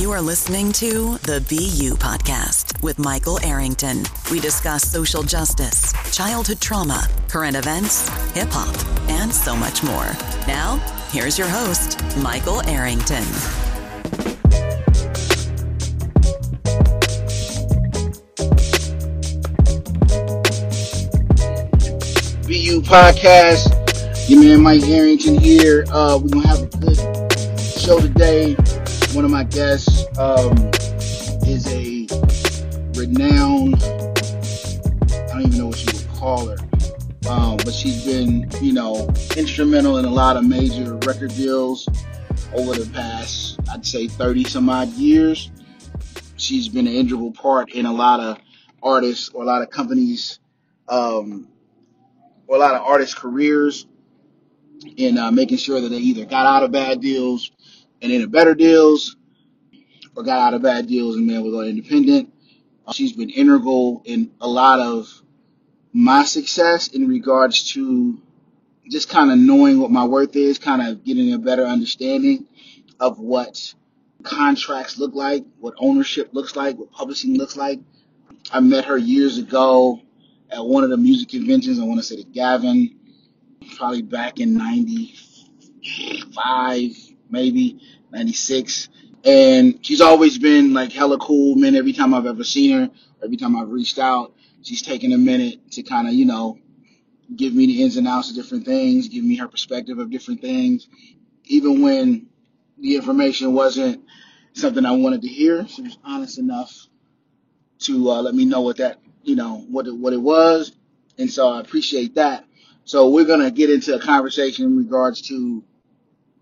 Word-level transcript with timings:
You 0.00 0.12
are 0.12 0.22
listening 0.22 0.72
to 0.72 1.18
the 1.24 1.44
BU 1.46 1.94
Podcast 1.96 2.82
with 2.82 2.98
Michael 2.98 3.38
Arrington. 3.44 4.04
We 4.32 4.40
discuss 4.40 4.90
social 4.90 5.22
justice, 5.22 5.92
childhood 6.10 6.58
trauma, 6.58 7.06
current 7.28 7.54
events, 7.54 8.08
hip 8.32 8.48
hop, 8.50 8.74
and 9.10 9.30
so 9.30 9.54
much 9.54 9.82
more. 9.82 10.06
Now, 10.48 10.78
here's 11.10 11.38
your 11.38 11.48
host, 11.48 12.02
Michael 12.16 12.66
Arrington. 12.66 13.24
BU 22.46 22.80
Podcast. 22.88 24.30
Your 24.30 24.42
man 24.42 24.62
Mike 24.62 24.82
Arrington 24.84 25.38
here. 25.38 25.84
Uh, 25.90 26.18
we're 26.22 26.30
gonna 26.30 26.48
have 26.48 26.62
a 26.62 26.66
good 26.78 27.60
show 27.60 28.00
today. 28.00 28.56
One 29.12 29.24
of 29.24 29.32
my 29.32 29.42
guests 29.42 30.06
um, 30.18 30.56
is 31.44 31.66
a 31.66 32.06
renowned. 32.94 33.82
I 33.82 35.32
don't 35.32 35.46
even 35.46 35.58
know 35.58 35.66
what 35.66 35.84
you 35.84 35.98
would 35.98 36.16
call 36.16 36.46
her, 36.46 36.56
um, 37.28 37.56
but 37.56 37.74
she's 37.74 38.04
been, 38.04 38.48
you 38.62 38.72
know, 38.72 39.08
instrumental 39.36 39.98
in 39.98 40.04
a 40.04 40.10
lot 40.10 40.36
of 40.36 40.44
major 40.44 40.94
record 41.04 41.34
deals 41.34 41.88
over 42.54 42.72
the 42.74 42.88
past, 42.94 43.58
I'd 43.72 43.84
say, 43.84 44.06
30 44.06 44.44
some 44.44 44.68
odd 44.68 44.90
years. 44.90 45.50
She's 46.36 46.68
been 46.68 46.86
an 46.86 46.94
integral 46.94 47.32
part 47.32 47.72
in 47.72 47.86
a 47.86 47.92
lot 47.92 48.20
of 48.20 48.38
artists 48.80 49.30
or 49.30 49.42
a 49.42 49.46
lot 49.46 49.62
of 49.62 49.70
companies, 49.70 50.38
um, 50.88 51.48
or 52.46 52.58
a 52.58 52.60
lot 52.60 52.76
of 52.76 52.82
artists' 52.82 53.14
careers 53.16 53.88
in 54.96 55.18
uh, 55.18 55.32
making 55.32 55.58
sure 55.58 55.80
that 55.80 55.88
they 55.88 55.98
either 55.98 56.24
got 56.24 56.46
out 56.46 56.62
of 56.62 56.70
bad 56.70 57.00
deals 57.00 57.50
and 58.02 58.12
into 58.12 58.28
better 58.28 58.54
deals, 58.54 59.16
or 60.16 60.22
got 60.22 60.38
out 60.38 60.54
of 60.54 60.62
bad 60.62 60.86
deals 60.86 61.16
and 61.16 61.30
able 61.30 61.44
to 61.44 61.50
go 61.50 61.60
independent. 61.62 62.32
Uh, 62.86 62.92
she's 62.92 63.12
been 63.12 63.30
integral 63.30 64.02
in 64.04 64.30
a 64.40 64.48
lot 64.48 64.80
of 64.80 65.22
my 65.92 66.24
success 66.24 66.88
in 66.88 67.08
regards 67.08 67.72
to 67.72 68.20
just 68.90 69.08
kind 69.08 69.30
of 69.30 69.38
knowing 69.38 69.80
what 69.80 69.90
my 69.90 70.04
worth 70.04 70.36
is, 70.36 70.58
kind 70.58 70.82
of 70.82 71.04
getting 71.04 71.32
a 71.32 71.38
better 71.38 71.64
understanding 71.64 72.46
of 72.98 73.18
what 73.18 73.74
contracts 74.22 74.98
look 74.98 75.14
like, 75.14 75.44
what 75.58 75.74
ownership 75.78 76.28
looks 76.32 76.56
like, 76.56 76.76
what 76.76 76.90
publishing 76.90 77.36
looks 77.36 77.56
like. 77.56 77.80
I 78.52 78.60
met 78.60 78.84
her 78.86 78.98
years 78.98 79.38
ago 79.38 80.00
at 80.50 80.64
one 80.64 80.84
of 80.84 80.90
the 80.90 80.96
music 80.96 81.28
conventions. 81.28 81.78
I 81.78 81.84
want 81.84 82.00
to 82.00 82.06
say 82.06 82.16
the 82.16 82.24
Gavin, 82.24 82.96
probably 83.76 84.02
back 84.02 84.40
in 84.40 84.54
95, 84.54 86.90
maybe 87.30 87.80
96. 88.10 88.88
And 89.24 89.84
she's 89.84 90.00
always 90.00 90.38
been 90.38 90.72
like 90.72 90.92
hella 90.92 91.18
cool, 91.18 91.56
man. 91.56 91.74
Every 91.74 91.92
time 91.92 92.14
I've 92.14 92.26
ever 92.26 92.44
seen 92.44 92.78
her, 92.78 92.90
every 93.22 93.36
time 93.36 93.56
I've 93.56 93.68
reached 93.68 93.98
out, 93.98 94.34
she's 94.62 94.82
taken 94.82 95.12
a 95.12 95.18
minute 95.18 95.72
to 95.72 95.82
kind 95.82 96.08
of, 96.08 96.14
you 96.14 96.24
know, 96.24 96.58
give 97.36 97.54
me 97.54 97.66
the 97.66 97.82
ins 97.82 97.96
and 97.96 98.08
outs 98.08 98.30
of 98.30 98.36
different 98.36 98.64
things, 98.64 99.08
give 99.08 99.24
me 99.24 99.36
her 99.36 99.48
perspective 99.48 99.98
of 99.98 100.10
different 100.10 100.40
things. 100.40 100.88
Even 101.44 101.82
when 101.82 102.26
the 102.78 102.96
information 102.96 103.52
wasn't 103.52 104.02
something 104.54 104.84
I 104.84 104.92
wanted 104.92 105.22
to 105.22 105.28
hear, 105.28 105.66
she 105.68 105.82
was 105.82 105.98
honest 106.04 106.38
enough 106.38 106.86
to 107.80 108.10
uh, 108.10 108.22
let 108.22 108.34
me 108.34 108.44
know 108.44 108.62
what 108.62 108.78
that, 108.78 109.00
you 109.22 109.36
know, 109.36 109.64
what 109.68 109.86
it, 109.86 109.94
what 109.94 110.12
it 110.12 110.20
was. 110.20 110.72
And 111.18 111.30
so 111.30 111.50
I 111.52 111.60
appreciate 111.60 112.14
that. 112.14 112.44
So 112.84 113.10
we're 113.10 113.24
going 113.24 113.40
to 113.40 113.50
get 113.50 113.70
into 113.70 113.94
a 113.94 114.00
conversation 114.00 114.64
in 114.64 114.76
regards 114.76 115.22
to, 115.28 115.62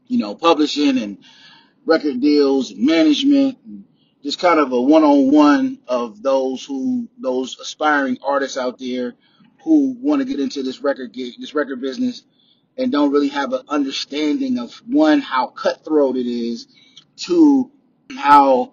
you 0.07 0.19
know, 0.19 0.35
publishing 0.35 0.99
and 0.99 1.19
record 1.89 2.21
deals 2.21 2.75
management 2.75 3.57
just 4.23 4.39
kind 4.39 4.61
of 4.61 4.73
a 4.73 4.81
one-on-one 4.81 5.79
of 5.87 6.23
those 6.23 6.65
who, 6.65 7.09
those 7.19 7.59
aspiring 7.59 8.19
artists 8.23 8.59
out 8.59 8.79
there 8.79 9.15
who 9.63 9.97
want 10.01 10.21
to 10.21 10.27
get 10.27 10.39
into 10.39 10.63
this 10.63 10.81
record 10.81 11.15
this 11.15 11.55
record 11.55 11.81
business 11.81 12.25
and 12.77 12.93
don't 12.93 13.11
really 13.11 13.29
have 13.29 13.53
an 13.55 13.63
understanding 13.69 14.59
of 14.59 14.75
one, 14.87 15.21
how 15.21 15.47
cutthroat 15.47 16.17
it 16.17 16.27
is, 16.27 16.69
two, 17.17 17.71
how 18.17 18.73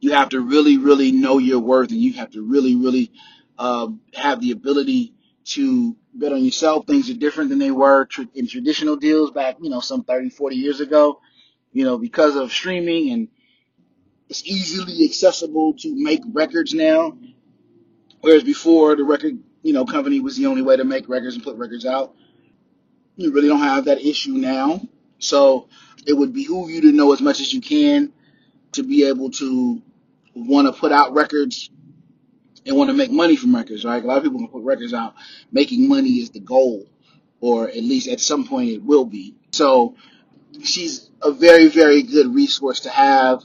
you 0.00 0.12
have 0.12 0.28
to 0.28 0.40
really, 0.40 0.76
really 0.76 1.12
know 1.12 1.38
your 1.38 1.60
worth 1.60 1.90
and 1.90 2.00
you 2.00 2.12
have 2.12 2.30
to 2.32 2.42
really, 2.42 2.76
really 2.76 3.10
um, 3.58 4.00
have 4.14 4.40
the 4.40 4.50
ability 4.50 5.14
to 5.44 5.96
bet 6.14 6.32
on 6.32 6.44
yourself. 6.44 6.86
Things 6.86 7.08
are 7.10 7.14
different 7.14 7.50
than 7.50 7.58
they 7.58 7.70
were 7.70 8.06
in 8.34 8.46
traditional 8.46 8.96
deals 8.96 9.30
back, 9.30 9.56
you 9.62 9.70
know, 9.70 9.80
some 9.80 10.04
30, 10.04 10.30
40 10.30 10.56
years 10.56 10.80
ago, 10.80 11.20
you 11.72 11.84
know, 11.84 11.98
because 11.98 12.36
of 12.36 12.52
streaming 12.52 13.10
and 13.12 13.28
it's 14.28 14.44
easily 14.46 15.04
accessible 15.04 15.74
to 15.80 15.94
make 15.94 16.22
records 16.32 16.72
now. 16.72 17.16
Whereas 18.20 18.44
before 18.44 18.96
the 18.96 19.04
record, 19.04 19.38
you 19.62 19.72
know, 19.72 19.84
company 19.84 20.20
was 20.20 20.36
the 20.36 20.46
only 20.46 20.62
way 20.62 20.76
to 20.76 20.84
make 20.84 21.08
records 21.08 21.34
and 21.34 21.44
put 21.44 21.56
records 21.56 21.84
out. 21.84 22.14
You 23.16 23.32
really 23.32 23.48
don't 23.48 23.60
have 23.60 23.86
that 23.86 24.00
issue 24.00 24.32
now. 24.32 24.80
So 25.18 25.68
it 26.06 26.14
would 26.14 26.32
behoove 26.32 26.70
you 26.70 26.80
to 26.82 26.92
know 26.92 27.12
as 27.12 27.20
much 27.20 27.40
as 27.40 27.52
you 27.52 27.60
can 27.60 28.12
to 28.72 28.82
be 28.82 29.06
able 29.06 29.30
to 29.32 29.82
want 30.34 30.66
to 30.66 30.72
put 30.78 30.92
out 30.92 31.12
records 31.12 31.70
and 32.64 32.76
want 32.76 32.90
to 32.90 32.94
make 32.94 33.10
money 33.10 33.36
from 33.36 33.54
records, 33.54 33.84
right? 33.84 34.02
A 34.02 34.06
lot 34.06 34.18
of 34.18 34.22
people 34.22 34.38
can 34.38 34.48
put 34.48 34.62
records 34.62 34.94
out. 34.94 35.14
Making 35.50 35.88
money 35.88 36.10
is 36.10 36.30
the 36.30 36.40
goal, 36.40 36.86
or 37.40 37.68
at 37.68 37.76
least 37.76 38.08
at 38.08 38.20
some 38.20 38.46
point 38.46 38.70
it 38.70 38.82
will 38.82 39.04
be. 39.04 39.34
So 39.52 39.96
she's 40.62 41.10
a 41.22 41.32
very, 41.32 41.68
very 41.68 42.02
good 42.02 42.34
resource 42.34 42.80
to 42.80 42.90
have. 42.90 43.42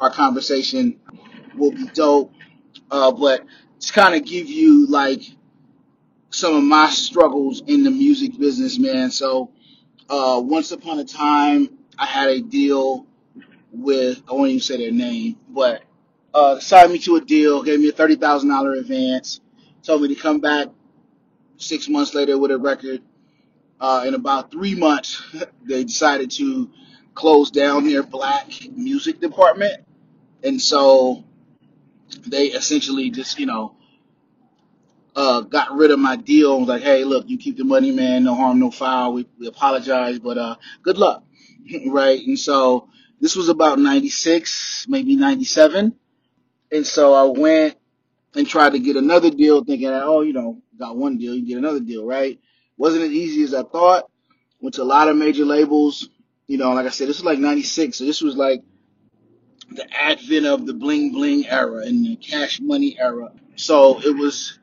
Our 0.00 0.10
conversation 0.10 0.98
will 1.56 1.72
be 1.72 1.86
dope, 1.86 2.32
uh, 2.90 3.12
but 3.12 3.44
to 3.80 3.92
kind 3.92 4.14
of 4.14 4.24
give 4.24 4.48
you 4.48 4.86
like 4.86 5.22
some 6.30 6.54
of 6.56 6.62
my 6.64 6.88
struggles 6.90 7.62
in 7.66 7.82
the 7.82 7.90
music 7.90 8.38
business, 8.38 8.78
man. 8.78 9.10
So 9.10 9.50
uh, 10.08 10.40
once 10.42 10.70
upon 10.72 10.98
a 10.98 11.04
time, 11.04 11.70
I 11.98 12.06
had 12.06 12.28
a 12.28 12.40
deal 12.40 13.06
with 13.72 14.22
I 14.28 14.32
won't 14.32 14.48
even 14.48 14.60
say 14.60 14.78
their 14.78 14.92
name, 14.92 15.36
but 15.48 15.82
uh, 16.34 16.58
signed 16.58 16.92
me 16.92 16.98
to 17.00 17.16
a 17.16 17.20
deal, 17.20 17.62
gave 17.62 17.80
me 17.80 17.88
a 17.88 17.92
thirty 17.92 18.16
thousand 18.16 18.48
dollar 18.48 18.72
advance, 18.74 19.40
told 19.82 20.02
me 20.02 20.08
to 20.08 20.20
come 20.20 20.40
back 20.40 20.68
six 21.56 21.88
months 21.88 22.14
later 22.14 22.38
with 22.38 22.50
a 22.50 22.58
record. 22.58 23.02
Uh, 23.80 24.04
in 24.06 24.14
about 24.14 24.50
three 24.50 24.74
months, 24.74 25.22
they 25.64 25.84
decided 25.84 26.30
to 26.30 26.70
close 27.14 27.50
down 27.50 27.86
their 27.86 28.02
black 28.02 28.50
music 28.72 29.20
department, 29.20 29.84
and 30.42 30.60
so 30.60 31.24
they 32.26 32.46
essentially 32.46 33.10
just 33.10 33.38
you 33.38 33.46
know 33.46 33.76
uh, 35.16 35.40
got 35.40 35.72
rid 35.72 35.90
of 35.90 35.98
my 35.98 36.16
deal. 36.16 36.58
was 36.60 36.68
like, 36.68 36.82
hey, 36.82 37.04
look, 37.04 37.28
you 37.28 37.38
keep 37.38 37.56
the 37.56 37.64
money, 37.64 37.90
man. 37.90 38.24
No 38.24 38.34
harm, 38.34 38.60
no 38.60 38.70
foul. 38.70 39.14
We, 39.14 39.26
we 39.38 39.46
apologize, 39.46 40.18
but 40.18 40.38
uh, 40.38 40.56
good 40.82 40.98
luck, 40.98 41.24
right? 41.86 42.20
And 42.26 42.38
so 42.38 42.88
this 43.20 43.36
was 43.36 43.48
about 43.48 43.78
'96, 43.78 44.86
maybe 44.88 45.16
'97 45.16 45.96
and 46.72 46.86
so 46.86 47.14
I 47.14 47.24
went 47.38 47.76
and 48.34 48.46
tried 48.46 48.72
to 48.72 48.78
get 48.78 48.96
another 48.96 49.30
deal, 49.30 49.64
thinking, 49.64 49.88
that 49.88 50.04
oh, 50.04 50.22
you 50.22 50.32
know, 50.32 50.62
got 50.78 50.96
one 50.96 51.18
deal, 51.18 51.34
you 51.34 51.46
get 51.46 51.58
another 51.58 51.80
deal, 51.80 52.06
right? 52.06 52.38
Wasn't 52.80 53.02
as 53.02 53.10
easy 53.10 53.42
as 53.42 53.52
I 53.52 53.62
thought. 53.62 54.10
Went 54.62 54.76
to 54.76 54.82
a 54.82 54.84
lot 54.84 55.08
of 55.08 55.14
major 55.14 55.44
labels. 55.44 56.08
You 56.46 56.56
know, 56.56 56.72
like 56.72 56.86
I 56.86 56.88
said, 56.88 57.08
this 57.08 57.18
was 57.18 57.26
like 57.26 57.38
'96, 57.38 57.98
so 57.98 58.06
this 58.06 58.22
was 58.22 58.36
like 58.36 58.62
the 59.70 59.86
advent 59.94 60.46
of 60.46 60.64
the 60.64 60.72
bling 60.72 61.12
bling 61.12 61.46
era 61.46 61.84
and 61.84 62.02
the 62.02 62.16
cash 62.16 62.58
money 62.58 62.96
era. 62.98 63.32
So 63.56 64.00
it 64.00 64.16
was 64.16 64.58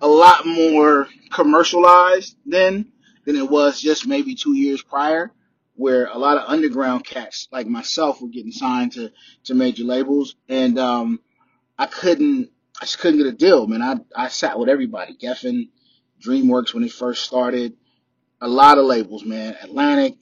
a 0.00 0.08
lot 0.08 0.46
more 0.46 1.08
commercialized 1.30 2.38
then 2.46 2.90
than 3.26 3.36
it 3.36 3.50
was 3.50 3.78
just 3.78 4.06
maybe 4.06 4.34
two 4.34 4.54
years 4.54 4.82
prior, 4.82 5.30
where 5.74 6.06
a 6.06 6.16
lot 6.16 6.38
of 6.38 6.48
underground 6.48 7.04
cats 7.04 7.48
like 7.52 7.66
myself 7.66 8.22
were 8.22 8.28
getting 8.28 8.50
signed 8.50 8.92
to 8.92 9.12
to 9.44 9.54
major 9.54 9.84
labels, 9.84 10.36
and 10.48 10.78
um, 10.78 11.20
I 11.78 11.84
couldn't, 11.84 12.48
I 12.80 12.86
just 12.86 12.98
couldn't 12.98 13.18
get 13.18 13.26
a 13.26 13.32
deal, 13.32 13.66
man. 13.66 13.82
I, 13.82 14.24
I 14.24 14.28
sat 14.28 14.58
with 14.58 14.70
everybody, 14.70 15.18
Geffen, 15.22 15.68
DreamWorks 16.24 16.74
when 16.74 16.84
it 16.84 16.92
first 16.92 17.24
started, 17.24 17.74
a 18.40 18.48
lot 18.48 18.78
of 18.78 18.86
labels, 18.86 19.24
man, 19.24 19.56
Atlantic, 19.62 20.16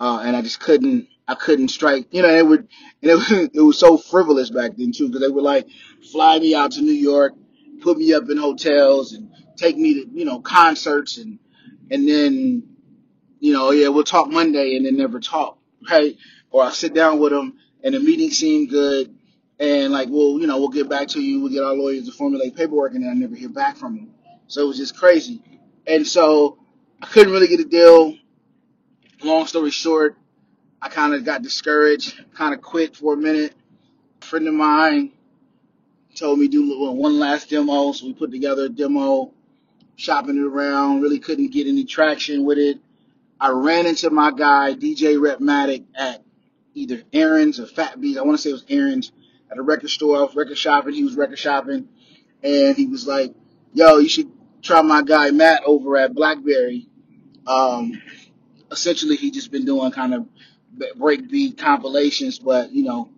uh, 0.00 0.22
and 0.24 0.36
I 0.36 0.42
just 0.42 0.60
couldn't, 0.60 1.08
I 1.28 1.34
couldn't 1.34 1.68
strike, 1.68 2.08
you 2.12 2.22
know, 2.22 2.28
it 2.30 2.46
would, 2.46 2.68
and 3.02 3.10
it, 3.12 3.14
was- 3.16 3.32
it 3.54 3.60
was 3.62 3.78
so 3.78 3.98
frivolous 3.98 4.50
back 4.50 4.72
then 4.76 4.92
too, 4.92 5.08
because 5.08 5.22
they 5.22 5.28
would 5.32 5.44
like 5.44 5.68
fly 6.12 6.38
me 6.38 6.54
out 6.54 6.72
to 6.72 6.82
New 6.82 6.92
York, 6.92 7.34
put 7.82 7.98
me 7.98 8.12
up 8.14 8.28
in 8.30 8.38
hotels 8.38 9.12
and 9.14 9.30
take 9.56 9.76
me 9.76 9.94
to, 10.04 10.10
you 10.12 10.24
know, 10.24 10.40
concerts 10.40 11.18
and, 11.18 11.38
and 11.90 12.08
then, 12.08 12.64
you 13.40 13.52
know, 13.52 13.70
yeah, 13.72 13.88
we'll 13.88 14.04
talk 14.04 14.28
Monday 14.30 14.76
and 14.76 14.86
then 14.86 14.96
never 14.96 15.20
talk, 15.20 15.58
right? 15.90 16.16
Or 16.50 16.64
I 16.64 16.70
sit 16.70 16.94
down 16.94 17.18
with 17.20 17.32
them 17.32 17.58
and 17.84 17.94
the 17.94 18.00
meeting 18.00 18.30
seemed 18.30 18.70
good 18.70 19.14
and 19.60 19.92
like, 19.92 20.08
well, 20.10 20.40
you 20.40 20.46
know, 20.46 20.58
we'll 20.58 20.70
get 20.70 20.88
back 20.88 21.08
to 21.08 21.20
you. 21.22 21.40
We'll 21.40 21.52
get 21.52 21.64
our 21.64 21.74
lawyers 21.74 22.06
to 22.06 22.12
formulate 22.12 22.56
paperwork, 22.56 22.94
and 22.94 23.04
then 23.04 23.10
I 23.10 23.14
never 23.14 23.36
hear 23.36 23.50
back 23.50 23.76
from 23.76 23.96
them. 23.96 24.13
So 24.46 24.62
it 24.62 24.68
was 24.68 24.76
just 24.76 24.96
crazy. 24.96 25.42
And 25.86 26.06
so 26.06 26.58
I 27.02 27.06
couldn't 27.06 27.32
really 27.32 27.48
get 27.48 27.60
a 27.60 27.64
deal. 27.64 28.16
Long 29.22 29.46
story 29.46 29.70
short, 29.70 30.16
I 30.80 30.88
kind 30.88 31.14
of 31.14 31.24
got 31.24 31.42
discouraged, 31.42 32.22
kind 32.34 32.54
of 32.54 32.60
quit 32.60 32.96
for 32.96 33.14
a 33.14 33.16
minute. 33.16 33.54
A 34.22 34.24
friend 34.24 34.46
of 34.48 34.54
mine 34.54 35.12
told 36.14 36.38
me 36.38 36.48
do 36.48 36.78
one 36.92 37.18
last 37.18 37.50
demo, 37.50 37.92
so 37.92 38.06
we 38.06 38.12
put 38.12 38.30
together 38.30 38.64
a 38.64 38.68
demo, 38.68 39.32
shopping 39.96 40.36
it 40.36 40.44
around. 40.44 41.00
Really 41.00 41.18
couldn't 41.18 41.52
get 41.52 41.66
any 41.66 41.84
traction 41.84 42.44
with 42.44 42.58
it. 42.58 42.78
I 43.40 43.48
ran 43.48 43.86
into 43.86 44.10
my 44.10 44.30
guy 44.30 44.74
DJ 44.74 45.20
Repmatic 45.20 45.84
at 45.94 46.22
either 46.74 47.02
Aaron's 47.12 47.60
or 47.60 47.66
Fat 47.66 48.00
Beats. 48.00 48.18
I 48.18 48.22
want 48.22 48.38
to 48.38 48.42
say 48.42 48.50
it 48.50 48.54
was 48.54 48.64
Aaron's 48.68 49.12
at 49.50 49.58
a 49.58 49.62
record 49.62 49.90
store. 49.90 50.18
I 50.18 50.22
was 50.22 50.34
record 50.36 50.58
shopping. 50.58 50.94
He 50.94 51.04
was 51.04 51.16
record 51.16 51.38
shopping, 51.38 51.88
and 52.42 52.76
he 52.76 52.86
was 52.86 53.06
like, 53.06 53.34
"Yo, 53.74 53.98
you 53.98 54.08
should 54.08 54.30
try 54.62 54.80
my 54.82 55.02
guy 55.02 55.30
Matt 55.30 55.62
over 55.66 55.96
at 55.98 56.14
Blackberry." 56.14 56.88
Um, 57.46 58.00
essentially, 58.70 59.16
he 59.16 59.30
just 59.30 59.50
been 59.50 59.66
doing 59.66 59.90
kind 59.92 60.14
of 60.14 60.26
breakbeat 60.96 61.58
compilations, 61.58 62.38
but 62.38 62.72
you 62.72 62.84
know, 62.84 63.10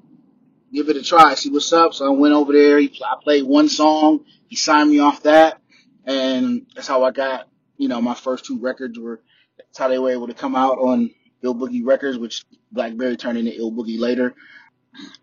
give 0.72 0.88
it 0.88 0.96
a 0.96 1.02
try, 1.02 1.34
see 1.34 1.50
what's 1.50 1.72
up. 1.72 1.94
So 1.94 2.06
I 2.06 2.10
went 2.10 2.34
over 2.34 2.52
there. 2.52 2.78
He, 2.78 3.00
I 3.04 3.16
played 3.22 3.44
one 3.44 3.68
song. 3.68 4.24
He 4.48 4.56
signed 4.56 4.90
me 4.90 4.98
off 4.98 5.22
that, 5.22 5.60
and 6.04 6.66
that's 6.74 6.88
how 6.88 7.04
I 7.04 7.12
got. 7.12 7.48
You 7.76 7.88
know, 7.88 8.00
my 8.00 8.14
first 8.14 8.44
two 8.44 8.58
records 8.58 8.98
were. 8.98 9.20
That's 9.58 9.78
how 9.78 9.88
they 9.88 9.98
were 9.98 10.10
able 10.10 10.26
to 10.26 10.34
come 10.34 10.54
out 10.54 10.78
on 10.78 11.10
Ill 11.42 11.54
Boogie 11.54 11.84
Records, 11.84 12.18
which 12.18 12.44
Blackberry 12.72 13.16
turned 13.16 13.38
into 13.38 13.56
Ill 13.56 13.72
Boogie 13.72 13.98
later. 13.98 14.34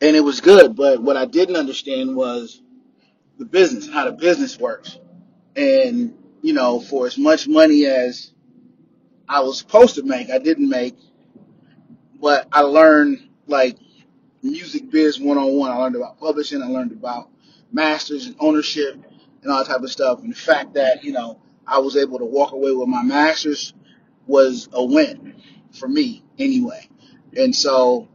And 0.01 0.15
it 0.15 0.21
was 0.21 0.41
good, 0.41 0.75
but 0.75 1.01
what 1.01 1.17
I 1.17 1.25
didn't 1.25 1.55
understand 1.55 2.15
was 2.15 2.61
the 3.37 3.45
business, 3.45 3.89
how 3.89 4.05
the 4.05 4.11
business 4.11 4.59
works. 4.59 4.99
And, 5.55 6.17
you 6.41 6.53
know, 6.53 6.79
for 6.79 7.05
as 7.05 7.17
much 7.17 7.47
money 7.47 7.85
as 7.85 8.31
I 9.27 9.41
was 9.41 9.57
supposed 9.57 9.95
to 9.95 10.03
make, 10.03 10.29
I 10.29 10.39
didn't 10.39 10.69
make. 10.69 10.95
But 12.19 12.47
I 12.51 12.61
learned 12.61 13.29
like 13.47 13.77
music 14.41 14.89
biz 14.89 15.19
one 15.19 15.37
on 15.37 15.55
one. 15.55 15.71
I 15.71 15.77
learned 15.77 15.95
about 15.95 16.19
publishing, 16.19 16.61
I 16.61 16.67
learned 16.67 16.91
about 16.91 17.29
masters 17.71 18.27
and 18.27 18.35
ownership 18.39 18.95
and 19.41 19.51
all 19.51 19.63
that 19.63 19.67
type 19.67 19.81
of 19.81 19.91
stuff. 19.91 20.19
And 20.19 20.31
the 20.31 20.37
fact 20.37 20.73
that, 20.75 21.03
you 21.03 21.11
know, 21.11 21.39
I 21.65 21.79
was 21.79 21.95
able 21.95 22.19
to 22.19 22.25
walk 22.25 22.51
away 22.51 22.71
with 22.71 22.87
my 22.87 23.03
masters 23.03 23.73
was 24.27 24.69
a 24.73 24.83
win 24.83 25.35
for 25.71 25.87
me 25.87 26.23
anyway. 26.37 26.87
And 27.35 27.55
so 27.55 28.07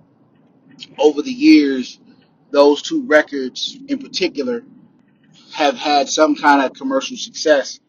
over 0.99 1.23
the 1.23 1.33
years, 1.33 1.99
those 2.51 2.83
two 2.83 3.03
records 3.07 3.77
in 3.89 3.99
particular 3.99 4.63
have 5.53 5.77
had 5.77 6.09
some 6.09 6.37
kind 6.37 6.63
of 6.63 6.75
commercial 6.75 7.17
success, 7.17 7.81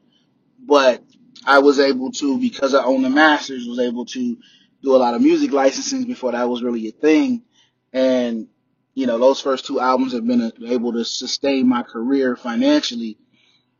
but 0.59 1.03
I 1.45 1.59
was 1.59 1.79
able 1.79 2.11
to, 2.13 2.39
because 2.39 2.73
I 2.73 2.83
own 2.83 3.01
the 3.01 3.09
masters, 3.09 3.67
was 3.67 3.79
able 3.79 4.05
to 4.05 4.37
do 4.81 4.95
a 4.95 4.97
lot 4.97 5.13
of 5.13 5.21
music 5.21 5.51
licensing 5.51 6.05
before 6.05 6.31
that 6.31 6.49
was 6.49 6.63
really 6.63 6.87
a 6.87 6.91
thing. 6.91 7.43
And, 7.91 8.47
you 8.93 9.07
know, 9.07 9.17
those 9.17 9.41
first 9.41 9.65
two 9.65 9.79
albums 9.79 10.13
have 10.13 10.25
been 10.25 10.51
able 10.67 10.93
to 10.93 11.03
sustain 11.03 11.67
my 11.67 11.83
career 11.83 12.35
financially 12.35 13.17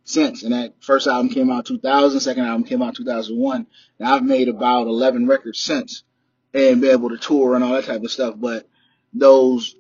since. 0.04 0.44
And 0.44 0.54
that 0.54 0.74
first 0.82 1.08
album 1.08 1.30
came 1.30 1.52
out 1.52 1.66
2000, 1.66 2.20
second 2.20 2.46
album 2.46 2.64
came 2.66 2.82
out 2.82 2.96
2001. 2.96 3.68
Now 4.00 4.16
I've 4.16 4.24
made 4.24 4.50
about 4.50 4.88
11 4.88 5.28
records 5.28 5.60
since 5.60 6.04
and 6.54 6.82
be 6.82 6.90
able 6.90 7.10
to 7.10 7.18
tour 7.18 7.56
and 7.56 7.64
all 7.64 7.74
that 7.74 7.86
type 7.86 8.04
of 8.04 8.12
stuff. 8.12 8.36
But 8.38 8.68
those 9.14 9.76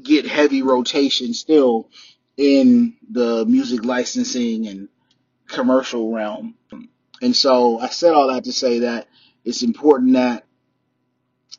get 0.00 0.26
heavy 0.26 0.62
rotation 0.62 1.34
still 1.34 1.88
in 2.36 2.96
the 3.10 3.44
music 3.46 3.84
licensing 3.84 4.66
and 4.66 4.88
commercial 5.46 6.12
realm. 6.12 6.54
And 7.22 7.36
so 7.36 7.78
I 7.78 7.88
said 7.88 8.12
all 8.12 8.28
that 8.32 8.44
to 8.44 8.52
say 8.52 8.80
that 8.80 9.08
it's 9.44 9.62
important 9.62 10.14
that 10.14 10.46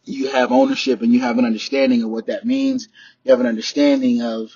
you 0.03 0.29
have 0.31 0.51
ownership 0.51 1.01
and 1.01 1.13
you 1.13 1.19
have 1.21 1.37
an 1.37 1.45
understanding 1.45 2.03
of 2.03 2.09
what 2.09 2.27
that 2.27 2.45
means. 2.45 2.87
You 3.23 3.31
have 3.31 3.39
an 3.39 3.45
understanding 3.47 4.21
of 4.21 4.49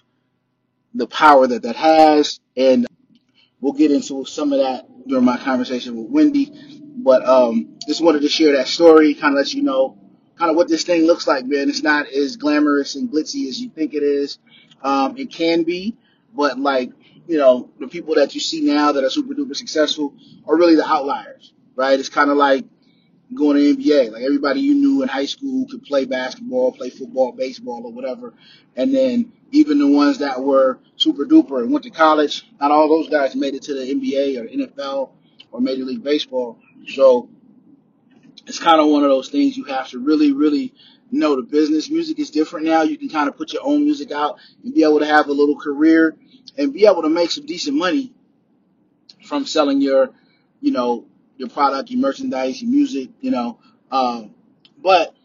the 0.94 1.08
power 1.08 1.46
that 1.46 1.64
that 1.64 1.76
has. 1.76 2.40
And 2.58 2.88
we'll 3.62 3.74
get 3.74 3.92
into 3.92 4.26
some 4.26 4.54
of 4.54 4.60
that 4.60 4.88
during 5.08 5.26
my 5.26 5.38
conversation 5.38 5.96
with 5.96 6.10
Wendy. 6.10 6.52
But 6.98 7.28
um, 7.28 7.78
just 7.88 8.04
wanted 8.04 8.22
to 8.22 8.30
share 8.30 8.54
that 8.54 8.68
story, 8.68 9.14
kind 9.14 9.34
of 9.34 9.38
let 9.38 9.54
you 9.54 9.62
know 9.62 9.98
kind 10.38 10.50
of 10.52 10.58
what 10.58 10.68
this 10.68 10.84
thing 10.84 11.06
looks 11.06 11.28
like, 11.28 11.46
man. 11.46 11.70
It's 11.70 11.84
not 11.84 12.08
as 12.08 12.38
glamorous 12.38 12.96
and 12.96 13.10
glitzy 13.10 13.48
as 13.48 13.60
you 13.60 13.70
think 13.70 13.94
it 13.94 14.04
is. 14.04 14.40
Um, 14.82 15.18
it 15.18 15.32
can 15.32 15.64
be, 15.64 15.96
but 16.36 16.60
like, 16.60 16.92
you 17.28 17.38
know, 17.38 17.70
the 17.80 17.88
people 17.88 18.16
that 18.16 18.36
you 18.36 18.42
see 18.42 18.62
now 18.62 18.92
that 18.92 19.04
are 19.04 19.10
super 19.10 19.34
duper 19.34 19.56
successful 19.56 20.14
are 20.48 20.56
really 20.56 20.76
the 20.76 20.88
outliers, 20.88 21.54
right? 21.76 22.00
It's 22.00 22.10
kind 22.10 22.30
of 22.30 22.38
like 22.38 22.66
going 23.34 23.58
to 23.58 23.76
NBA. 23.76 24.12
Like 24.12 24.24
everybody 24.24 24.62
you 24.62 24.76
knew 24.76 25.02
in 25.02 25.08
high 25.08 25.26
school 25.26 25.66
could 25.70 25.84
play 25.84 26.06
basketball, 26.06 26.72
play 26.72 26.90
football, 26.90 27.32
baseball, 27.32 27.84
or 27.86 27.92
whatever. 27.92 28.34
And 28.76 28.94
then 28.94 29.32
even 29.52 29.80
the 29.80 29.88
ones 29.88 30.20
that 30.20 30.42
were 30.42 30.80
super 30.96 31.26
duper 31.26 31.62
and 31.62 31.72
went 31.72 31.84
to 31.86 31.90
college, 31.90 32.50
not 32.60 32.72
all 32.72 32.88
those 32.88 33.10
guys 33.10 33.36
made 33.36 33.56
it 33.56 33.64
to 33.64 33.74
the 33.74 33.94
NBA 33.94 34.40
or 34.40 34.48
NFL 34.48 35.12
or 35.52 35.62
Major 35.62 35.86
League 35.86 36.04
Baseball. 36.04 36.60
So 36.88 37.30
it's 38.46 38.60
kind 38.60 38.80
of 38.80 38.88
one 38.88 39.04
of 39.04 39.10
those 39.10 39.30
things 39.30 39.58
you 39.58 39.64
have 39.66 39.90
to 39.90 40.00
really, 40.00 40.34
really 40.34 40.74
know 41.16 41.36
the 41.36 41.42
business. 41.42 41.90
Music 41.90 42.20
is 42.20 42.30
different 42.30 42.66
now. 42.66 42.84
You 42.84 42.98
can 42.98 43.10
kind 43.10 43.28
of 43.28 43.38
put 43.38 43.54
your 43.54 43.64
own 43.64 43.84
music 43.84 44.12
out 44.12 44.38
and 44.64 44.74
be 44.74 44.84
able 44.84 45.00
to 45.00 45.06
have 45.06 45.28
a 45.28 45.32
little 45.32 45.58
career 45.58 46.16
and 46.58 46.74
be 46.74 46.86
able 46.86 47.02
to 47.02 47.10
make 47.10 47.32
some 47.32 47.46
decent 47.46 47.76
money 47.76 48.14
from 49.26 49.46
selling 49.46 49.82
your, 49.82 50.12
you 50.62 50.72
know, 50.72 51.06
your 51.38 51.50
product, 51.50 51.90
your 51.90 52.00
merchandise, 52.00 52.62
your 52.62 52.72
music, 52.72 53.10
you 53.22 53.32
know. 53.32 53.60
Um, 53.92 54.36
but 54.78 55.16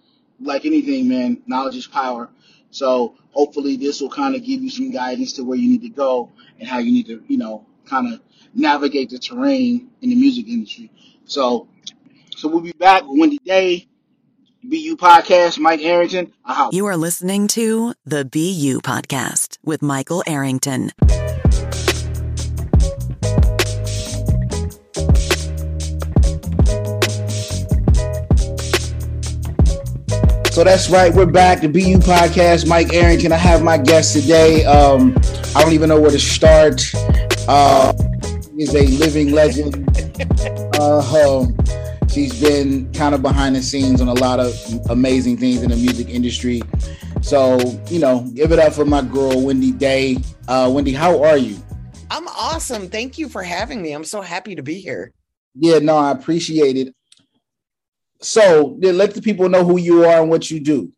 like 0.40 0.64
anything, 0.64 1.08
man, 1.08 1.42
knowledge 1.46 1.76
is 1.76 1.87
power. 1.87 2.31
So 2.70 3.16
hopefully 3.32 3.76
this 3.76 4.00
will 4.00 4.10
kind 4.10 4.34
of 4.34 4.44
give 4.44 4.62
you 4.62 4.70
some 4.70 4.90
guidance 4.90 5.34
to 5.34 5.44
where 5.44 5.58
you 5.58 5.69
need 5.69 5.82
to 5.82 5.88
go 5.88 6.31
and 6.58 6.69
how 6.69 6.78
you 6.78 6.93
need 6.93 7.06
to, 7.06 7.22
you 7.26 7.36
know, 7.36 7.66
kind 7.86 8.12
of 8.12 8.20
navigate 8.54 9.10
the 9.10 9.19
terrain 9.19 9.90
in 10.00 10.10
the 10.10 10.16
music 10.16 10.48
industry. 10.48 10.90
So 11.25 11.69
so 12.36 12.48
we'll 12.48 12.62
be 12.62 12.72
back 12.72 13.02
with 13.02 13.20
Wendy 13.20 13.38
Day, 13.44 13.86
BU 14.62 14.96
Podcast, 14.96 15.58
Mike 15.58 15.80
Arrington. 15.80 16.32
You 16.70 16.84
are 16.86 16.96
listening 16.96 17.48
to 17.48 17.94
the 18.04 18.26
BU 18.26 18.80
Podcast 18.82 19.56
with 19.64 19.80
Michael 19.80 20.22
Arrington. 20.26 20.90
So 30.52 30.64
that's 30.64 30.90
right. 30.90 31.14
We're 31.14 31.24
back. 31.24 31.62
The 31.62 31.68
BU 31.68 32.00
Podcast, 32.00 32.68
Mike 32.68 32.92
Arrington. 32.92 33.32
I 33.32 33.36
have 33.36 33.62
my 33.62 33.79
guest 33.79 34.12
today. 34.12 34.67
Um, 34.67 35.17
I 35.56 35.62
don't 35.62 35.72
even 35.72 35.88
know 35.88 35.98
where 35.98 36.10
to 36.10 36.19
start. 36.19 36.82
Uh, 37.48 37.94
is 38.58 38.74
a 38.74 38.86
living 38.98 39.32
legend. 39.32 39.88
Uh, 40.79 40.98
um, 40.98 41.56
She's 42.10 42.40
been 42.40 42.93
kind 42.93 43.14
of 43.14 43.22
behind 43.22 43.55
the 43.55 43.62
scenes 43.62 44.00
on 44.00 44.08
a 44.08 44.14
lot 44.14 44.40
of 44.40 44.52
amazing 44.90 45.36
things 45.36 45.62
in 45.62 45.70
the 45.70 45.76
music 45.76 46.08
industry. 46.08 46.60
So, 47.22 47.58
you 47.88 48.00
know, 48.00 48.29
give 48.34 48.50
it 48.50 48.58
up 48.58 48.72
for 48.72 48.84
my 48.84 49.02
girl, 49.02 49.40
Wendy 49.40 49.70
Day. 49.70 50.19
Uh, 50.48 50.70
Wendy, 50.74 50.93
how 50.93 51.22
are 51.22 51.36
you? 51.36 51.56
I'm 52.10 52.26
awesome. 52.26 52.88
Thank 52.88 53.17
you 53.17 53.29
for 53.29 53.44
having 53.44 53.81
me. 53.81 53.93
I'm 53.93 54.02
so 54.02 54.20
happy 54.20 54.56
to 54.56 54.62
be 54.62 54.81
here. 54.81 55.12
Yeah, 55.55 55.79
no, 55.79 55.96
I 55.96 56.10
appreciate 56.10 56.76
it. 56.76 56.94
So, 58.20 58.76
let 58.81 59.14
the 59.14 59.22
people 59.22 59.48
know 59.48 59.64
who 59.64 59.79
you 59.79 60.05
are 60.05 60.20
and 60.20 60.29
what 60.31 60.50
you 60.50 60.58
do. 60.58 60.93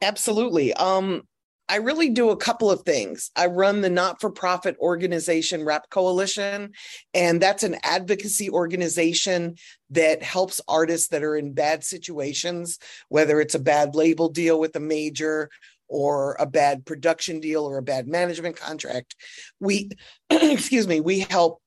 Absolutely. 0.00 0.72
Um, 0.74 1.22
I 1.68 1.76
really 1.76 2.10
do 2.10 2.30
a 2.30 2.36
couple 2.36 2.70
of 2.70 2.82
things. 2.82 3.30
I 3.36 3.46
run 3.46 3.80
the 3.80 3.90
not 3.90 4.20
for 4.20 4.30
profit 4.30 4.76
organization 4.78 5.64
Rap 5.64 5.88
Coalition, 5.90 6.72
and 7.14 7.40
that's 7.40 7.62
an 7.62 7.76
advocacy 7.82 8.50
organization 8.50 9.56
that 9.90 10.22
helps 10.22 10.60
artists 10.68 11.08
that 11.08 11.22
are 11.22 11.36
in 11.36 11.52
bad 11.52 11.84
situations, 11.84 12.78
whether 13.08 13.40
it's 13.40 13.54
a 13.54 13.60
bad 13.60 13.94
label 13.94 14.28
deal 14.28 14.58
with 14.58 14.76
a 14.76 14.80
major 14.80 15.48
or 15.88 16.36
a 16.40 16.46
bad 16.46 16.84
production 16.84 17.38
deal 17.38 17.64
or 17.64 17.78
a 17.78 17.82
bad 17.82 18.08
management 18.08 18.56
contract. 18.56 19.14
We, 19.60 19.90
excuse 20.30 20.88
me, 20.88 21.00
we 21.00 21.20
help 21.20 21.60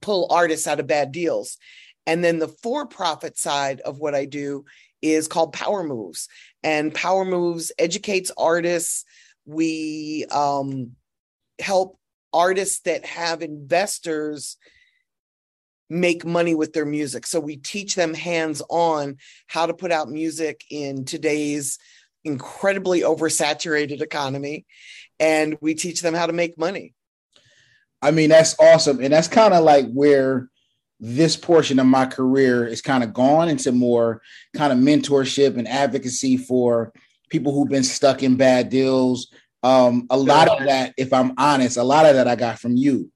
pull 0.00 0.28
artists 0.30 0.66
out 0.66 0.80
of 0.80 0.86
bad 0.86 1.12
deals. 1.12 1.58
And 2.06 2.22
then 2.22 2.38
the 2.38 2.48
for 2.48 2.86
profit 2.86 3.36
side 3.36 3.80
of 3.80 3.98
what 3.98 4.14
I 4.14 4.24
do 4.24 4.64
is 5.02 5.28
called 5.28 5.52
Power 5.52 5.82
Moves. 5.82 6.28
And 6.62 6.94
Power 6.94 7.24
Moves 7.24 7.72
educates 7.78 8.30
artists. 8.36 9.04
We 9.44 10.24
um, 10.30 10.92
help 11.58 11.98
artists 12.32 12.80
that 12.80 13.04
have 13.04 13.42
investors 13.42 14.56
make 15.90 16.24
money 16.24 16.54
with 16.54 16.72
their 16.72 16.86
music. 16.86 17.26
So 17.26 17.38
we 17.38 17.56
teach 17.56 17.94
them 17.94 18.14
hands 18.14 18.62
on 18.70 19.18
how 19.46 19.66
to 19.66 19.74
put 19.74 19.92
out 19.92 20.08
music 20.08 20.64
in 20.70 21.04
today's 21.04 21.78
incredibly 22.24 23.02
oversaturated 23.02 24.00
economy. 24.00 24.64
And 25.20 25.58
we 25.60 25.74
teach 25.74 26.00
them 26.00 26.14
how 26.14 26.26
to 26.26 26.32
make 26.32 26.56
money. 26.56 26.94
I 28.00 28.10
mean, 28.10 28.30
that's 28.30 28.58
awesome. 28.58 29.00
And 29.00 29.12
that's 29.12 29.28
kind 29.28 29.52
of 29.52 29.64
like 29.64 29.90
where 29.92 30.48
this 31.04 31.36
portion 31.36 31.80
of 31.80 31.86
my 31.86 32.06
career 32.06 32.64
is 32.64 32.80
kind 32.80 33.02
of 33.02 33.12
gone 33.12 33.48
into 33.48 33.72
more 33.72 34.22
kind 34.54 34.72
of 34.72 34.78
mentorship 34.78 35.58
and 35.58 35.66
advocacy 35.66 36.36
for 36.36 36.92
people 37.28 37.52
who've 37.52 37.68
been 37.68 37.82
stuck 37.82 38.22
in 38.22 38.36
bad 38.36 38.68
deals. 38.68 39.26
Um, 39.64 40.06
a 40.10 40.16
lot 40.16 40.46
of 40.46 40.64
that, 40.68 40.94
if 40.96 41.12
I'm 41.12 41.32
honest, 41.36 41.76
a 41.76 41.82
lot 41.82 42.06
of 42.06 42.14
that 42.14 42.28
I 42.28 42.36
got 42.36 42.60
from 42.60 42.76
you. 42.76 43.10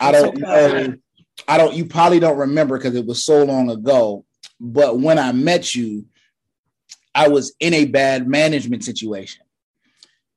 I 0.00 0.10
don't 0.10 0.38
know. 0.38 0.94
I 1.46 1.58
don't. 1.58 1.74
You 1.74 1.84
probably 1.84 2.18
don't 2.18 2.38
remember 2.38 2.78
because 2.78 2.94
it 2.94 3.06
was 3.06 3.24
so 3.24 3.44
long 3.44 3.68
ago. 3.68 4.24
But 4.58 4.98
when 4.98 5.18
I 5.18 5.32
met 5.32 5.74
you, 5.74 6.06
I 7.14 7.28
was 7.28 7.54
in 7.60 7.74
a 7.74 7.84
bad 7.84 8.26
management 8.26 8.84
situation, 8.84 9.44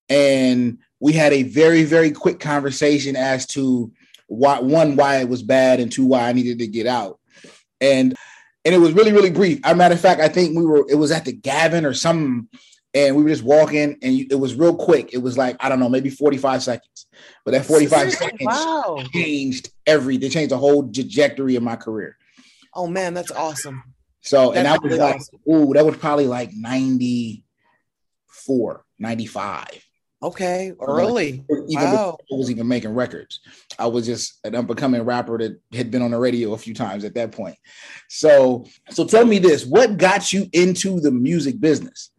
and 0.10 0.80
we 1.00 1.14
had 1.14 1.32
a 1.32 1.44
very 1.44 1.84
very 1.86 2.12
quick 2.12 2.42
conversation 2.42 3.16
as 3.16 3.46
to 3.48 3.94
why 4.28 4.60
one 4.60 4.96
why 4.96 5.18
it 5.18 5.30
was 5.30 5.44
bad 5.44 5.80
and 5.80 5.92
two 5.92 6.06
why 6.06 6.28
I 6.28 6.34
needed 6.34 6.60
to 6.60 6.68
get 6.68 6.86
out. 6.88 7.20
And 7.82 8.16
and 8.64 8.74
it 8.74 8.80
was 8.80 8.94
really 8.94 9.12
really 9.14 9.30
brief. 9.30 9.60
As 9.64 9.74
a 9.74 9.76
matter 9.76 9.94
of 9.94 10.02
fact, 10.02 10.22
I 10.22 10.28
think 10.28 10.58
we 10.58 10.66
were 10.66 10.86
it 10.90 10.96
was 10.96 11.12
at 11.12 11.26
the 11.26 11.34
Gavin 11.34 11.86
or 11.86 11.94
something, 11.94 12.50
and 12.94 13.16
we 13.16 13.24
were 13.24 13.30
just 13.30 13.44
walking, 13.44 13.98
and 14.02 14.32
it 14.32 14.40
was 14.40 14.56
real 14.56 14.76
quick. 14.76 15.14
It 15.14 15.20
was 15.20 15.38
like 15.38 15.56
I 15.60 15.70
don't 15.70 15.80
know, 15.80 15.90
maybe 15.90 16.10
forty 16.10 16.38
five 16.38 16.64
seconds, 16.64 17.06
but 17.44 17.52
that 17.52 17.66
forty 17.66 17.86
five 17.86 18.12
seconds 18.14 18.42
wow. 18.42 19.04
changed 19.14 19.70
every. 19.86 20.18
They 20.18 20.30
changed 20.30 20.50
the 20.52 20.58
whole 20.58 20.92
trajectory 20.92 21.56
of 21.56 21.64
my 21.64 21.76
career. 21.76 22.18
Oh 22.74 22.88
man, 22.88 23.14
that's 23.14 23.32
awesome. 23.32 23.84
So 24.22 24.48
that's 24.48 24.58
and 24.58 24.68
I 24.68 24.72
was 24.74 24.82
really 24.84 24.98
like, 24.98 25.18
awesome. 25.18 25.40
ooh, 25.48 25.74
that 25.74 25.86
was 25.86 25.98
probably 25.98 26.26
like 26.26 26.50
94, 26.52 28.84
95. 28.98 29.86
Okay, 30.26 30.74
early. 30.82 31.46
Even 31.70 31.84
wow. 31.84 32.18
I 32.20 32.36
was 32.36 32.50
even 32.50 32.68
making 32.68 32.96
records. 32.96 33.42
I 33.78 33.86
was 33.86 34.08
just 34.08 34.40
an 34.44 34.56
up 34.56 34.68
and 34.68 34.78
coming 34.78 35.04
rapper 35.04 35.38
that 35.38 35.62
had 35.72 35.92
been 35.92 36.02
on 36.02 36.10
the 36.10 36.18
radio 36.18 36.54
a 36.54 36.58
few 36.58 36.74
times 36.74 37.06
at 37.06 37.14
that 37.14 37.32
point. 37.32 37.56
So, 38.10 38.66
so 38.90 39.06
tell 39.06 39.24
me 39.24 39.38
this: 39.38 39.68
what 39.68 39.98
got 39.98 40.34
you 40.34 40.50
into 40.52 41.00
the 41.00 41.12
music 41.12 41.62
business? 41.62 42.10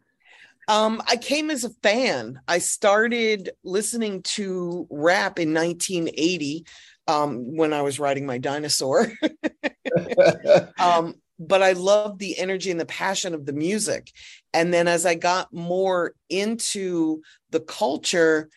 Um, 0.69 1.03
I 1.05 1.17
came 1.17 1.49
as 1.49 1.65
a 1.65 1.69
fan. 1.83 2.39
I 2.47 2.59
started 2.59 3.49
listening 3.65 4.21
to 4.23 4.87
rap 4.89 5.37
in 5.37 5.53
1980 5.53 6.65
um, 7.09 7.57
when 7.57 7.73
I 7.73 7.81
was 7.81 7.99
riding 7.99 8.25
my 8.25 8.37
dinosaur. 8.37 9.11
um, 10.79 11.15
but 11.39 11.61
I 11.61 11.73
loved 11.73 12.19
the 12.19 12.37
energy 12.37 12.71
and 12.71 12.79
the 12.79 12.85
passion 12.85 13.33
of 13.33 13.45
the 13.45 13.53
music. 13.53 14.11
And 14.53 14.73
then 14.73 14.87
as 14.87 15.05
I 15.05 15.15
got 15.15 15.53
more 15.53 16.13
into 16.29 17.21
the 17.51 17.59
culture, 17.59 18.49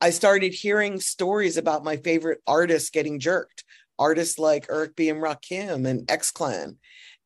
I 0.00 0.10
started 0.10 0.52
hearing 0.52 1.00
stories 1.00 1.56
about 1.56 1.84
my 1.84 1.96
favorite 1.96 2.40
artists 2.46 2.90
getting 2.90 3.18
jerked, 3.18 3.64
artists 3.98 4.38
like 4.38 4.66
Eric 4.70 4.96
B. 4.96 5.08
and 5.08 5.22
Rakim 5.22 5.86
and 5.86 6.10
X 6.10 6.30
Clan. 6.30 6.78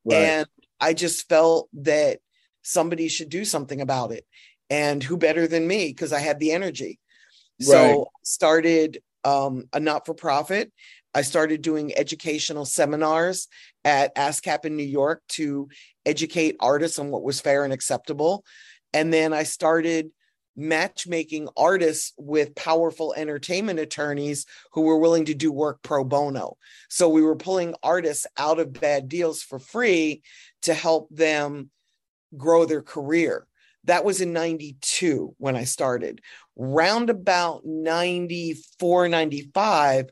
Right. 0.04 0.16
And 0.16 0.46
I 0.80 0.92
just 0.92 1.28
felt 1.28 1.68
that 1.74 2.20
somebody 2.62 3.08
should 3.08 3.28
do 3.28 3.44
something 3.44 3.80
about 3.80 4.12
it. 4.12 4.26
And 4.68 5.02
who 5.02 5.16
better 5.16 5.46
than 5.46 5.66
me? 5.66 5.88
Because 5.88 6.12
I 6.12 6.18
had 6.18 6.40
the 6.40 6.52
energy. 6.52 6.98
Right. 7.60 7.66
So 7.66 8.08
started 8.22 9.00
um, 9.24 9.64
a 9.72 9.80
not-for-profit 9.80 10.72
I 11.16 11.22
started 11.22 11.62
doing 11.62 11.96
educational 11.96 12.66
seminars 12.66 13.48
at 13.86 14.14
ASCAP 14.16 14.66
in 14.66 14.76
New 14.76 14.82
York 14.82 15.22
to 15.28 15.70
educate 16.04 16.56
artists 16.60 16.98
on 16.98 17.08
what 17.08 17.22
was 17.22 17.40
fair 17.40 17.64
and 17.64 17.72
acceptable. 17.72 18.44
And 18.92 19.10
then 19.10 19.32
I 19.32 19.44
started 19.44 20.10
matchmaking 20.56 21.48
artists 21.56 22.12
with 22.18 22.54
powerful 22.54 23.14
entertainment 23.16 23.80
attorneys 23.80 24.44
who 24.72 24.82
were 24.82 24.98
willing 24.98 25.24
to 25.24 25.34
do 25.34 25.50
work 25.50 25.80
pro 25.80 26.04
bono. 26.04 26.58
So 26.90 27.08
we 27.08 27.22
were 27.22 27.34
pulling 27.34 27.74
artists 27.82 28.26
out 28.36 28.58
of 28.58 28.74
bad 28.74 29.08
deals 29.08 29.42
for 29.42 29.58
free 29.58 30.20
to 30.62 30.74
help 30.74 31.08
them 31.10 31.70
grow 32.36 32.66
their 32.66 32.82
career. 32.82 33.46
That 33.84 34.04
was 34.04 34.20
in 34.20 34.34
92 34.34 35.34
when 35.38 35.56
I 35.56 35.64
started. 35.64 36.20
Round 36.56 37.08
about 37.08 37.64
94, 37.64 39.08
95, 39.08 40.10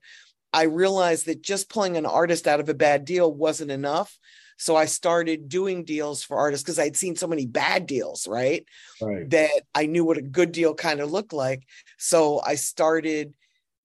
I 0.54 0.62
realized 0.62 1.26
that 1.26 1.42
just 1.42 1.68
pulling 1.68 1.96
an 1.96 2.06
artist 2.06 2.46
out 2.46 2.60
of 2.60 2.68
a 2.68 2.74
bad 2.74 3.04
deal 3.04 3.30
wasn't 3.30 3.72
enough. 3.72 4.16
So 4.56 4.76
I 4.76 4.84
started 4.84 5.48
doing 5.48 5.84
deals 5.84 6.22
for 6.22 6.36
artists 6.36 6.62
because 6.62 6.78
I'd 6.78 6.96
seen 6.96 7.16
so 7.16 7.26
many 7.26 7.44
bad 7.44 7.86
deals, 7.86 8.28
right? 8.28 8.64
right? 9.02 9.28
That 9.30 9.62
I 9.74 9.86
knew 9.86 10.04
what 10.04 10.16
a 10.16 10.22
good 10.22 10.52
deal 10.52 10.72
kind 10.72 11.00
of 11.00 11.10
looked 11.10 11.32
like. 11.32 11.64
So 11.98 12.40
I 12.40 12.54
started 12.54 13.34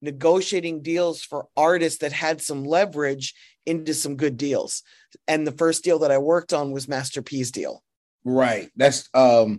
negotiating 0.00 0.82
deals 0.82 1.22
for 1.22 1.48
artists 1.56 1.98
that 1.98 2.12
had 2.12 2.40
some 2.40 2.64
leverage 2.64 3.34
into 3.66 3.92
some 3.92 4.16
good 4.16 4.36
deals. 4.36 4.84
And 5.26 5.44
the 5.44 5.52
first 5.52 5.82
deal 5.82 5.98
that 5.98 6.12
I 6.12 6.18
worked 6.18 6.52
on 6.52 6.70
was 6.70 6.86
Master 6.86 7.20
P's 7.20 7.50
deal. 7.50 7.82
Right. 8.24 8.70
That's 8.76 9.08
um 9.12 9.58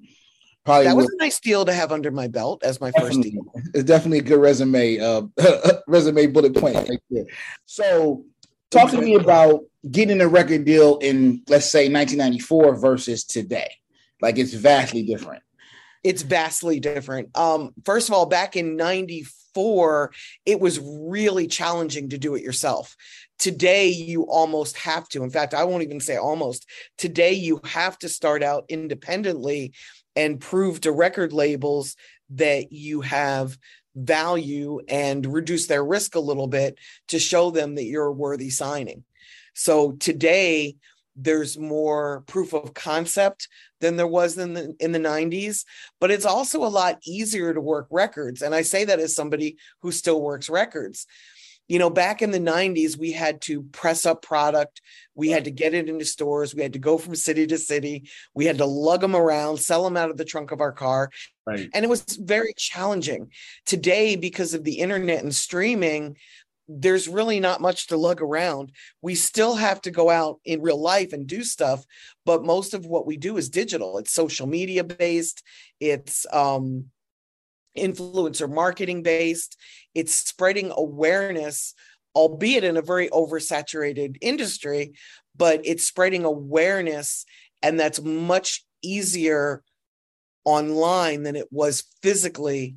Probably 0.63 0.86
that 0.86 0.96
was 0.96 1.08
a 1.08 1.18
nice 1.18 1.39
deal 1.39 1.65
to 1.65 1.74
have 1.74 1.91
under 1.91 2.12
my 2.12 2.27
belt 2.27 2.63
as 2.63 2.80
my 2.80 2.91
first 2.91 3.22
deal. 3.22 3.41
It's 3.74 3.84
definitely 3.84 4.20
a 4.20 4.24
good 4.24 4.39
resume, 4.39 5.00
uh, 5.00 5.24
resume 5.88 6.27
bullet 6.27 6.56
point. 6.56 6.88
So, 7.65 8.25
talk 8.70 8.91
to 8.91 9.01
me 9.01 9.15
about 9.15 9.62
getting 9.89 10.22
a 10.22 10.27
record 10.27 10.65
deal 10.65 10.98
in, 10.98 11.41
let's 11.48 11.72
say, 11.72 11.89
1994 11.89 12.75
versus 12.75 13.24
today. 13.24 13.72
Like 14.22 14.38
it's 14.38 14.53
vastly 14.53 15.03
different. 15.03 15.41
It's 16.03 16.22
vastly 16.22 16.80
different. 16.80 17.36
Um, 17.36 17.74
first 17.84 18.10
of 18.10 18.13
all, 18.13 18.25
back 18.25 18.56
in 18.56 18.75
94, 18.75 20.12
it 20.46 20.60
was 20.60 20.80
really 20.80 21.48
challenging 21.48 22.10
to 22.10 22.18
do 22.18 22.36
it 22.36 22.44
yourself. 22.44 22.96
Today, 23.39 23.89
you 23.89 24.24
almost 24.24 24.77
have 24.77 25.10
to. 25.10 25.24
In 25.24 25.32
fact, 25.32 25.53
I 25.53 25.63
won't 25.63 25.84
even 25.84 26.00
say 26.00 26.18
almost. 26.18 26.68
Today, 26.98 27.34
you 27.34 27.60
have 27.65 27.98
to 28.00 28.10
start 28.10 28.44
out 28.44 28.65
independently 28.70 29.74
and 30.15 30.39
prove 30.39 30.82
to 30.82 30.91
record 30.91 31.34
labels 31.34 31.96
that 32.32 32.72
you 32.72 33.01
have 33.01 33.58
value 33.96 34.80
and 34.88 35.25
reduce 35.25 35.68
their 35.68 35.84
risk 35.84 36.15
a 36.15 36.20
little 36.20 36.48
bit 36.48 36.77
to 37.10 37.20
show 37.20 37.51
them 37.51 37.75
that 37.75 37.84
you're 37.84 38.12
worthy 38.12 38.50
signing. 38.50 39.03
So 39.53 39.94
today, 39.94 40.77
there's 41.15 41.58
more 41.58 42.24
proof 42.27 42.53
of 42.53 42.74
concept 42.74 43.50
than 43.82 43.98
there 43.98 44.08
was 44.08 44.38
in 44.38 44.53
the 44.53 44.74
in 44.80 44.94
the 44.94 45.00
90s 45.00 45.65
but 46.00 46.10
it's 46.10 46.25
also 46.25 46.63
a 46.63 46.70
lot 46.70 47.00
easier 47.06 47.53
to 47.53 47.60
work 47.60 47.86
records 47.91 48.41
and 48.41 48.56
i 48.56 48.62
say 48.62 48.86
that 48.86 49.00
as 49.00 49.13
somebody 49.13 49.58
who 49.82 49.91
still 49.91 50.22
works 50.22 50.50
records 50.50 51.08
you 51.71 51.79
know, 51.79 51.89
back 51.89 52.21
in 52.21 52.31
the 52.31 52.37
90s, 52.37 52.97
we 52.97 53.13
had 53.13 53.39
to 53.43 53.63
press 53.63 54.05
up 54.05 54.21
product. 54.21 54.81
We 55.15 55.29
had 55.29 55.45
to 55.45 55.51
get 55.51 55.73
it 55.73 55.87
into 55.87 56.03
stores. 56.03 56.53
We 56.53 56.63
had 56.63 56.73
to 56.73 56.79
go 56.79 56.97
from 56.97 57.15
city 57.15 57.47
to 57.47 57.57
city. 57.57 58.09
We 58.33 58.43
had 58.43 58.57
to 58.57 58.65
lug 58.65 58.99
them 58.99 59.15
around, 59.15 59.55
sell 59.55 59.85
them 59.85 59.95
out 59.95 60.09
of 60.09 60.17
the 60.17 60.25
trunk 60.25 60.51
of 60.51 60.59
our 60.59 60.73
car. 60.73 61.11
Right. 61.47 61.69
And 61.73 61.85
it 61.85 61.87
was 61.87 62.01
very 62.19 62.53
challenging. 62.57 63.31
Today, 63.65 64.17
because 64.17 64.53
of 64.53 64.65
the 64.65 64.79
internet 64.79 65.23
and 65.23 65.33
streaming, 65.33 66.17
there's 66.67 67.07
really 67.07 67.39
not 67.39 67.61
much 67.61 67.87
to 67.87 67.95
lug 67.95 68.21
around. 68.21 68.73
We 69.01 69.15
still 69.15 69.55
have 69.55 69.79
to 69.83 69.91
go 69.91 70.09
out 70.09 70.41
in 70.43 70.61
real 70.61 70.81
life 70.81 71.13
and 71.13 71.25
do 71.25 71.41
stuff, 71.41 71.85
but 72.25 72.43
most 72.43 72.73
of 72.73 72.85
what 72.85 73.07
we 73.07 73.15
do 73.15 73.37
is 73.37 73.49
digital. 73.49 73.97
It's 73.97 74.11
social 74.11 74.45
media 74.45 74.83
based. 74.83 75.41
It's 75.79 76.25
um, 76.33 76.87
influencer 77.77 78.51
marketing 78.51 79.03
based. 79.03 79.57
It's 79.93 80.13
spreading 80.13 80.71
awareness, 80.75 81.73
albeit 82.15 82.63
in 82.63 82.77
a 82.77 82.81
very 82.81 83.09
oversaturated 83.09 84.17
industry, 84.21 84.93
but 85.35 85.61
it's 85.63 85.85
spreading 85.85 86.25
awareness. 86.25 87.25
And 87.61 87.79
that's 87.79 88.01
much 88.01 88.65
easier 88.81 89.63
online 90.43 91.23
than 91.23 91.35
it 91.35 91.47
was 91.51 91.83
physically 92.01 92.75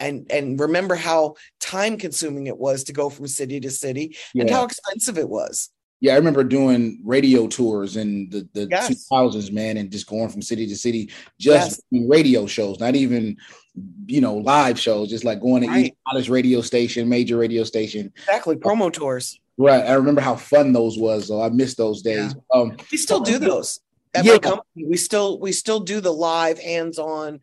and 0.00 0.26
and 0.30 0.58
remember 0.58 0.94
how 0.94 1.34
time 1.60 1.98
consuming 1.98 2.46
it 2.46 2.56
was 2.56 2.84
to 2.84 2.92
go 2.92 3.10
from 3.10 3.28
city 3.28 3.60
to 3.60 3.70
city 3.70 4.16
yeah. 4.32 4.40
and 4.40 4.50
how 4.50 4.64
expensive 4.64 5.18
it 5.18 5.28
was 5.28 5.70
yeah, 6.04 6.12
I 6.12 6.16
remember 6.16 6.44
doing 6.44 7.00
radio 7.02 7.46
tours 7.46 7.96
in 7.96 8.28
the, 8.28 8.46
the 8.52 8.68
yes. 8.70 9.08
2000s, 9.10 9.50
man, 9.50 9.78
and 9.78 9.90
just 9.90 10.06
going 10.06 10.28
from 10.28 10.42
city 10.42 10.66
to 10.66 10.76
city, 10.76 11.10
just 11.40 11.80
yes. 11.90 12.08
radio 12.10 12.44
shows, 12.44 12.78
not 12.78 12.94
even, 12.94 13.38
you 14.06 14.20
know, 14.20 14.36
live 14.36 14.78
shows, 14.78 15.10
just 15.10 15.24
like 15.24 15.40
going 15.40 15.62
to 15.62 15.68
right. 15.68 15.86
each 15.86 15.94
college 16.06 16.28
radio 16.28 16.60
station, 16.60 17.08
major 17.08 17.36
radio 17.36 17.64
station. 17.64 18.12
Exactly, 18.16 18.56
promo 18.56 18.92
tours. 18.92 19.40
Right. 19.56 19.84
I 19.84 19.92
remember 19.94 20.20
how 20.20 20.36
fun 20.36 20.72
those 20.72 20.98
was. 20.98 21.28
So 21.28 21.40
I 21.40 21.48
miss 21.48 21.74
those 21.74 22.02
days. 22.02 22.34
Yeah. 22.34 22.60
Um, 22.60 22.76
we 22.90 22.98
still 22.98 23.20
do 23.20 23.38
those 23.38 23.80
at 24.14 24.24
yeah. 24.24 24.32
my 24.32 24.38
company. 24.38 24.86
We 24.86 24.96
still 24.96 25.38
we 25.38 25.52
still 25.52 25.80
do 25.80 26.00
the 26.00 26.12
live 26.12 26.58
hands-on 26.58 27.40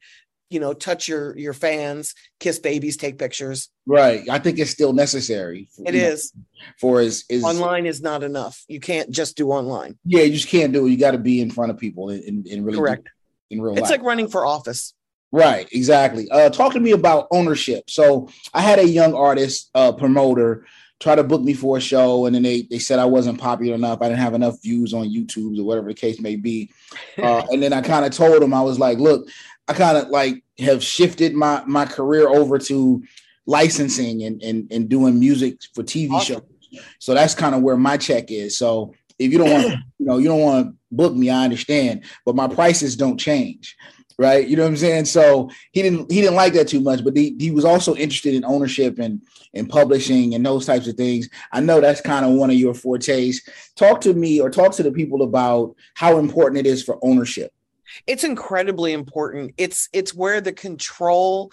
you 0.51 0.59
know 0.59 0.73
touch 0.73 1.07
your 1.07 1.35
your 1.37 1.53
fans 1.53 2.13
kiss 2.39 2.59
babies 2.59 2.97
take 2.97 3.17
pictures 3.17 3.69
right 3.87 4.29
i 4.29 4.37
think 4.37 4.59
it's 4.59 4.69
still 4.69 4.91
necessary 4.91 5.69
It 5.85 5.95
is 5.95 6.33
know, 6.35 6.43
for 6.77 7.01
is 7.01 7.23
is 7.29 7.43
online 7.43 7.85
is 7.85 8.01
not 8.01 8.21
enough 8.21 8.63
you 8.67 8.81
can't 8.81 9.09
just 9.09 9.37
do 9.37 9.49
online 9.49 9.97
yeah 10.03 10.23
you 10.23 10.33
just 10.33 10.49
can't 10.49 10.73
do 10.73 10.85
it 10.85 10.89
you 10.91 10.97
got 10.97 11.11
to 11.11 11.17
be 11.17 11.39
in 11.39 11.49
front 11.49 11.71
of 11.71 11.77
people 11.77 12.09
and, 12.09 12.45
and 12.45 12.65
really 12.65 12.77
correct 12.77 13.09
in 13.49 13.61
real 13.61 13.73
it's 13.73 13.83
life. 13.83 13.91
like 13.91 14.03
running 14.03 14.27
for 14.27 14.45
office 14.45 14.93
right 15.31 15.67
exactly 15.71 16.29
uh 16.31 16.49
talk 16.49 16.73
to 16.73 16.79
me 16.79 16.91
about 16.91 17.27
ownership 17.31 17.89
so 17.89 18.27
i 18.53 18.61
had 18.61 18.79
a 18.79 18.87
young 18.87 19.13
artist 19.13 19.69
uh 19.75 19.91
promoter 19.91 20.65
try 21.01 21.15
to 21.15 21.23
book 21.23 21.41
me 21.41 21.53
for 21.53 21.77
a 21.77 21.81
show, 21.81 22.25
and 22.25 22.35
then 22.35 22.43
they 22.43 22.61
they 22.61 22.79
said 22.79 22.99
I 22.99 23.05
wasn't 23.05 23.41
popular 23.41 23.75
enough. 23.75 24.01
I 24.01 24.07
didn't 24.07 24.21
have 24.21 24.35
enough 24.35 24.61
views 24.61 24.93
on 24.93 25.09
YouTube 25.09 25.59
or 25.59 25.63
whatever 25.63 25.87
the 25.87 25.93
case 25.93 26.19
may 26.19 26.37
be. 26.37 26.71
Uh, 27.21 27.45
and 27.51 27.61
then 27.61 27.73
I 27.73 27.81
kind 27.81 28.05
of 28.05 28.11
told 28.11 28.41
them 28.41 28.53
I 28.53 28.61
was 28.61 28.79
like, 28.79 28.97
look, 28.97 29.27
I 29.67 29.73
kind 29.73 29.97
of 29.97 30.07
like 30.09 30.43
have 30.59 30.81
shifted 30.81 31.33
my 31.33 31.61
my 31.65 31.85
career 31.85 32.27
over 32.27 32.57
to 32.57 33.03
licensing 33.45 34.23
and 34.23 34.41
and, 34.41 34.71
and 34.71 34.89
doing 34.89 35.19
music 35.19 35.59
for 35.73 35.83
TV 35.83 36.11
awesome. 36.11 36.41
shows. 36.41 36.81
So 36.99 37.13
that's 37.13 37.35
kind 37.35 37.53
of 37.53 37.61
where 37.61 37.77
my 37.77 37.97
check 37.97 38.31
is. 38.31 38.57
So 38.57 38.93
if 39.19 39.31
you 39.31 39.37
don't 39.37 39.51
want, 39.51 39.65
you 39.99 40.05
know, 40.05 40.17
you 40.17 40.27
don't 40.29 40.39
want 40.39 40.67
to 40.67 40.75
book 40.91 41.13
me, 41.13 41.29
I 41.29 41.43
understand, 41.43 42.03
but 42.25 42.35
my 42.35 42.47
prices 42.47 42.95
don't 42.95 43.17
change 43.17 43.75
right? 44.21 44.47
You 44.47 44.55
know 44.55 44.61
what 44.61 44.69
I'm 44.69 44.77
saying? 44.77 45.05
So 45.05 45.49
he 45.71 45.81
didn't 45.81 46.11
he 46.11 46.21
didn't 46.21 46.35
like 46.35 46.53
that 46.53 46.67
too 46.67 46.79
much, 46.79 47.03
but 47.03 47.17
he, 47.17 47.35
he 47.39 47.49
was 47.49 47.65
also 47.65 47.95
interested 47.95 48.35
in 48.35 48.45
ownership 48.45 48.99
and 48.99 49.19
and 49.55 49.67
publishing 49.67 50.35
and 50.35 50.45
those 50.45 50.67
types 50.67 50.87
of 50.87 50.95
things. 50.95 51.27
I 51.51 51.59
know 51.59 51.81
that's 51.81 52.01
kind 52.01 52.23
of 52.23 52.33
one 52.33 52.51
of 52.51 52.55
your 52.55 52.75
fortes. 52.75 53.41
Talk 53.75 53.99
to 54.01 54.13
me 54.13 54.39
or 54.39 54.51
talk 54.51 54.73
to 54.73 54.83
the 54.83 54.91
people 54.91 55.23
about 55.23 55.75
how 55.95 56.19
important 56.19 56.59
it 56.59 56.69
is 56.69 56.83
for 56.83 56.99
ownership. 57.01 57.51
It's 58.05 58.23
incredibly 58.23 58.93
important. 58.93 59.53
It's 59.57 59.89
it's 59.91 60.13
where 60.13 60.39
the 60.39 60.53
control 60.53 61.51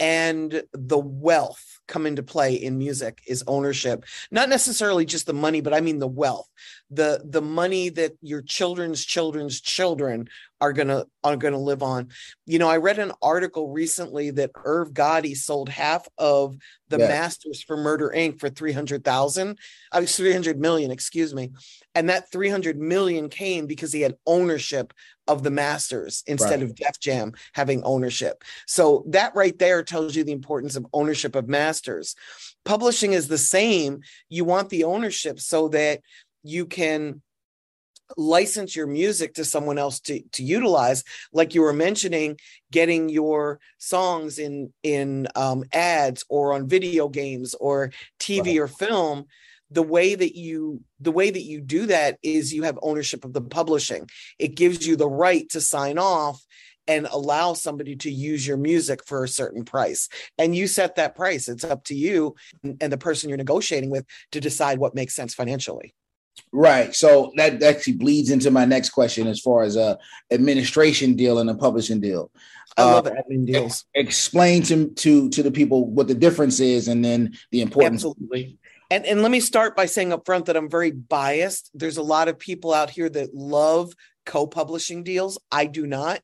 and 0.00 0.62
the 0.72 0.98
wealth 0.98 1.78
come 1.86 2.06
into 2.06 2.22
play 2.22 2.54
in 2.54 2.78
music 2.78 3.20
is 3.26 3.44
ownership. 3.46 4.04
Not 4.30 4.48
necessarily 4.48 5.04
just 5.04 5.26
the 5.26 5.34
money 5.34 5.60
but 5.60 5.74
i 5.74 5.80
mean 5.80 5.98
the 5.98 6.08
wealth. 6.08 6.48
The 6.90 7.20
the 7.24 7.42
money 7.42 7.90
that 7.90 8.12
your 8.22 8.42
children's 8.42 9.04
children's 9.04 9.60
children 9.60 10.28
are 10.60 10.72
gonna 10.72 11.04
are 11.22 11.36
gonna 11.36 11.58
live 11.58 11.82
on. 11.82 12.08
You 12.46 12.58
know 12.58 12.68
i 12.68 12.78
read 12.78 12.98
an 12.98 13.12
article 13.22 13.70
recently 13.70 14.30
that 14.30 14.50
irv 14.64 14.92
gotti 14.92 15.36
sold 15.36 15.68
half 15.68 16.08
of 16.18 16.56
the 16.88 16.98
masters 16.98 17.62
for 17.62 17.76
murder 17.76 18.12
inc. 18.14 18.40
for 18.40 18.48
300000 18.48 19.56
i 19.92 20.00
was 20.00 20.16
300 20.16 20.58
million 20.58 20.90
excuse 20.90 21.34
me. 21.34 21.50
And 21.94 22.08
that 22.08 22.30
300 22.32 22.78
million 22.78 23.28
came 23.28 23.66
because 23.66 23.92
he 23.92 24.00
had 24.00 24.16
ownership 24.26 24.92
of 25.30 25.42
the 25.44 25.50
masters 25.50 26.24
instead 26.26 26.60
right. 26.60 26.62
of 26.62 26.74
def 26.74 26.98
jam 26.98 27.32
having 27.52 27.82
ownership 27.84 28.42
so 28.66 29.04
that 29.06 29.34
right 29.36 29.58
there 29.58 29.82
tells 29.82 30.16
you 30.16 30.24
the 30.24 30.32
importance 30.32 30.74
of 30.74 30.86
ownership 30.92 31.36
of 31.36 31.48
masters 31.48 32.16
publishing 32.64 33.12
is 33.12 33.28
the 33.28 33.38
same 33.38 34.00
you 34.28 34.44
want 34.44 34.68
the 34.70 34.84
ownership 34.84 35.38
so 35.38 35.68
that 35.68 36.00
you 36.42 36.66
can 36.66 37.22
license 38.16 38.74
your 38.74 38.88
music 38.88 39.34
to 39.34 39.44
someone 39.44 39.78
else 39.78 40.00
to, 40.00 40.20
to 40.32 40.42
utilize 40.42 41.04
like 41.32 41.54
you 41.54 41.60
were 41.62 41.72
mentioning 41.72 42.36
getting 42.72 43.08
your 43.08 43.60
songs 43.78 44.40
in 44.40 44.72
in 44.82 45.28
um, 45.36 45.62
ads 45.72 46.24
or 46.28 46.54
on 46.54 46.66
video 46.66 47.08
games 47.08 47.54
or 47.54 47.92
tv 48.18 48.46
right. 48.46 48.58
or 48.58 48.66
film 48.66 49.26
the 49.70 49.82
way 49.82 50.14
that 50.14 50.36
you 50.36 50.82
the 50.98 51.12
way 51.12 51.30
that 51.30 51.42
you 51.42 51.60
do 51.60 51.86
that 51.86 52.18
is 52.22 52.52
you 52.52 52.64
have 52.64 52.78
ownership 52.82 53.24
of 53.24 53.32
the 53.32 53.40
publishing 53.40 54.08
it 54.38 54.54
gives 54.54 54.86
you 54.86 54.96
the 54.96 55.08
right 55.08 55.48
to 55.48 55.60
sign 55.60 55.98
off 55.98 56.44
and 56.86 57.06
allow 57.10 57.52
somebody 57.52 57.94
to 57.94 58.10
use 58.10 58.46
your 58.46 58.56
music 58.56 59.04
for 59.06 59.22
a 59.22 59.28
certain 59.28 59.64
price 59.64 60.08
and 60.38 60.56
you 60.56 60.66
set 60.66 60.96
that 60.96 61.14
price 61.14 61.48
it's 61.48 61.64
up 61.64 61.84
to 61.84 61.94
you 61.94 62.34
and 62.62 62.92
the 62.92 62.98
person 62.98 63.28
you're 63.28 63.38
negotiating 63.38 63.90
with 63.90 64.04
to 64.32 64.40
decide 64.40 64.78
what 64.78 64.94
makes 64.94 65.14
sense 65.14 65.34
financially 65.34 65.94
Right. 66.52 66.94
So 66.94 67.32
that 67.36 67.62
actually 67.62 67.94
bleeds 67.94 68.30
into 68.30 68.50
my 68.50 68.64
next 68.64 68.90
question 68.90 69.26
as 69.26 69.40
far 69.40 69.62
as 69.62 69.76
a 69.76 69.98
administration 70.30 71.14
deal 71.14 71.38
and 71.38 71.48
a 71.50 71.54
publishing 71.54 72.00
deal. 72.00 72.30
I 72.76 72.84
love 72.84 73.06
uh, 73.06 73.10
admin 73.10 73.46
deals. 73.46 73.84
Explain 73.94 74.62
to, 74.64 74.88
to 74.88 75.28
to 75.30 75.42
the 75.42 75.50
people 75.50 75.86
what 75.86 76.08
the 76.08 76.14
difference 76.14 76.60
is 76.60 76.88
and 76.88 77.04
then 77.04 77.36
the 77.50 77.60
importance. 77.60 78.04
Absolutely. 78.04 78.58
And 78.90 79.06
and 79.06 79.22
let 79.22 79.30
me 79.30 79.40
start 79.40 79.76
by 79.76 79.86
saying 79.86 80.12
up 80.12 80.26
front 80.26 80.46
that 80.46 80.56
I'm 80.56 80.68
very 80.68 80.90
biased. 80.90 81.70
There's 81.74 81.96
a 81.96 82.02
lot 82.02 82.28
of 82.28 82.38
people 82.38 82.74
out 82.74 82.90
here 82.90 83.08
that 83.08 83.34
love 83.34 83.92
co-publishing 84.26 85.04
deals. 85.04 85.38
I 85.50 85.66
do 85.66 85.86
not. 85.86 86.20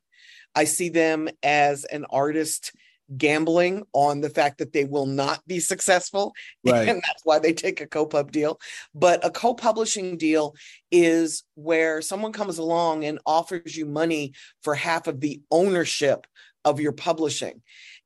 I 0.53 0.65
see 0.65 0.89
them 0.89 1.29
as 1.43 1.85
an 1.85 2.05
artist 2.09 2.73
gambling 3.15 3.83
on 3.93 4.19
the 4.19 4.29
fact 4.29 4.57
that 4.57 4.73
they 4.73 4.83
will 4.83 5.05
not 5.05 5.45
be 5.47 5.61
successful 5.61 6.33
right. 6.65 6.89
and 6.89 6.97
that's 6.97 7.21
why 7.23 7.39
they 7.39 7.53
take 7.53 7.79
a 7.79 7.87
co-pub 7.87 8.33
deal 8.33 8.59
but 8.93 9.25
a 9.25 9.29
co-publishing 9.29 10.17
deal 10.17 10.53
is 10.91 11.43
where 11.55 12.01
someone 12.01 12.33
comes 12.33 12.57
along 12.57 13.05
and 13.05 13.17
offers 13.25 13.77
you 13.77 13.85
money 13.85 14.33
for 14.61 14.75
half 14.75 15.07
of 15.07 15.21
the 15.21 15.41
ownership 15.49 16.27
of 16.65 16.81
your 16.81 16.91
publishing 16.91 17.61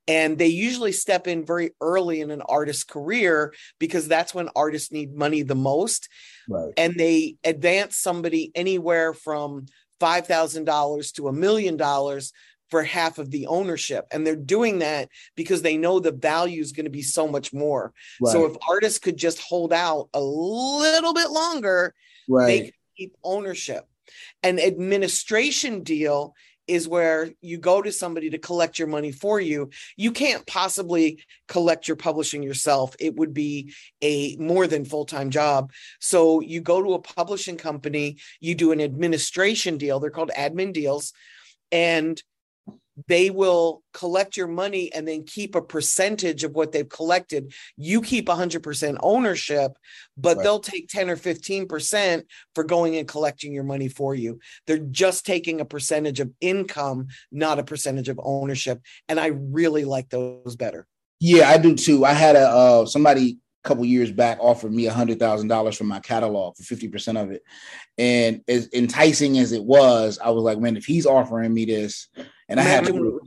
and 0.08 0.36
they 0.36 0.48
usually 0.48 0.92
step 0.92 1.26
in 1.26 1.44
very 1.44 1.70
early 1.80 2.20
in 2.20 2.30
an 2.30 2.42
artist's 2.42 2.84
career 2.84 3.54
because 3.78 4.08
that's 4.08 4.34
when 4.34 4.48
artists 4.56 4.90
need 4.90 5.14
money 5.14 5.42
the 5.42 5.54
most 5.54 6.08
right. 6.48 6.72
and 6.76 6.94
they 6.96 7.36
advance 7.44 7.96
somebody 7.96 8.50
anywhere 8.54 9.14
from 9.14 9.66
$5000 10.00 11.12
to 11.14 11.28
a 11.28 11.32
million 11.32 11.76
dollars 11.76 12.32
for 12.72 12.82
half 12.82 13.18
of 13.18 13.30
the 13.30 13.46
ownership. 13.48 14.06
And 14.10 14.26
they're 14.26 14.34
doing 14.34 14.78
that 14.78 15.10
because 15.36 15.60
they 15.60 15.76
know 15.76 16.00
the 16.00 16.10
value 16.10 16.62
is 16.62 16.72
going 16.72 16.86
to 16.86 16.90
be 16.90 17.02
so 17.02 17.28
much 17.28 17.52
more. 17.52 17.92
Right. 18.18 18.32
So 18.32 18.46
if 18.46 18.56
artists 18.66 18.98
could 18.98 19.18
just 19.18 19.40
hold 19.40 19.74
out 19.74 20.08
a 20.14 20.20
little 20.20 21.12
bit 21.12 21.30
longer, 21.30 21.94
right. 22.26 22.46
they 22.46 22.60
could 22.64 22.74
keep 22.96 23.14
ownership. 23.22 23.84
An 24.42 24.58
administration 24.58 25.82
deal 25.82 26.34
is 26.66 26.88
where 26.88 27.30
you 27.40 27.58
go 27.58 27.82
to 27.82 27.90
somebody 27.90 28.30
to 28.30 28.38
collect 28.38 28.78
your 28.78 28.88
money 28.88 29.12
for 29.12 29.40
you. 29.40 29.70
You 29.96 30.12
can't 30.12 30.46
possibly 30.46 31.22
collect 31.48 31.88
your 31.88 31.96
publishing 31.96 32.42
yourself. 32.42 32.94
It 33.00 33.16
would 33.16 33.34
be 33.34 33.72
a 34.00 34.36
more 34.36 34.66
than 34.66 34.84
full-time 34.84 35.30
job. 35.30 35.72
So 36.00 36.40
you 36.40 36.60
go 36.60 36.82
to 36.82 36.94
a 36.94 37.02
publishing 37.02 37.56
company, 37.56 38.18
you 38.40 38.54
do 38.54 38.72
an 38.72 38.80
administration 38.80 39.76
deal. 39.76 40.00
They're 40.00 40.10
called 40.10 40.30
admin 40.36 40.72
deals. 40.72 41.12
And 41.70 42.22
they 43.08 43.30
will 43.30 43.82
collect 43.94 44.36
your 44.36 44.46
money 44.46 44.92
and 44.92 45.06
then 45.06 45.24
keep 45.24 45.54
a 45.54 45.62
percentage 45.62 46.44
of 46.44 46.52
what 46.52 46.72
they've 46.72 46.88
collected. 46.88 47.52
You 47.76 48.02
keep 48.02 48.26
100% 48.26 48.98
ownership, 49.02 49.72
but 50.16 50.36
right. 50.36 50.42
they'll 50.42 50.60
take 50.60 50.88
10 50.88 51.10
or 51.10 51.16
15% 51.16 52.22
for 52.54 52.64
going 52.64 52.96
and 52.96 53.08
collecting 53.08 53.52
your 53.52 53.64
money 53.64 53.88
for 53.88 54.14
you. 54.14 54.40
They're 54.66 54.78
just 54.78 55.24
taking 55.24 55.60
a 55.60 55.64
percentage 55.64 56.20
of 56.20 56.30
income, 56.40 57.08
not 57.30 57.58
a 57.58 57.64
percentage 57.64 58.08
of 58.08 58.20
ownership. 58.22 58.80
And 59.08 59.18
I 59.18 59.26
really 59.28 59.84
like 59.84 60.10
those 60.10 60.56
better. 60.56 60.86
Yeah, 61.20 61.48
I 61.48 61.56
do 61.56 61.74
too. 61.76 62.04
I 62.04 62.14
had 62.14 62.34
a 62.34 62.48
uh, 62.48 62.86
somebody 62.86 63.38
a 63.64 63.68
couple 63.68 63.84
years 63.84 64.10
back 64.10 64.38
offered 64.40 64.72
me 64.72 64.86
a 64.86 64.92
hundred 64.92 65.20
thousand 65.20 65.46
dollars 65.46 65.76
for 65.76 65.84
my 65.84 66.00
catalog 66.00 66.56
for 66.56 66.74
50% 66.74 67.22
of 67.22 67.30
it. 67.30 67.44
And 67.96 68.42
as 68.48 68.68
enticing 68.72 69.38
as 69.38 69.52
it 69.52 69.62
was, 69.62 70.18
I 70.18 70.30
was 70.30 70.42
like, 70.42 70.58
man, 70.58 70.76
if 70.76 70.84
he's 70.84 71.06
offering 71.06 71.54
me 71.54 71.64
this 71.64 72.08
and 72.52 72.60
I 72.60 72.64
have 72.64 72.86
to 72.86 73.22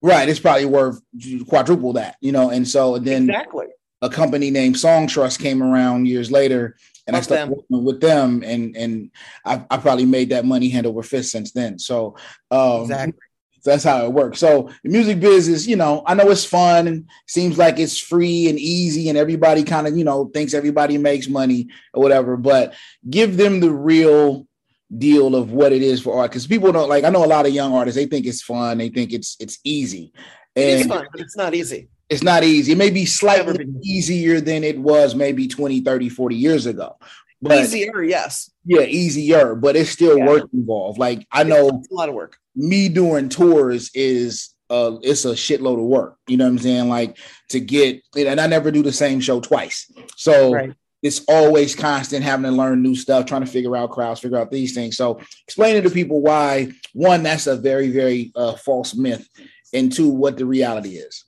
right, 0.00 0.28
it's 0.28 0.38
probably 0.38 0.64
worth 0.64 1.00
quadruple 1.48 1.94
that, 1.94 2.16
you 2.20 2.32
know. 2.32 2.50
And 2.50 2.66
so 2.66 2.98
then 2.98 3.28
exactly 3.28 3.66
a 4.00 4.08
company 4.08 4.50
named 4.50 4.76
Songtrust 4.76 5.40
came 5.40 5.62
around 5.62 6.06
years 6.06 6.30
later 6.30 6.76
and 7.06 7.16
I 7.16 7.20
started 7.20 7.50
them. 7.50 7.50
working 7.50 7.84
with 7.84 8.00
them 8.00 8.42
and 8.44 8.76
and 8.76 9.10
I, 9.44 9.64
I, 9.70 9.76
probably 9.78 10.06
made 10.06 10.30
that 10.30 10.44
money 10.44 10.68
hand 10.68 10.86
over 10.86 11.02
fist 11.02 11.32
since 11.32 11.50
then. 11.50 11.80
So 11.80 12.16
um 12.52 12.82
exactly 12.82 13.18
that's 13.64 13.84
how 13.84 14.04
it 14.04 14.12
works. 14.12 14.38
So 14.38 14.70
the 14.82 14.90
music 14.90 15.20
business, 15.20 15.66
you 15.66 15.76
know, 15.76 16.02
I 16.06 16.14
know 16.14 16.30
it's 16.30 16.44
fun 16.44 16.88
and 16.88 17.08
seems 17.26 17.58
like 17.58 17.78
it's 17.78 17.98
free 17.98 18.48
and 18.48 18.58
easy, 18.58 19.08
and 19.08 19.18
everybody 19.18 19.62
kind 19.62 19.86
of, 19.86 19.96
you 19.96 20.04
know, 20.04 20.26
thinks 20.32 20.54
everybody 20.54 20.96
makes 20.96 21.28
money 21.28 21.68
or 21.92 22.02
whatever. 22.02 22.36
But 22.36 22.74
give 23.08 23.36
them 23.36 23.60
the 23.60 23.70
real 23.70 24.47
deal 24.96 25.34
of 25.34 25.52
what 25.52 25.72
it 25.72 25.82
is 25.82 26.00
for 26.00 26.18
art, 26.18 26.30
because 26.30 26.46
people 26.46 26.72
don't 26.72 26.88
like. 26.88 27.04
I 27.04 27.10
know 27.10 27.24
a 27.24 27.26
lot 27.26 27.46
of 27.46 27.52
young 27.52 27.74
artists; 27.74 27.96
they 27.96 28.06
think 28.06 28.26
it's 28.26 28.42
fun, 28.42 28.78
they 28.78 28.88
think 28.88 29.12
it's 29.12 29.36
it's 29.40 29.58
easy. 29.64 30.12
And 30.56 30.64
it 30.64 30.80
is 30.80 30.86
fun, 30.86 31.06
but 31.12 31.20
it's 31.20 31.36
not 31.36 31.54
easy. 31.54 31.88
It's 32.08 32.22
not 32.22 32.42
easy. 32.42 32.72
It 32.72 32.78
may 32.78 32.90
be 32.90 33.04
slightly 33.04 33.66
easier 33.82 34.40
than 34.40 34.64
it 34.64 34.78
was 34.78 35.14
maybe 35.14 35.46
20, 35.46 35.82
30, 35.82 36.08
40 36.08 36.36
years 36.36 36.64
ago. 36.64 36.96
But, 37.42 37.64
easier, 37.64 38.02
yes. 38.02 38.50
Yeah, 38.64 38.80
easier, 38.80 39.54
but 39.54 39.76
it's 39.76 39.90
still 39.90 40.16
yeah. 40.16 40.26
work 40.26 40.48
involved. 40.52 40.98
Like 40.98 41.26
I 41.30 41.44
know 41.44 41.68
it's 41.68 41.90
a 41.90 41.94
lot 41.94 42.08
of 42.08 42.14
work 42.14 42.38
me 42.58 42.88
doing 42.88 43.28
tours 43.28 43.90
is 43.94 44.50
uh 44.68 44.96
it's 45.02 45.24
a 45.24 45.32
shitload 45.32 45.78
of 45.78 45.86
work. 45.86 46.18
You 46.26 46.36
know 46.36 46.44
what 46.44 46.50
I'm 46.50 46.58
saying? 46.58 46.88
Like 46.88 47.16
to 47.50 47.60
get 47.60 48.02
and 48.16 48.40
I 48.40 48.48
never 48.48 48.70
do 48.70 48.82
the 48.82 48.92
same 48.92 49.20
show 49.20 49.40
twice. 49.40 49.90
So 50.16 50.52
right. 50.52 50.72
It's 51.02 51.24
always 51.28 51.74
constant 51.74 52.24
having 52.24 52.44
to 52.44 52.50
learn 52.50 52.82
new 52.82 52.94
stuff, 52.94 53.26
trying 53.26 53.44
to 53.44 53.50
figure 53.50 53.76
out 53.76 53.90
crowds, 53.90 54.20
figure 54.20 54.38
out 54.38 54.50
these 54.50 54.74
things. 54.74 54.96
So 54.96 55.20
explaining 55.46 55.82
to 55.84 55.90
people 55.90 56.20
why 56.20 56.72
one, 56.92 57.22
that's 57.22 57.46
a 57.46 57.56
very, 57.56 57.90
very 57.90 58.32
uh, 58.34 58.54
false 58.54 58.94
myth, 58.94 59.28
and 59.72 59.92
two, 59.92 60.08
what 60.08 60.36
the 60.36 60.46
reality 60.46 60.96
is 60.96 61.24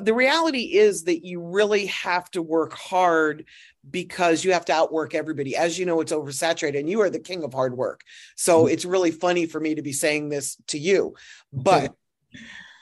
the 0.00 0.14
reality 0.14 0.74
is 0.74 1.04
that 1.04 1.24
you 1.24 1.40
really 1.40 1.86
have 1.86 2.28
to 2.32 2.42
work 2.42 2.72
hard 2.72 3.44
because 3.88 4.44
you 4.44 4.52
have 4.52 4.64
to 4.64 4.72
outwork 4.72 5.14
everybody. 5.14 5.56
As 5.56 5.78
you 5.78 5.86
know, 5.86 6.00
it's 6.00 6.12
oversaturated 6.12 6.80
and 6.80 6.90
you 6.90 7.02
are 7.02 7.10
the 7.10 7.20
king 7.20 7.44
of 7.44 7.52
hard 7.52 7.76
work. 7.76 8.00
So 8.36 8.64
mm-hmm. 8.64 8.72
it's 8.72 8.84
really 8.84 9.12
funny 9.12 9.46
for 9.46 9.60
me 9.60 9.76
to 9.76 9.82
be 9.82 9.92
saying 9.92 10.30
this 10.30 10.56
to 10.68 10.78
you, 10.78 11.14
but 11.52 11.94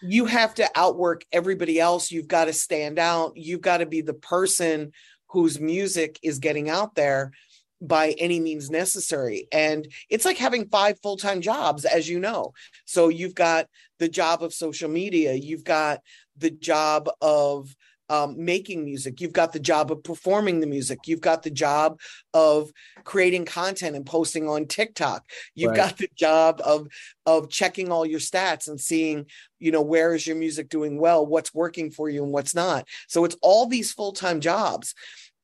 you 0.02 0.24
have 0.24 0.54
to 0.54 0.68
outwork 0.74 1.24
everybody 1.32 1.78
else. 1.78 2.10
You've 2.10 2.28
got 2.28 2.46
to 2.46 2.52
stand 2.52 2.98
out. 2.98 3.36
You've 3.36 3.60
got 3.60 3.78
to 3.78 3.86
be 3.86 4.00
the 4.00 4.14
person 4.14 4.92
whose 5.32 5.60
music 5.60 6.18
is 6.22 6.38
getting 6.38 6.68
out 6.68 6.94
there 6.94 7.32
by 7.80 8.14
any 8.18 8.38
means 8.38 8.70
necessary. 8.70 9.48
And 9.50 9.88
it's 10.08 10.24
like 10.24 10.36
having 10.36 10.68
five 10.68 11.00
full 11.02 11.16
time 11.16 11.40
jobs, 11.40 11.84
as 11.84 12.08
you 12.08 12.20
know. 12.20 12.52
So 12.84 13.08
you've 13.08 13.34
got 13.34 13.66
the 13.98 14.08
job 14.08 14.42
of 14.42 14.54
social 14.54 14.88
media, 14.88 15.34
you've 15.34 15.64
got 15.64 16.00
the 16.36 16.50
job 16.50 17.10
of 17.20 17.74
um, 18.12 18.44
making 18.44 18.84
music. 18.84 19.22
You've 19.22 19.32
got 19.32 19.54
the 19.54 19.58
job 19.58 19.90
of 19.90 20.04
performing 20.04 20.60
the 20.60 20.66
music. 20.66 20.98
You've 21.06 21.22
got 21.22 21.42
the 21.42 21.50
job 21.50 21.98
of 22.34 22.70
creating 23.04 23.46
content 23.46 23.96
and 23.96 24.04
posting 24.04 24.50
on 24.50 24.66
TikTok. 24.66 25.24
You've 25.54 25.70
right. 25.70 25.76
got 25.76 25.96
the 25.96 26.10
job 26.14 26.60
of 26.62 26.88
of 27.24 27.48
checking 27.48 27.90
all 27.90 28.04
your 28.04 28.20
stats 28.20 28.68
and 28.68 28.78
seeing, 28.78 29.26
you 29.58 29.72
know, 29.72 29.80
where 29.80 30.14
is 30.14 30.26
your 30.26 30.36
music 30.36 30.68
doing 30.68 30.98
well, 30.98 31.24
what's 31.24 31.54
working 31.54 31.90
for 31.90 32.10
you 32.10 32.22
and 32.22 32.32
what's 32.32 32.54
not. 32.54 32.86
So 33.08 33.24
it's 33.24 33.36
all 33.40 33.66
these 33.66 33.92
full-time 33.92 34.40
jobs. 34.40 34.94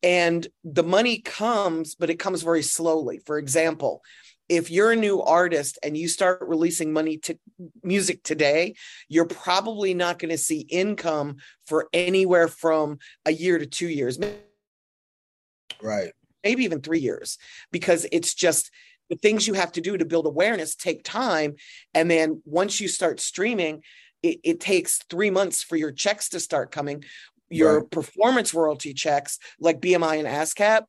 And 0.02 0.46
the 0.64 0.84
money 0.84 1.18
comes, 1.18 1.94
but 1.94 2.11
it 2.11 2.18
comes 2.18 2.42
very 2.42 2.62
slowly. 2.62 3.20
For 3.26 3.38
example, 3.38 4.02
if 4.48 4.70
you're 4.70 4.92
a 4.92 4.96
new 4.96 5.20
artist 5.20 5.78
and 5.82 5.96
you 5.96 6.08
start 6.08 6.40
releasing 6.46 6.92
money 6.92 7.18
to 7.18 7.38
music 7.82 8.22
today, 8.22 8.74
you're 9.08 9.26
probably 9.26 9.92
not 9.92 10.18
going 10.18 10.30
to 10.30 10.38
see 10.38 10.61
income 10.61 11.37
for 11.66 11.88
anywhere 11.92 12.48
from 12.48 12.98
a 13.26 13.32
year 13.32 13.58
to 13.58 13.66
two 13.66 13.88
years. 13.88 14.18
Right. 15.82 16.12
Maybe 16.44 16.64
even 16.64 16.80
three 16.80 17.00
years, 17.00 17.37
because 17.72 18.06
it's 18.11 18.32
just 18.32 18.70
the 19.11 19.16
things 19.16 19.46
you 19.46 19.54
have 19.54 19.72
to 19.72 19.80
do 19.80 19.96
to 19.96 20.04
build 20.04 20.26
awareness 20.26 20.74
take 20.74 21.02
time. 21.02 21.56
And 21.92 22.11
then 22.11 22.40
once 22.44 22.80
you 22.80 22.88
start 22.88 23.20
streaming, 23.20 23.82
it, 24.22 24.38
it 24.44 24.61
takes 24.61 24.98
three 25.11 25.30
months 25.30 25.62
for 25.62 25.76
your 25.76 25.92
checks 25.92 26.30
to 26.30 26.40
start 26.40 26.70
coming. 26.70 27.04
Your 27.50 27.80
right. 27.80 27.90
performance 27.90 28.52
royalty 28.54 28.94
checks, 28.94 29.38
like 29.61 29.80
BMI 29.80 30.18
and 30.18 30.28
ASCAP, 30.28 30.82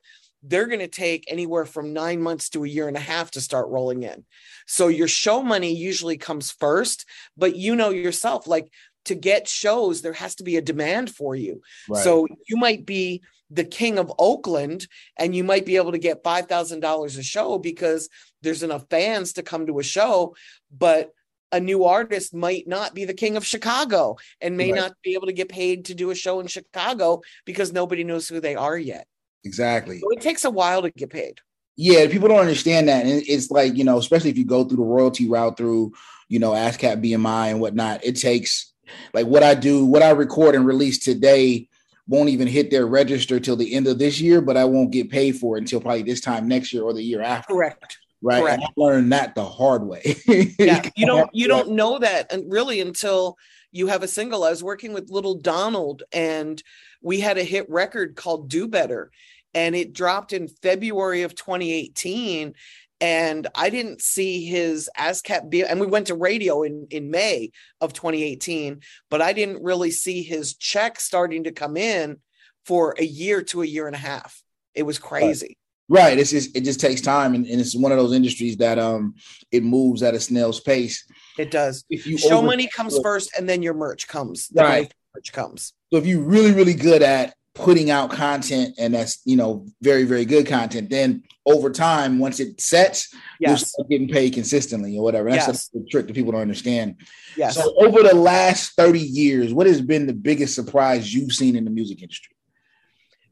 they're 0.44 0.68
going 0.68 0.80
to 0.80 0.88
take 0.88 1.26
anywhere 1.28 1.66
from 1.66 1.94
nine 1.94 2.22
months 2.22 2.50
to 2.50 2.64
a 2.64 2.68
year 2.68 2.88
and 2.88 2.98
a 2.98 3.02
half 3.02 3.32
to 3.32 3.42
start 3.42 3.68
rolling 3.70 4.04
in. 4.04 4.26
So 4.68 4.88
your 4.88 5.08
show 5.08 5.44
money 5.44 5.76
usually 5.76 6.18
comes 6.18 6.52
first, 6.52 7.06
but 7.36 7.56
you 7.56 7.76
know 7.76 7.90
yourself, 7.90 8.48
like 8.48 8.72
to 9.06 9.16
get 9.16 9.48
shows, 9.48 10.02
there 10.02 10.14
has 10.14 10.36
to 10.36 10.44
be 10.44 10.58
a 10.58 10.62
demand 10.62 11.14
for 11.14 11.36
you. 11.36 11.62
Right. 11.90 12.04
So 12.04 12.28
you 12.48 12.58
might 12.58 12.86
be 12.86 13.22
the 13.50 13.64
king 13.64 13.98
of 13.98 14.14
Oakland 14.20 14.88
and 15.18 15.36
you 15.36 15.44
might 15.44 15.66
be 15.66 15.78
able 15.78 15.92
to 15.92 15.98
get 15.98 16.24
$5,000 16.24 17.18
a 17.18 17.24
show 17.24 17.58
because 17.58 18.08
there's 18.42 18.64
enough 18.64 18.86
fans 18.90 19.34
to 19.34 19.44
come 19.44 19.66
to 19.66 19.80
a 19.80 19.84
show, 19.84 20.36
but 20.72 21.12
a 21.52 21.60
new 21.60 21.84
artist 21.84 22.34
might 22.34 22.68
not 22.68 22.94
be 22.94 23.06
the 23.06 23.14
king 23.14 23.38
of 23.38 23.46
Chicago 23.46 24.18
and 24.42 24.58
may 24.58 24.72
right. 24.72 24.82
not 24.82 24.94
be 25.04 25.14
able 25.14 25.28
to 25.28 25.34
get 25.34 25.50
paid 25.50 25.86
to 25.86 25.96
do 25.96 26.12
a 26.12 26.16
show 26.16 26.40
in 26.40 26.48
Chicago 26.48 27.22
because 27.46 27.74
nobody 27.74 28.04
knows 28.04 28.28
who 28.28 28.40
they 28.40 28.56
are 28.56 28.78
yet. 28.78 29.08
Exactly. 29.44 30.00
So 30.00 30.10
it 30.10 30.22
takes 30.22 30.46
a 30.46 30.50
while 30.50 30.82
to 30.82 30.92
get 30.92 31.10
paid. 31.10 31.40
Yeah, 31.76 32.08
people 32.08 32.28
don't 32.28 32.40
understand 32.40 32.90
that. 32.90 33.06
And 33.06 33.24
it's 33.26 33.50
like, 33.50 33.76
you 33.78 33.84
know, 33.84 33.98
especially 33.98 34.30
if 34.30 34.38
you 34.38 34.46
go 34.46 34.66
through 34.66 34.78
the 34.78 34.84
royalty 34.84 35.30
route 35.30 35.58
through, 35.58 35.94
you 36.28 36.40
know, 36.40 36.52
ASCAP 36.52 37.04
BMI 37.04 37.52
and 37.52 37.62
whatnot, 37.62 38.04
it 38.04 38.18
takes 38.18 38.74
like 39.14 39.28
what 39.28 39.44
I 39.44 39.56
do, 39.56 39.86
what 39.86 40.04
I 40.04 40.10
record 40.10 40.56
and 40.56 40.66
release 40.66 41.00
today 41.00 41.70
won't 42.08 42.30
even 42.30 42.48
hit 42.48 42.72
their 42.72 42.88
register 42.88 43.40
till 43.40 43.56
the 43.56 43.74
end 43.74 43.88
of 43.88 44.00
this 44.00 44.20
year, 44.20 44.42
but 44.42 44.58
I 44.58 44.66
won't 44.66 44.92
get 44.92 45.10
paid 45.10 45.38
for 45.38 45.56
it 45.56 45.62
until 45.62 45.80
probably 45.80 46.04
this 46.04 46.22
time 46.22 46.48
next 46.48 46.74
year 46.74 46.84
or 46.84 46.92
the 46.92 47.04
year 47.04 47.22
after. 47.22 47.54
Correct. 47.54 47.98
Right. 48.22 48.42
Correct. 48.42 48.64
I 48.64 48.68
learned 48.76 49.12
that 49.14 49.36
the 49.36 49.46
hard 49.46 49.86
way. 49.86 50.16
yeah. 50.60 50.90
You 50.96 51.06
don't 51.06 51.30
you 51.34 51.48
don't 51.48 51.72
know 51.72 52.00
that 52.00 52.32
and 52.32 52.52
really 52.52 52.82
until 52.82 53.38
you 53.72 53.88
have 53.88 54.04
a 54.04 54.08
single. 54.08 54.44
I 54.44 54.50
was 54.50 54.64
working 54.64 54.94
with 54.94 55.10
Lil 55.10 55.36
Donald 55.36 56.04
and 56.12 56.62
we 57.02 57.20
had 57.20 57.38
a 57.38 57.44
hit 57.44 57.70
record 57.70 58.16
called 58.16 58.50
Do 58.50 58.68
Better 58.68 59.12
and 59.54 59.76
it 59.76 59.94
dropped 59.94 60.34
in 60.34 60.48
February 60.48 61.24
of 61.24 61.36
2018 61.36 62.54
and 63.02 63.48
I 63.56 63.70
didn't 63.70 64.02
see 64.02 64.46
his 64.46 64.90
ASCAP 64.98 65.50
be 65.50 65.64
and 65.64 65.80
we 65.80 65.88
went 65.88 66.08
to 66.08 66.16
radio 66.16 66.64
in 66.64 66.88
in 66.90 67.12
May 67.12 67.52
of 67.80 67.94
2018 67.94 68.82
but 69.10 69.22
I 69.22 69.34
didn't 69.34 69.64
really 69.64 69.92
see 69.92 70.24
his 70.24 70.56
check 70.56 71.00
starting 71.00 71.46
to 71.46 71.52
come 71.52 71.78
in 71.78 72.18
for 72.66 72.96
a 72.98 73.04
year 73.04 73.42
to 73.44 73.62
a 73.62 73.66
year 73.66 73.88
and 73.88 73.96
a 73.96 74.00
half 74.00 74.44
it 74.74 74.84
was 74.84 75.00
crazy 75.00 75.48
right, 75.48 75.58
right. 75.90 76.18
it's 76.18 76.32
just 76.32 76.56
it 76.56 76.64
just 76.64 76.80
takes 76.80 77.02
time 77.02 77.36
and, 77.36 77.46
and, 77.46 77.60
it's 77.60 77.76
one 77.76 77.92
of 77.92 77.98
those 77.98 78.14
industries 78.14 78.58
that 78.58 78.80
um 78.80 79.16
it 79.52 79.64
moves 79.64 80.04
at 80.04 80.14
a 80.14 80.20
snail's 80.20 80.60
pace. 80.60 81.06
It 81.38 81.52
does. 81.52 81.84
If 81.90 82.06
you 82.08 82.18
show 82.18 82.38
over- 82.38 82.48
money 82.48 82.68
comes 82.68 82.98
first 83.02 83.32
and 83.38 83.50
then 83.50 83.62
your 83.62 83.74
merch 83.74 84.08
comes. 84.08 84.48
The 84.50 84.62
right. 84.62 84.94
merch 85.16 85.32
comes. 85.34 85.74
So 85.92 85.98
if 85.98 86.06
you're 86.06 86.22
really 86.22 86.54
really 86.54 86.74
good 86.74 87.02
at 87.02 87.34
putting 87.56 87.90
out 87.90 88.12
content 88.12 88.76
and 88.78 88.94
that's 88.94 89.20
you 89.26 89.36
know 89.36 89.66
very 89.82 90.04
very 90.04 90.24
good 90.24 90.48
content 90.48 90.90
then 90.90 91.24
over 91.46 91.70
time 91.70 92.18
once 92.18 92.40
it 92.40 92.62
sets 92.62 93.14
yes. 93.40 93.74
you're 93.78 93.88
getting 93.88 94.08
paid 94.08 94.34
consistently 94.34 94.98
or 94.98 95.04
whatever. 95.04 95.30
That's 95.30 95.48
yes. 95.48 95.70
the 95.70 95.86
trick 95.90 96.08
that 96.08 96.14
people 96.14 96.32
don't 96.32 96.42
understand. 96.42 96.96
Yes. 97.36 97.56
so 97.56 97.74
over 97.78 98.04
the 98.04 98.16
last 98.16 98.76
30 98.76 99.00
years 99.00 99.54
what 99.54 99.68
has 99.68 99.82
been 99.82 100.08
the 100.08 100.14
biggest 100.14 100.56
surprise 100.56 101.14
you've 101.14 101.34
seen 101.34 101.56
in 101.56 101.66
the 101.66 101.72
music 101.72 102.02
industry? 102.02 102.36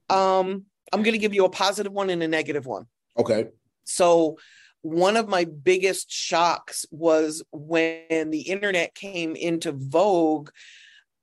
Um 0.09 0.65
i'm 0.93 1.04
going 1.04 1.13
to 1.13 1.19
give 1.19 1.34
you 1.34 1.45
a 1.45 1.50
positive 1.50 1.91
one 1.91 2.10
and 2.10 2.23
a 2.23 2.28
negative 2.28 2.65
one 2.65 2.86
okay 3.17 3.45
so 3.84 4.38
one 4.82 5.17
of 5.17 5.28
my 5.28 5.43
biggest 5.45 6.12
shocks 6.12 6.86
was 6.91 7.43
when 7.52 8.30
the 8.30 8.41
internet 8.41 8.93
came 8.95 9.36
into 9.36 9.71
vogue 9.71 10.50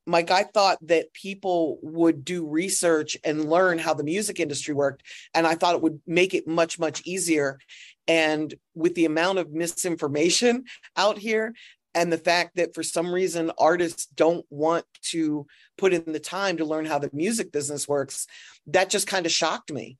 Mike, 0.06 0.30
I 0.30 0.42
thought 0.42 0.78
that 0.82 1.12
people 1.14 1.78
would 1.82 2.24
do 2.24 2.46
research 2.46 3.16
and 3.24 3.48
learn 3.48 3.78
how 3.78 3.94
the 3.94 4.04
music 4.04 4.38
industry 4.38 4.74
worked. 4.74 5.02
And 5.32 5.46
I 5.46 5.54
thought 5.54 5.74
it 5.74 5.82
would 5.82 6.00
make 6.06 6.34
it 6.34 6.46
much, 6.46 6.78
much 6.78 7.02
easier. 7.06 7.58
And 8.06 8.52
with 8.74 8.94
the 8.94 9.06
amount 9.06 9.38
of 9.38 9.52
misinformation 9.52 10.64
out 10.96 11.18
here, 11.18 11.54
and 11.94 12.12
the 12.12 12.18
fact 12.18 12.56
that 12.56 12.74
for 12.74 12.82
some 12.82 13.12
reason 13.12 13.52
artists 13.58 14.06
don't 14.06 14.44
want 14.50 14.84
to 15.10 15.46
put 15.78 15.92
in 15.92 16.12
the 16.12 16.20
time 16.20 16.56
to 16.56 16.64
learn 16.64 16.84
how 16.84 16.98
the 16.98 17.10
music 17.12 17.52
business 17.52 17.88
works, 17.88 18.26
that 18.66 18.90
just 18.90 19.06
kind 19.06 19.26
of 19.26 19.32
shocked 19.32 19.72
me 19.72 19.98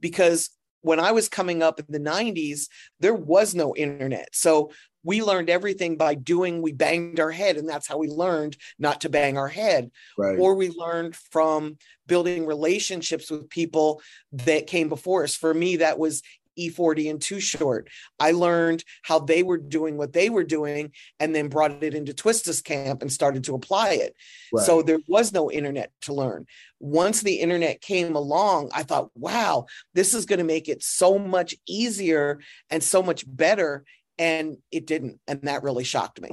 because 0.00 0.50
when 0.82 1.00
I 1.00 1.12
was 1.12 1.28
coming 1.28 1.62
up 1.62 1.80
in 1.80 1.86
the 1.88 1.98
90s, 1.98 2.68
there 3.00 3.14
was 3.14 3.54
no 3.54 3.74
internet. 3.74 4.28
So 4.32 4.70
we 5.02 5.22
learned 5.22 5.48
everything 5.48 5.96
by 5.96 6.14
doing 6.14 6.60
we 6.60 6.72
banged 6.72 7.20
our 7.20 7.30
head 7.30 7.56
and 7.56 7.68
that's 7.68 7.86
how 7.86 7.96
we 7.96 8.08
learned 8.08 8.56
not 8.78 9.00
to 9.02 9.08
bang 9.08 9.38
our 9.38 9.48
head 9.48 9.90
right. 10.18 10.38
or 10.38 10.54
we 10.56 10.68
learned 10.70 11.14
from 11.14 11.76
building 12.08 12.44
relationships 12.44 13.30
with 13.30 13.48
people 13.48 14.02
that 14.32 14.66
came 14.66 14.88
before 14.88 15.22
us 15.22 15.36
for 15.36 15.54
me 15.54 15.76
that 15.76 15.98
was 15.98 16.22
E40 16.58 17.10
and 17.10 17.20
Too 17.20 17.40
Short. 17.40 17.88
I 18.18 18.32
learned 18.32 18.84
how 19.02 19.18
they 19.20 19.42
were 19.42 19.58
doing 19.58 19.96
what 19.96 20.12
they 20.12 20.30
were 20.30 20.44
doing 20.44 20.92
and 21.20 21.34
then 21.34 21.48
brought 21.48 21.82
it 21.82 21.94
into 21.94 22.14
Twista's 22.14 22.62
camp 22.62 23.02
and 23.02 23.12
started 23.12 23.44
to 23.44 23.54
apply 23.54 23.90
it. 23.94 24.14
Right. 24.52 24.64
So 24.64 24.82
there 24.82 24.98
was 25.08 25.32
no 25.32 25.50
internet 25.50 25.92
to 26.02 26.14
learn. 26.14 26.46
Once 26.80 27.22
the 27.22 27.36
internet 27.36 27.80
came 27.80 28.16
along, 28.16 28.70
I 28.74 28.82
thought, 28.82 29.10
wow, 29.14 29.66
this 29.94 30.14
is 30.14 30.26
going 30.26 30.38
to 30.38 30.44
make 30.44 30.68
it 30.68 30.82
so 30.82 31.18
much 31.18 31.54
easier 31.66 32.40
and 32.70 32.82
so 32.82 33.02
much 33.02 33.24
better 33.26 33.84
and 34.18 34.56
it 34.70 34.86
didn't 34.86 35.20
and 35.26 35.42
that 35.42 35.62
really 35.62 35.84
shocked 35.84 36.20
me 36.20 36.30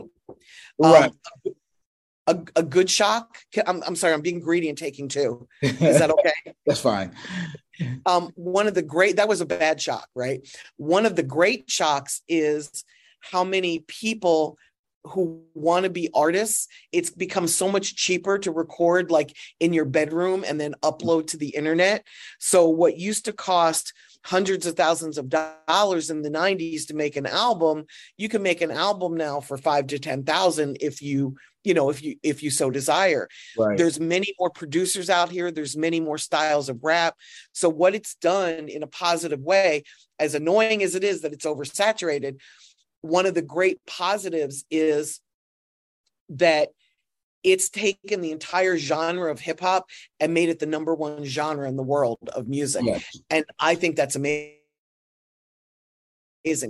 right 0.80 1.12
um, 1.46 1.54
a, 2.28 2.40
a 2.56 2.64
good 2.64 2.90
shock 2.90 3.38
I'm, 3.66 3.84
I'm 3.86 3.96
sorry 3.96 4.14
i'm 4.14 4.22
being 4.22 4.40
greedy 4.40 4.70
and 4.70 4.78
taking 4.78 5.08
two 5.08 5.48
is 5.62 6.00
that 6.00 6.12
okay 6.20 6.54
that's 6.66 6.80
fine 6.80 7.14
um 8.06 8.32
one 8.36 8.68
of 8.68 8.74
the 8.74 8.82
great 8.82 9.16
that 9.18 9.28
was 9.28 9.42
a 9.42 9.46
bad 9.46 9.82
shock 9.82 10.08
right? 10.16 10.48
One 10.78 11.06
of 11.06 11.16
the 11.16 11.24
great 11.24 11.70
shocks 11.70 12.22
is 12.28 12.84
how 13.20 13.44
many 13.44 13.80
people 13.80 14.58
who 15.06 15.42
want 15.54 15.84
to 15.84 15.90
be 15.90 16.10
artists 16.14 16.68
it's 16.94 17.10
become 17.10 17.48
so 17.48 17.70
much 17.70 17.96
cheaper 17.96 18.38
to 18.40 18.52
record 18.52 19.12
like 19.12 19.36
in 19.60 19.74
your 19.74 19.86
bedroom 19.86 20.46
and 20.48 20.60
then 20.60 20.76
upload 20.82 21.28
to 21.28 21.38
the 21.38 21.50
internet. 21.50 22.06
So 22.40 22.70
what 22.70 22.98
used 22.98 23.26
to 23.26 23.34
cost 23.34 23.94
hundreds 24.24 24.66
of 24.66 24.76
thousands 24.76 25.18
of 25.18 25.30
dollars 25.30 26.10
in 26.10 26.22
the 26.22 26.30
90s 26.30 26.88
to 26.88 26.94
make 26.94 27.18
an 27.18 27.26
album 27.26 27.86
you 28.18 28.30
can 28.30 28.42
make 28.42 28.62
an 28.62 28.72
album 28.72 29.16
now 29.16 29.42
for 29.42 29.58
5 29.58 29.88
to 29.88 30.00
10,000 30.00 30.78
if 30.80 31.02
you 31.02 31.36
you 31.64 31.74
know 31.74 31.90
if 31.90 32.04
you 32.04 32.16
if 32.24 32.44
you 32.44 32.50
so 32.50 32.70
desire 32.70 33.28
right. 33.58 33.78
there's 33.78 34.00
many 34.00 34.34
more 34.40 34.50
producers 34.50 35.10
out 35.10 35.30
here 35.30 35.52
there's 35.52 35.78
many 35.78 36.00
more 36.00 36.18
styles 36.18 36.70
of 36.70 36.84
rap 36.84 37.16
so 37.52 37.70
what 37.70 37.96
it's 37.96 38.16
done 38.16 38.68
in 38.70 38.84
a 38.84 38.88
positive 38.88 39.40
way 39.40 39.84
as 40.20 40.36
annoying 40.36 40.84
as 40.84 40.96
it 40.96 41.04
is 41.04 41.22
that 41.22 41.34
it's 41.34 41.46
oversaturated 41.46 42.40
one 43.02 43.26
of 43.26 43.34
the 43.34 43.42
great 43.42 43.86
positives 43.86 44.66
is 44.72 45.20
that 46.30 46.70
it's 47.44 47.70
taken 47.70 48.22
the 48.22 48.32
entire 48.32 48.78
genre 48.78 49.30
of 49.30 49.40
hip 49.40 49.60
hop 49.60 49.90
and 50.20 50.34
made 50.34 50.50
it 50.50 50.60
the 50.60 50.66
number 50.66 50.96
one 50.96 51.26
genre 51.26 51.68
in 51.68 51.76
the 51.76 51.84
world 51.84 52.18
of 52.34 52.48
music. 52.48 52.84
Yes. 52.86 53.04
And 53.30 53.46
I 53.60 53.76
think 53.76 53.98
that's 53.98 54.16
amazing. 54.16 54.56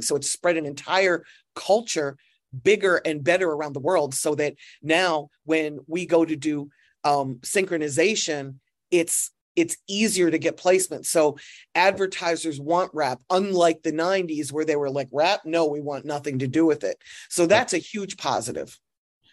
So 0.01 0.15
it's 0.15 0.31
spread 0.31 0.57
an 0.57 0.65
entire 0.65 1.23
culture 1.55 2.17
bigger 2.61 3.01
and 3.05 3.23
better 3.23 3.49
around 3.49 3.73
the 3.73 3.79
world 3.79 4.13
so 4.13 4.35
that 4.35 4.55
now 4.81 5.29
when 5.45 5.79
we 5.87 6.05
go 6.05 6.23
to 6.23 6.35
do 6.35 6.69
um, 7.03 7.35
synchronization, 7.41 8.55
it's 8.91 9.31
it's 9.55 9.77
easier 9.87 10.31
to 10.31 10.39
get 10.39 10.57
placement. 10.57 11.05
So 11.05 11.37
advertisers 11.75 12.59
want 12.59 12.91
rap, 12.93 13.21
unlike 13.29 13.83
the 13.83 13.91
90s 13.91 14.51
where 14.51 14.65
they 14.65 14.75
were 14.75 14.89
like, 14.89 15.09
rap, 15.11 15.41
no, 15.45 15.67
we 15.67 15.79
want 15.79 16.05
nothing 16.05 16.39
to 16.39 16.47
do 16.47 16.65
with 16.65 16.83
it. 16.83 16.97
So 17.29 17.45
that's 17.45 17.73
a 17.73 17.77
huge 17.77 18.17
positive. 18.17 18.79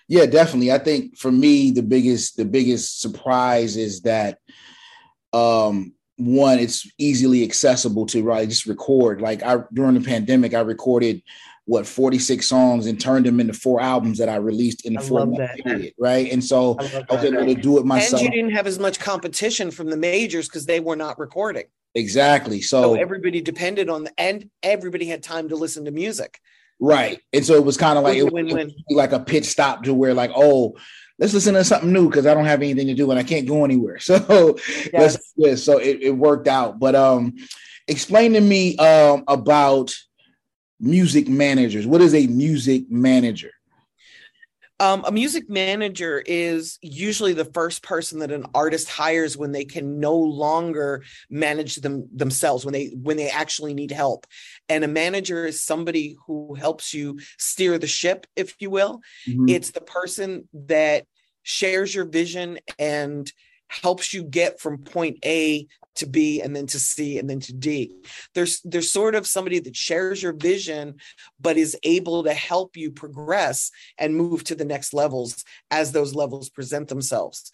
Yeah, 0.09 0.27
definitely. 0.27 0.73
I 0.73 0.79
think 0.79 1.17
for 1.17 1.31
me, 1.31 1.71
the 1.71 1.83
biggest 1.83 2.37
the 2.37 2.45
biggest 2.45 3.01
surprise 3.01 3.77
is 3.77 4.03
that 4.03 4.39
um 5.33 5.95
one, 6.17 6.59
it's 6.59 6.91
easily 6.99 7.43
accessible 7.45 8.05
to 8.07 8.23
right 8.23 8.49
just 8.49 8.67
record. 8.67 9.23
Like 9.23 9.43
I 9.43 9.59
during 9.73 9.95
the 9.95 10.01
pandemic, 10.01 10.53
I 10.53 10.61
recorded 10.61 11.23
what 11.71 11.87
46 11.87 12.45
songs 12.45 12.87
and 12.89 13.01
turned 13.01 13.27
them 13.27 13.39
into 13.39 13.53
four 13.53 13.81
albums 13.81 14.19
that 14.19 14.29
I 14.29 14.35
released 14.35 14.85
in 14.85 14.95
the 14.95 15.01
four 15.01 15.25
month 15.25 15.55
period, 15.63 15.95
right? 16.01 16.29
And 16.33 16.43
so 16.43 16.77
I, 16.81 17.05
I 17.09 17.15
was 17.15 17.25
able 17.25 17.47
to 17.47 17.55
do 17.55 17.79
it 17.79 17.87
myself. 17.87 18.21
And 18.21 18.23
you 18.23 18.43
didn't 18.43 18.57
have 18.57 18.67
as 18.67 18.81
much 18.81 18.99
competition 18.99 19.71
from 19.71 19.89
the 19.89 19.97
majors 19.97 20.49
because 20.49 20.67
they 20.67 20.81
were 20.81 20.97
not 20.97 21.17
recording. 21.21 21.67
Exactly. 21.95 22.61
So, 22.61 22.83
so 22.83 22.95
everybody 22.95 23.41
depended 23.41 23.89
on 23.89 24.03
the 24.03 24.13
and 24.19 24.51
everybody 24.65 25.07
had 25.07 25.23
time 25.23 25.49
to 25.51 25.55
listen 25.55 25.85
to 25.85 25.93
music. 25.93 26.41
Right. 26.81 27.21
And 27.33 27.47
so 27.47 27.55
it 27.55 27.65
was 27.65 27.77
kind 27.77 27.97
of 27.97 28.03
like 28.03 28.17
it, 28.17 28.33
win, 28.33 28.49
win. 28.49 28.75
like 28.91 29.13
a 29.13 29.21
pit 29.21 29.45
stop 29.45 29.85
to 29.85 29.95
where 29.95 30.13
like, 30.13 30.33
oh, 30.35 30.77
let's 31.21 31.35
listen 31.35 31.55
to 31.55 31.63
something 31.63 31.93
new 31.93 32.11
because 32.11 32.27
I 32.27 32.35
don't 32.35 32.47
have 32.47 32.63
anything 32.63 32.89
to 32.89 32.95
do 32.95 33.13
and 33.13 33.21
I 33.21 33.23
can't 33.23 33.47
go 33.47 33.65
anywhere. 33.65 34.01
So 34.01 34.59
yes. 34.93 35.33
let's 35.37 35.63
so 35.63 35.79
it, 35.79 36.03
it 36.03 36.17
worked 36.17 36.49
out. 36.49 36.81
But 36.81 36.97
um 36.97 37.37
explain 37.87 38.33
to 38.33 38.41
me 38.41 38.77
um 38.79 39.23
about 39.29 39.95
music 40.81 41.29
managers. 41.29 41.87
What 41.87 42.01
is 42.01 42.15
a 42.15 42.27
music 42.27 42.91
manager? 42.91 43.53
Um, 44.81 45.05
a 45.07 45.13
music 45.13 45.51
manager 45.51 46.23
is 46.25 46.79
usually 46.81 47.35
the 47.35 47.45
first 47.45 47.83
person 47.83 48.21
that 48.21 48.33
an 48.33 48.47
artist 48.55 48.89
hires 48.89 49.37
when 49.37 49.53
they 49.53 49.67
can 49.67 50.01
no 50.01 50.17
longer 50.17 51.05
manage 51.29 51.77
them 51.77 52.09
themselves 52.15 52.65
when 52.65 52.73
they 52.73 52.87
when 52.87 53.19
they 53.19 53.29
actually 53.29 53.75
need 53.75 53.91
help 53.91 54.27
and 54.71 54.83
a 54.83 54.89
manager 54.89 55.45
is 55.45 55.61
somebody 55.61 56.17
who 56.27 56.55
helps 56.55 56.95
you 56.95 57.21
steer 57.39 57.77
the 57.77 57.87
ship 57.87 58.27
if 58.37 58.55
you 58.59 58.71
will 58.71 59.03
mm-hmm. 59.29 59.51
it's 59.51 59.73
the 59.73 59.83
person 59.83 60.49
that 60.55 61.05
shares 61.43 61.95
your 61.95 62.07
vision 62.07 62.59
and 62.79 63.31
helps 63.69 64.13
you 64.13 64.23
get 64.23 64.61
from 64.61 64.79
point 64.79 65.19
A 65.25 65.67
to 65.97 66.07
B 66.07 66.41
and 66.41 66.55
then 66.55 66.67
to 66.69 66.79
C 66.79 67.19
and 67.19 67.29
then 67.29 67.41
to 67.41 67.53
D. 67.53 67.95
There's 68.35 68.61
there's 68.63 68.91
sort 68.91 69.15
of 69.15 69.27
somebody 69.27 69.59
that 69.61 69.77
shares 69.77 70.23
your 70.23 70.33
vision 70.33 70.97
but 71.41 71.57
is 71.57 71.77
able 71.83 72.25
to 72.25 72.33
help 72.33 72.77
you 72.77 72.91
progress 72.91 73.71
and 73.99 74.17
move 74.17 74.45
to 74.45 74.55
the 74.55 74.65
next 74.65 74.93
levels 74.95 75.45
as 75.71 75.93
those 75.93 76.15
levels 76.15 76.49
present 76.49 76.89
themselves. 76.89 77.53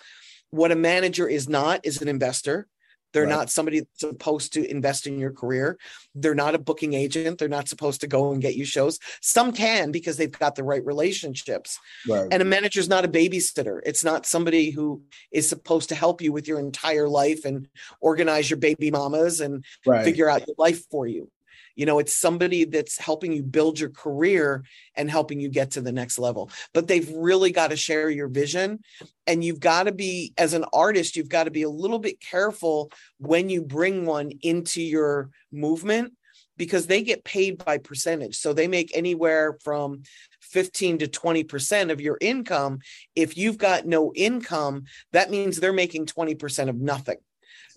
What 0.50 0.72
a 0.72 0.76
manager 0.76 1.28
is 1.28 1.48
not 1.48 1.80
is 1.84 2.00
an 2.02 2.08
investor. 2.08 2.68
They're 3.16 3.24
right. 3.24 3.30
not 3.30 3.48
somebody 3.48 3.80
that's 3.80 4.00
supposed 4.00 4.52
to 4.52 4.70
invest 4.70 5.06
in 5.06 5.18
your 5.18 5.32
career. 5.32 5.78
They're 6.14 6.34
not 6.34 6.54
a 6.54 6.58
booking 6.58 6.92
agent. 6.92 7.38
They're 7.38 7.48
not 7.48 7.66
supposed 7.66 8.02
to 8.02 8.06
go 8.06 8.32
and 8.32 8.42
get 8.42 8.56
you 8.56 8.66
shows. 8.66 8.98
Some 9.22 9.52
can 9.52 9.90
because 9.90 10.18
they've 10.18 10.30
got 10.30 10.54
the 10.54 10.64
right 10.64 10.84
relationships. 10.84 11.78
Right. 12.06 12.28
And 12.30 12.42
a 12.42 12.44
manager 12.44 12.78
is 12.78 12.90
not 12.90 13.06
a 13.06 13.08
babysitter. 13.08 13.80
It's 13.86 14.04
not 14.04 14.26
somebody 14.26 14.68
who 14.68 15.00
is 15.32 15.48
supposed 15.48 15.88
to 15.88 15.94
help 15.94 16.20
you 16.20 16.30
with 16.30 16.46
your 16.46 16.58
entire 16.58 17.08
life 17.08 17.46
and 17.46 17.68
organize 18.02 18.50
your 18.50 18.58
baby 18.58 18.90
mamas 18.90 19.40
and 19.40 19.64
right. 19.86 20.04
figure 20.04 20.28
out 20.28 20.46
your 20.46 20.56
life 20.58 20.84
for 20.90 21.06
you 21.06 21.30
you 21.76 21.86
know 21.86 21.98
it's 21.98 22.14
somebody 22.14 22.64
that's 22.64 22.98
helping 22.98 23.32
you 23.32 23.42
build 23.42 23.78
your 23.78 23.90
career 23.90 24.64
and 24.94 25.10
helping 25.10 25.38
you 25.38 25.48
get 25.48 25.72
to 25.72 25.80
the 25.80 25.92
next 25.92 26.18
level. 26.18 26.50
But 26.74 26.88
they've 26.88 27.08
really 27.14 27.52
got 27.52 27.70
to 27.70 27.76
share 27.76 28.10
your 28.10 28.28
vision 28.28 28.80
and 29.26 29.44
you've 29.44 29.60
got 29.60 29.84
to 29.84 29.92
be 29.92 30.32
as 30.36 30.54
an 30.54 30.64
artist 30.72 31.16
you've 31.16 31.28
got 31.28 31.44
to 31.44 31.50
be 31.50 31.62
a 31.62 31.70
little 31.70 31.98
bit 31.98 32.20
careful 32.20 32.90
when 33.18 33.48
you 33.48 33.62
bring 33.62 34.06
one 34.06 34.32
into 34.42 34.82
your 34.82 35.30
movement 35.52 36.14
because 36.56 36.86
they 36.86 37.02
get 37.02 37.22
paid 37.22 37.62
by 37.62 37.76
percentage. 37.76 38.36
So 38.36 38.54
they 38.54 38.66
make 38.66 38.96
anywhere 38.96 39.58
from 39.62 40.02
15 40.40 40.98
to 40.98 41.06
20% 41.06 41.90
of 41.90 42.00
your 42.00 42.16
income. 42.20 42.78
If 43.14 43.36
you've 43.36 43.58
got 43.58 43.86
no 43.86 44.12
income 44.14 44.84
that 45.12 45.30
means 45.30 45.58
they're 45.58 45.72
making 45.72 46.06
20% 46.06 46.68
of 46.68 46.76
nothing. 46.76 47.18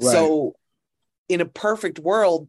Right. 0.02 0.14
so 0.14 0.56
in 1.28 1.42
a 1.42 1.46
perfect 1.46 2.00
world 2.00 2.48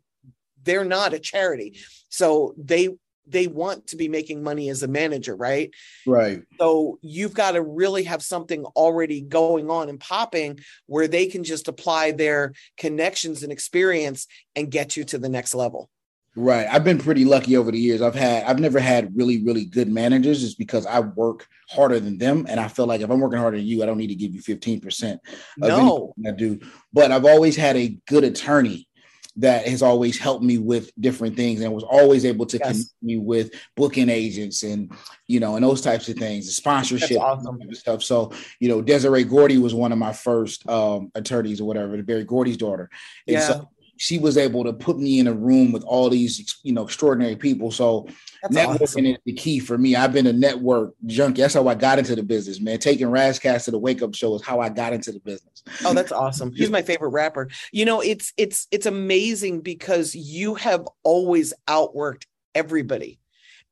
they're 0.63 0.85
not 0.85 1.15
a 1.15 1.19
charity. 1.19 1.79
So 2.09 2.55
they 2.57 2.91
they 3.27 3.47
want 3.47 3.87
to 3.89 3.97
be 3.97 4.09
making 4.09 4.43
money 4.43 4.69
as 4.71 4.83
a 4.83 4.89
manager 4.89 5.37
right? 5.37 5.71
Right. 6.07 6.43
So 6.59 6.99
you've 7.03 7.35
got 7.35 7.53
to 7.53 7.63
really 7.63 8.05
have 8.05 8.23
something 8.23 8.65
already 8.65 9.21
going 9.21 9.71
on 9.71 9.89
and 9.89 10.01
popping 10.01 10.61
where 10.87 11.09
they 11.09 11.27
can 11.27 11.45
just 11.45 11.69
apply 11.69 12.13
their 12.13 12.53
connections 12.77 13.43
and 13.43 13.53
experience 13.53 14.27
and 14.57 14.71
get 14.71 14.97
you 14.97 15.05
to 15.05 15.19
the 15.19 15.29
next 15.29 15.55
level. 15.55 15.91
Right. 16.37 16.67
I've 16.71 16.85
been 16.85 16.99
pretty 16.99 17.25
lucky 17.25 17.57
over 17.57 17.73
the 17.73 17.79
years. 17.79 18.01
I've 18.01 18.15
had 18.15 18.45
i've 18.45 18.61
never 18.61 18.79
had 18.79 19.17
really 19.17 19.43
really 19.43 19.65
good 19.65 19.89
managers 19.89 20.41
just 20.41 20.59
because 20.59 20.87
i 20.87 21.01
work 21.01 21.47
harder 21.69 21.99
than 21.99 22.19
them. 22.19 22.47
And 22.49 22.61
i 22.61 22.69
feel 22.69 22.87
like 22.87 23.01
if 23.01 23.11
i'm 23.11 23.21
working 23.21 23.41
harder 23.41 23.57
than 23.57 23.67
you 23.67 23.83
i 23.83 23.87
don't 23.87 23.99
need 23.99 24.09
to 24.09 24.15
give 24.15 24.33
you 24.33 24.41
15% 24.41 25.15
of 25.15 25.21
no. 25.57 26.15
i 26.27 26.31
do. 26.31 26.61
But 26.93 27.11
i've 27.11 27.25
always 27.25 27.57
had 27.57 27.77
a 27.77 27.99
good 28.07 28.23
attorney 28.23 28.89
that 29.37 29.67
has 29.67 29.83
always 29.83 30.19
helped 30.19 30.43
me 30.43 30.59
with 30.59 30.91
different 31.01 31.37
things 31.37 31.61
and 31.61 31.73
was 31.73 31.85
always 31.85 32.25
able 32.25 32.47
to 32.47 32.59
yes. 32.59 32.69
connect 32.69 32.91
me 33.03 33.17
with 33.17 33.53
booking 33.77 34.09
agents 34.09 34.63
and 34.63 34.93
you 35.29 35.39
know 35.39 35.57
and 35.57 35.65
those 35.65 35.81
types 35.81 36.09
of 36.09 36.17
things 36.17 36.55
sponsorship 36.55 37.21
awesome. 37.21 37.59
stuff 37.73 38.03
so 38.03 38.33
you 38.59 38.69
know 38.69 38.83
desiree 38.83 39.25
gordy 39.25 39.59
was 39.59 39.75
one 39.75 39.93
of 39.93 39.99
my 39.99 40.13
first 40.13 40.69
um, 40.69 41.11
attorneys 41.15 41.61
or 41.61 41.65
whatever 41.65 42.01
Berry 42.03 42.25
Gordy's 42.25 42.57
daughter 42.57 42.91
and 43.27 43.35
yeah. 43.35 43.47
so 43.47 43.69
she 44.01 44.17
was 44.17 44.39
able 44.39 44.65
to 44.65 44.73
put 44.73 44.99
me 44.99 45.19
in 45.19 45.27
a 45.27 45.33
room 45.33 45.73
with 45.73 45.85
all 45.85 46.09
these 46.09 46.59
you 46.63 46.73
know 46.73 46.85
extraordinary 46.85 47.37
people. 47.37 47.71
So 47.71 48.09
that's 48.43 48.57
networking 48.57 48.81
awesome. 48.81 49.07
is 49.07 49.19
the 49.27 49.35
key 49.35 49.59
for 49.59 49.77
me. 49.77 49.95
I've 49.95 50.15
been 50.15 50.27
a 50.27 50.33
network 50.33 50.95
junkie. 51.05 51.43
That's 51.43 51.53
how 51.53 51.69
i 51.69 51.75
got 51.75 51.99
into 51.99 52.17
the 52.17 52.23
business 52.23 52.61
man. 52.61 52.79
Taking 52.79 53.09
Razzcast 53.09 53.67
to 53.67 53.71
the 53.71 53.79
wake 53.79 54.01
up 54.01 54.15
show 54.15 54.35
is 54.35 54.43
how 54.43 54.59
i 54.59 54.71
got 54.71 54.95
into 54.95 55.13
the 55.13 55.21
business. 55.21 55.63
Oh 55.85 55.93
that's 55.93 56.13
awesome. 56.13 56.51
He's 56.53 56.71
my 56.71 56.81
favorite 56.81 57.11
rapper. 57.11 57.51
You 57.73 57.85
know 57.85 58.01
it's 58.01 58.33
it's 58.39 58.67
it's 58.71 58.87
amazing 58.87 59.61
because 59.61 60.15
you 60.15 60.55
have 60.55 60.89
always 61.03 61.53
outworked 61.69 62.25
everybody 62.55 63.21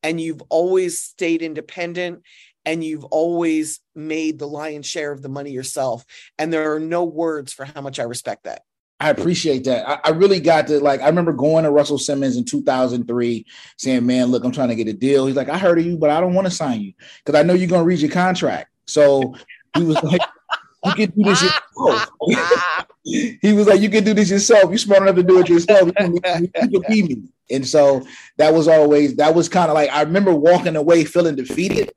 and 0.02 0.20
you've 0.20 0.42
always 0.50 1.00
stayed 1.00 1.40
independent 1.40 2.22
and 2.66 2.84
you've 2.84 3.04
always 3.04 3.80
made 3.94 4.38
the 4.38 4.46
lion's 4.46 4.86
share 4.86 5.10
of 5.10 5.22
the 5.22 5.30
money 5.30 5.52
yourself. 5.52 6.04
And 6.38 6.52
there 6.52 6.74
are 6.74 6.80
no 6.80 7.04
words 7.04 7.54
for 7.54 7.64
how 7.64 7.80
much 7.80 7.98
i 7.98 8.02
respect 8.02 8.44
that 8.44 8.60
I 9.00 9.10
appreciate 9.10 9.64
that. 9.64 9.88
I, 9.88 10.00
I, 10.04 10.10
really 10.10 10.40
got 10.40 10.66
to 10.68 10.80
like. 10.80 11.00
I 11.00 11.06
remember 11.06 11.32
going 11.32 11.62
to 11.64 11.70
Russell 11.70 11.98
Simmons 11.98 12.36
in 12.36 12.44
2003, 12.44 13.46
saying, 13.76 14.04
"Man, 14.04 14.26
look, 14.26 14.44
I'm 14.44 14.50
trying 14.50 14.68
to 14.68 14.74
get 14.74 14.88
a 14.88 14.92
deal." 14.92 15.26
He's 15.26 15.36
like, 15.36 15.48
"I 15.48 15.56
heard 15.56 15.78
of 15.78 15.86
you, 15.86 15.96
but 15.96 16.10
I 16.10 16.20
don't 16.20 16.34
want 16.34 16.46
to 16.46 16.50
sign 16.50 16.80
you 16.80 16.92
because 17.24 17.38
I 17.38 17.44
know 17.44 17.54
you're 17.54 17.68
going 17.68 17.82
to 17.82 17.86
read 17.86 18.00
your 18.00 18.10
contract." 18.10 18.70
So 18.86 19.34
he 19.76 19.84
was 19.84 20.02
like, 20.02 20.20
"You 20.84 20.92
can 20.94 21.10
do 21.10 21.22
this 21.22 21.42
yourself." 21.42 22.08
he 23.04 23.52
was 23.52 23.68
like, 23.68 23.80
"You 23.80 23.88
can 23.88 24.02
do 24.02 24.14
this 24.14 24.30
yourself. 24.30 24.68
You're 24.68 24.78
smart 24.78 25.02
enough 25.02 25.14
to 25.14 25.22
do 25.22 25.38
it 25.38 25.48
yourself. 25.48 25.92
You 26.00 26.20
can, 26.50 26.82
be 26.88 27.02
me." 27.02 27.22
And 27.50 27.66
so 27.66 28.04
that 28.36 28.52
was 28.52 28.66
always 28.66 29.14
that 29.16 29.32
was 29.32 29.48
kind 29.48 29.70
of 29.70 29.74
like 29.74 29.90
I 29.90 30.02
remember 30.02 30.34
walking 30.34 30.74
away 30.74 31.04
feeling 31.04 31.36
defeated, 31.36 31.92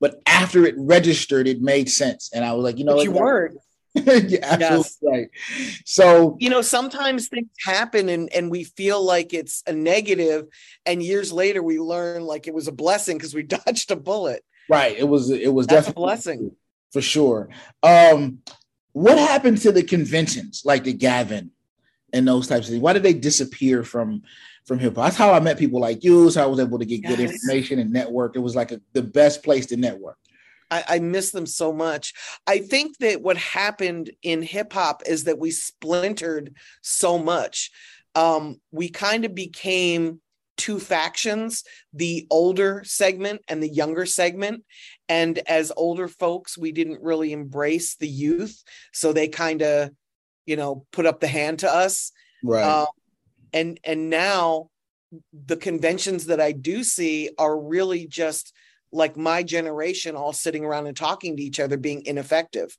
but 0.00 0.22
after 0.24 0.64
it 0.64 0.74
registered, 0.78 1.46
it 1.48 1.60
made 1.60 1.90
sense, 1.90 2.30
and 2.32 2.46
I 2.46 2.54
was 2.54 2.64
like, 2.64 2.78
you 2.78 2.86
know, 2.86 2.96
but 2.96 3.04
you 3.04 3.12
were 3.12 3.52
yeah, 4.04 4.38
absolutely 4.42 4.76
yes. 4.76 4.98
right. 5.02 5.28
So 5.84 6.36
you 6.38 6.50
know, 6.50 6.62
sometimes 6.62 7.28
things 7.28 7.48
happen 7.64 8.08
and 8.08 8.32
and 8.32 8.50
we 8.50 8.64
feel 8.64 9.02
like 9.02 9.32
it's 9.32 9.62
a 9.66 9.72
negative, 9.72 10.46
and 10.84 11.02
years 11.02 11.32
later 11.32 11.62
we 11.62 11.78
learn 11.78 12.22
like 12.22 12.46
it 12.46 12.54
was 12.54 12.68
a 12.68 12.72
blessing 12.72 13.16
because 13.16 13.34
we 13.34 13.42
dodged 13.66 13.90
a 13.90 13.96
bullet. 13.96 14.44
Right. 14.68 14.96
It 14.98 15.08
was 15.08 15.30
it 15.30 15.52
was 15.52 15.66
That's 15.66 15.86
definitely 15.86 16.02
a 16.02 16.06
blessing 16.06 16.56
for 16.92 17.00
sure. 17.00 17.48
Um, 17.82 18.38
what 18.92 19.18
happened 19.18 19.58
to 19.58 19.72
the 19.72 19.82
conventions 19.82 20.62
like 20.64 20.84
the 20.84 20.92
Gavin 20.92 21.50
and 22.12 22.26
those 22.26 22.48
types 22.48 22.66
of 22.66 22.72
things? 22.72 22.82
Why 22.82 22.92
did 22.92 23.02
they 23.02 23.12
disappear 23.14 23.84
from 23.84 24.22
from 24.64 24.78
hip 24.78 24.96
hop? 24.96 25.04
That's 25.04 25.16
how 25.16 25.32
I 25.32 25.40
met 25.40 25.58
people 25.58 25.80
like 25.80 26.02
you. 26.04 26.30
So 26.30 26.42
I 26.42 26.46
was 26.46 26.60
able 26.60 26.78
to 26.78 26.86
get 26.86 27.02
yes. 27.02 27.16
good 27.16 27.20
information 27.20 27.78
and 27.78 27.92
network. 27.92 28.36
It 28.36 28.40
was 28.40 28.56
like 28.56 28.72
a, 28.72 28.80
the 28.92 29.02
best 29.02 29.42
place 29.42 29.66
to 29.66 29.76
network. 29.76 30.18
I, 30.70 30.84
I 30.88 30.98
miss 30.98 31.30
them 31.30 31.46
so 31.46 31.72
much. 31.72 32.12
I 32.46 32.58
think 32.58 32.98
that 32.98 33.22
what 33.22 33.36
happened 33.36 34.10
in 34.22 34.42
hip 34.42 34.72
hop 34.72 35.02
is 35.06 35.24
that 35.24 35.38
we 35.38 35.50
splintered 35.50 36.56
so 36.82 37.18
much. 37.18 37.70
Um, 38.14 38.60
we 38.70 38.88
kind 38.88 39.24
of 39.24 39.34
became 39.34 40.20
two 40.56 40.80
factions 40.80 41.64
the 41.92 42.26
older 42.30 42.82
segment 42.84 43.42
and 43.48 43.62
the 43.62 43.68
younger 43.68 44.06
segment 44.06 44.64
and 45.08 45.38
as 45.46 45.70
older 45.76 46.08
folks 46.08 46.56
we 46.56 46.72
didn't 46.72 47.02
really 47.02 47.32
embrace 47.32 47.96
the 47.96 48.08
youth 48.08 48.62
so 48.92 49.12
they 49.12 49.28
kind 49.28 49.62
of 49.62 49.90
you 50.46 50.56
know 50.56 50.86
put 50.92 51.04
up 51.04 51.20
the 51.20 51.28
hand 51.28 51.58
to 51.58 51.70
us 51.70 52.10
right 52.42 52.64
um, 52.64 52.86
and 53.52 53.78
and 53.84 54.08
now 54.08 54.70
the 55.46 55.56
conventions 55.56 56.26
that 56.26 56.40
i 56.40 56.52
do 56.52 56.82
see 56.82 57.30
are 57.38 57.58
really 57.58 58.06
just 58.06 58.54
like 58.96 59.16
my 59.16 59.42
generation 59.42 60.16
all 60.16 60.32
sitting 60.32 60.64
around 60.64 60.86
and 60.86 60.96
talking 60.96 61.36
to 61.36 61.42
each 61.42 61.60
other 61.60 61.76
being 61.76 62.04
ineffective 62.06 62.76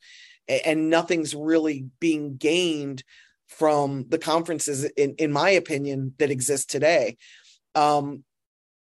and 0.48 0.90
nothing's 0.90 1.36
really 1.36 1.86
being 2.00 2.38
gained 2.38 3.04
from 3.48 4.06
the 4.10 4.18
conferences, 4.18 4.84
in, 4.84 5.16
in 5.16 5.32
my 5.32 5.52
opinion, 5.52 6.14
that 6.18 6.32
exist 6.32 6.70
today. 6.70 7.18
Um, 7.76 8.24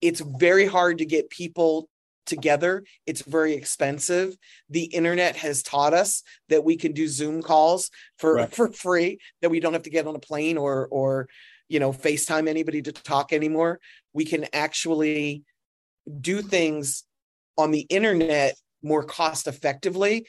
it's 0.01 0.21
very 0.21 0.67
hard 0.67 0.99
to 0.99 1.07
get 1.07 1.31
people 1.31 1.89
together. 2.27 2.85
It's 3.07 3.23
very 3.23 3.55
expensive. 3.55 4.37
The 4.69 4.85
internet 4.85 5.37
has 5.37 5.63
taught 5.63 5.95
us 5.95 6.23
that 6.49 6.65
we 6.65 6.77
can 6.77 6.93
do 6.93 7.07
Zoom 7.07 7.43
calls 7.43 7.91
for 8.19 8.35
right. 8.35 8.53
for 8.53 8.73
free, 8.73 9.19
that 9.43 9.51
we 9.51 9.61
don't 9.61 9.73
have 9.73 9.83
to 9.83 9.91
get 9.91 10.07
on 10.07 10.17
a 10.17 10.21
plane 10.21 10.59
or 10.59 10.89
or 10.91 11.29
you 11.69 11.79
know 11.79 11.93
FaceTime 11.93 12.49
anybody 12.49 12.83
to 12.83 12.93
talk 12.93 13.33
anymore. 13.33 13.81
We 14.13 14.25
can 14.25 14.47
actually 14.53 15.45
do 16.21 16.43
things 16.43 17.05
on 17.57 17.71
the 17.71 17.87
internet 17.89 18.57
more 18.83 19.03
cost 19.03 19.47
effectively, 19.47 20.27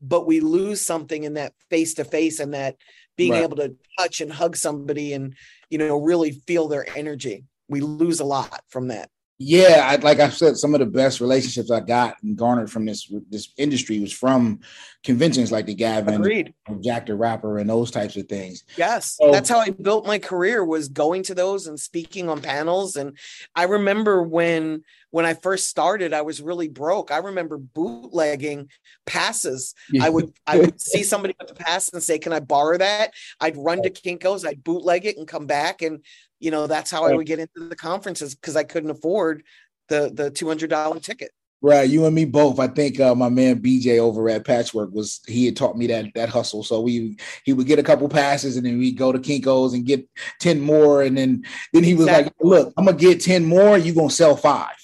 but 0.00 0.26
we 0.26 0.40
lose 0.40 0.80
something 0.80 1.24
in 1.24 1.34
that 1.34 1.52
face 1.70 1.94
to 1.94 2.04
face 2.04 2.40
and 2.40 2.54
that 2.54 2.76
being 3.16 3.32
right. 3.32 3.42
able 3.42 3.56
to 3.56 3.74
touch 3.98 4.20
and 4.20 4.32
hug 4.32 4.56
somebody 4.56 5.12
and 5.12 5.34
you 5.70 5.78
know 5.78 6.00
really 6.00 6.32
feel 6.46 6.68
their 6.68 6.86
energy. 6.96 7.44
We 7.68 7.80
lose 7.80 8.20
a 8.20 8.24
lot 8.24 8.62
from 8.68 8.88
that 8.88 9.10
yeah, 9.40 9.88
I, 9.88 9.96
like 9.96 10.18
I 10.18 10.30
said, 10.30 10.56
some 10.56 10.74
of 10.74 10.80
the 10.80 10.86
best 10.86 11.20
relationships 11.20 11.70
I 11.70 11.78
got 11.78 12.16
and 12.24 12.36
garnered 12.36 12.72
from 12.72 12.84
this 12.84 13.12
this 13.30 13.52
industry 13.56 14.00
was 14.00 14.12
from 14.12 14.58
conventions 15.04 15.52
like 15.52 15.66
the 15.66 15.74
Gavin, 15.74 16.14
Agreed. 16.14 16.54
Jack 16.80 17.06
the 17.06 17.14
Rapper, 17.14 17.58
and 17.58 17.70
those 17.70 17.92
types 17.92 18.16
of 18.16 18.26
things. 18.26 18.64
Yes, 18.76 19.16
so, 19.16 19.30
that's 19.30 19.48
how 19.48 19.60
I 19.60 19.70
built 19.70 20.06
my 20.06 20.18
career 20.18 20.64
was 20.64 20.88
going 20.88 21.22
to 21.24 21.36
those 21.36 21.68
and 21.68 21.78
speaking 21.78 22.28
on 22.28 22.42
panels. 22.42 22.96
And 22.96 23.16
I 23.54 23.64
remember 23.64 24.24
when 24.24 24.82
when 25.10 25.24
I 25.24 25.34
first 25.34 25.68
started, 25.68 26.12
I 26.12 26.22
was 26.22 26.42
really 26.42 26.68
broke. 26.68 27.12
I 27.12 27.18
remember 27.18 27.58
bootlegging 27.58 28.68
passes. 29.06 29.72
Yeah. 29.92 30.04
I 30.04 30.08
would 30.08 30.32
I 30.48 30.58
would 30.58 30.80
see 30.80 31.04
somebody 31.04 31.36
with 31.40 31.52
a 31.52 31.54
pass 31.54 31.92
and 31.92 32.02
say, 32.02 32.18
"Can 32.18 32.32
I 32.32 32.40
borrow 32.40 32.76
that?" 32.76 33.12
I'd 33.40 33.56
run 33.56 33.82
to 33.82 33.90
Kinko's, 33.90 34.44
I'd 34.44 34.64
bootleg 34.64 35.06
it 35.06 35.16
and 35.16 35.28
come 35.28 35.46
back 35.46 35.80
and 35.80 36.02
you 36.40 36.50
know 36.50 36.66
that's 36.66 36.90
how 36.90 37.04
i 37.04 37.12
would 37.12 37.26
get 37.26 37.38
into 37.38 37.68
the 37.68 37.76
conferences 37.76 38.34
because 38.34 38.56
i 38.56 38.64
couldn't 38.64 38.90
afford 38.90 39.42
the 39.88 40.10
the 40.14 40.30
$200 40.30 41.02
ticket. 41.02 41.30
Right 41.60 41.90
you 41.90 42.06
and 42.06 42.14
me 42.14 42.24
both. 42.24 42.60
I 42.60 42.68
think 42.68 43.00
uh, 43.00 43.16
my 43.16 43.28
man 43.28 43.60
bj 43.60 43.98
over 43.98 44.28
at 44.28 44.46
patchwork 44.46 44.92
was 44.92 45.20
he 45.26 45.44
had 45.44 45.56
taught 45.56 45.76
me 45.76 45.88
that 45.88 46.06
that 46.14 46.28
hustle. 46.28 46.62
So 46.62 46.80
we 46.80 47.16
he 47.44 47.52
would 47.52 47.66
get 47.66 47.80
a 47.80 47.82
couple 47.82 48.08
passes 48.08 48.56
and 48.56 48.64
then 48.64 48.78
we'd 48.78 48.96
go 48.96 49.10
to 49.10 49.18
kinkos 49.18 49.74
and 49.74 49.84
get 49.84 50.08
10 50.38 50.60
more. 50.60 51.02
And 51.02 51.18
then 51.18 51.42
then 51.72 51.82
he 51.82 51.94
was 51.94 52.06
exactly. 52.06 52.32
like 52.40 52.64
look 52.66 52.74
i'm 52.76 52.84
gonna 52.84 52.96
get 52.96 53.20
10 53.20 53.44
more 53.44 53.76
you 53.76 53.92
gonna 53.92 54.08
sell 54.08 54.36
five 54.36 54.77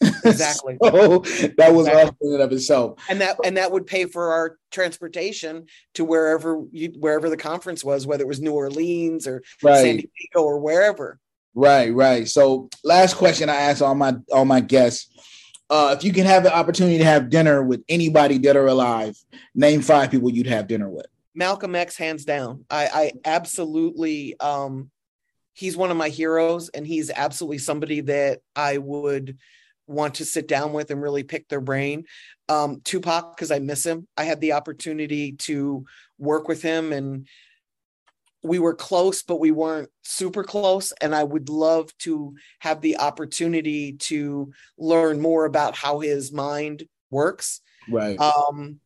Exactly. 0.24 0.76
so 0.82 1.18
that 1.56 1.72
was 1.72 1.86
exactly. 1.86 2.02
awesome 2.02 2.16
in 2.20 2.32
and 2.34 2.42
of 2.42 2.52
itself. 2.52 3.00
And 3.08 3.20
that 3.20 3.36
and 3.44 3.56
that 3.56 3.70
would 3.70 3.86
pay 3.86 4.06
for 4.06 4.32
our 4.32 4.58
transportation 4.70 5.66
to 5.94 6.04
wherever 6.04 6.64
you 6.72 6.92
wherever 6.98 7.30
the 7.30 7.36
conference 7.36 7.84
was, 7.84 8.06
whether 8.06 8.24
it 8.24 8.26
was 8.26 8.40
New 8.40 8.52
Orleans 8.52 9.26
or 9.26 9.42
right. 9.62 9.82
San 9.82 9.96
Diego 9.96 10.44
or 10.44 10.58
wherever. 10.58 11.20
Right, 11.54 11.94
right. 11.94 12.28
So 12.28 12.68
last 12.84 13.14
question 13.14 13.48
I 13.48 13.54
asked 13.54 13.82
all 13.82 13.94
my 13.94 14.16
all 14.32 14.44
my 14.44 14.60
guests. 14.60 15.08
Uh, 15.70 15.94
if 15.96 16.04
you 16.04 16.12
can 16.12 16.26
have 16.26 16.42
the 16.42 16.54
opportunity 16.54 16.98
to 16.98 17.04
have 17.04 17.30
dinner 17.30 17.62
with 17.62 17.82
anybody 17.88 18.38
dead 18.38 18.56
or 18.56 18.66
alive, 18.66 19.16
name 19.54 19.80
five 19.80 20.10
people 20.10 20.30
you'd 20.30 20.46
have 20.46 20.68
dinner 20.68 20.88
with. 20.88 21.06
Malcolm 21.34 21.74
X, 21.74 21.96
hands 21.96 22.24
down. 22.24 22.64
I, 22.70 22.88
I 22.92 23.12
absolutely 23.24 24.38
um 24.40 24.90
he's 25.56 25.76
one 25.76 25.90
of 25.90 25.96
my 25.96 26.10
heroes 26.10 26.68
and 26.68 26.86
he's 26.86 27.10
absolutely 27.10 27.58
somebody 27.58 28.02
that 28.02 28.40
I 28.54 28.76
would 28.76 29.38
want 29.86 30.16
to 30.16 30.24
sit 30.24 30.48
down 30.48 30.72
with 30.72 30.90
and 30.90 31.00
really 31.00 31.22
pick 31.22 31.48
their 31.48 31.60
brain. 31.60 32.04
Um, 32.48 32.80
Tupac, 32.84 33.36
because 33.36 33.50
I 33.50 33.58
miss 33.58 33.84
him. 33.84 34.06
I 34.16 34.24
had 34.24 34.40
the 34.40 34.52
opportunity 34.52 35.32
to 35.32 35.84
work 36.18 36.48
with 36.48 36.62
him 36.62 36.92
and 36.92 37.26
we 38.42 38.58
were 38.58 38.74
close, 38.74 39.22
but 39.22 39.40
we 39.40 39.50
weren't 39.50 39.90
super 40.02 40.44
close. 40.44 40.92
And 41.00 41.14
I 41.14 41.24
would 41.24 41.48
love 41.48 41.96
to 41.98 42.34
have 42.60 42.80
the 42.80 42.98
opportunity 42.98 43.94
to 43.94 44.52
learn 44.78 45.20
more 45.20 45.44
about 45.44 45.76
how 45.76 46.00
his 46.00 46.32
mind 46.32 46.84
works. 47.10 47.60
Right. 47.88 48.18
Um, 48.18 48.80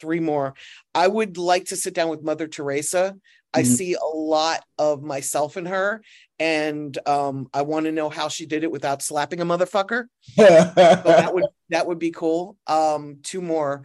three 0.00 0.20
more. 0.20 0.54
I 0.94 1.06
would 1.06 1.38
like 1.38 1.66
to 1.66 1.76
sit 1.76 1.94
down 1.94 2.08
with 2.08 2.22
Mother 2.22 2.48
Teresa. 2.48 3.16
I 3.54 3.62
mm-hmm. 3.62 3.72
see 3.72 3.94
a 3.94 4.16
lot 4.16 4.64
of 4.78 5.02
myself 5.02 5.56
in 5.56 5.66
her, 5.66 6.02
and 6.38 6.96
um, 7.06 7.48
I 7.52 7.62
want 7.62 7.86
to 7.86 7.92
know 7.92 8.08
how 8.08 8.28
she 8.28 8.46
did 8.46 8.64
it 8.64 8.72
without 8.72 9.02
slapping 9.02 9.40
a 9.40 9.44
motherfucker. 9.44 10.06
so 10.36 10.44
that 10.74 11.30
would 11.34 11.44
that 11.70 11.86
would 11.86 11.98
be 11.98 12.10
cool. 12.10 12.56
Um, 12.66 13.18
two 13.22 13.42
more. 13.42 13.84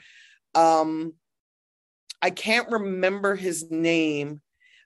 Um, 0.55 1.13
I 2.21 2.29
can't 2.29 2.71
remember 2.71 3.35
his 3.35 3.69
name, 3.69 4.41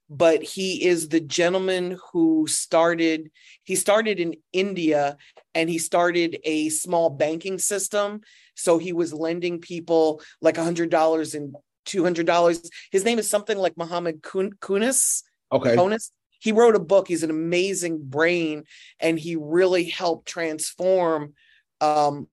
but 0.10 0.44
he 0.44 0.86
is 0.86 1.10
the 1.10 1.22
gentleman 1.22 1.98
who 2.12 2.48
started. 2.48 3.32
He 3.64 3.76
started 3.76 4.20
in 4.20 4.36
India, 4.52 5.18
and 5.54 5.70
he 5.70 5.78
started 5.78 6.40
a 6.44 6.70
small 6.70 7.10
banking 7.10 7.60
system. 7.60 8.22
So 8.56 8.80
he 8.80 8.94
was 8.94 9.14
lending 9.14 9.60
people 9.60 10.22
like 10.42 10.58
a 10.58 10.64
hundred 10.64 10.90
dollars 10.90 11.36
in 11.36 11.54
$200. 11.86 12.70
His 12.92 13.06
name 13.06 13.20
is 13.20 13.30
something 13.30 13.58
like 13.58 13.78
Muhammad 13.78 14.22
Kunis. 14.22 15.24
Okay. 15.52 15.76
Kunis. 15.76 16.12
He 16.40 16.52
wrote 16.52 16.76
a 16.76 16.80
book. 16.80 17.08
He's 17.08 17.24
an 17.24 17.30
amazing 17.30 18.00
brain 18.04 18.64
and 19.00 19.20
he 19.20 19.36
really 19.36 19.86
helped 19.86 20.28
transform 20.28 21.34
um, 21.80 22.28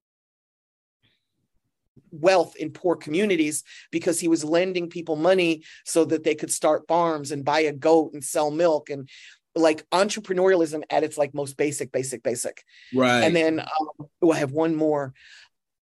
wealth 2.11 2.57
in 2.57 2.71
poor 2.71 2.97
communities 2.97 3.65
because 3.91 4.21
he 4.21 4.29
was 4.29 4.45
lending 4.45 4.89
people 4.89 5.17
money 5.17 5.63
so 5.85 6.05
that 6.05 6.25
they 6.25 6.35
could 6.35 6.51
start 6.51 6.87
farms 6.89 7.33
and 7.33 7.45
buy 7.45 7.61
a 7.61 7.73
goat 7.73 8.13
and 8.15 8.25
sell 8.25 8.51
milk 8.51 8.91
and 8.91 9.09
like 9.55 9.89
entrepreneurialism 9.91 10.83
at 10.91 11.03
its 11.03 11.19
like 11.19 11.35
most 11.35 11.57
basic 11.57 11.91
basic 11.91 12.23
basic 12.23 12.63
right 12.95 13.23
and 13.23 13.35
then 13.35 13.61
um, 13.61 14.09
oh, 14.23 14.31
i 14.31 14.37
have 14.37 14.53
one 14.53 14.75
more 14.75 15.13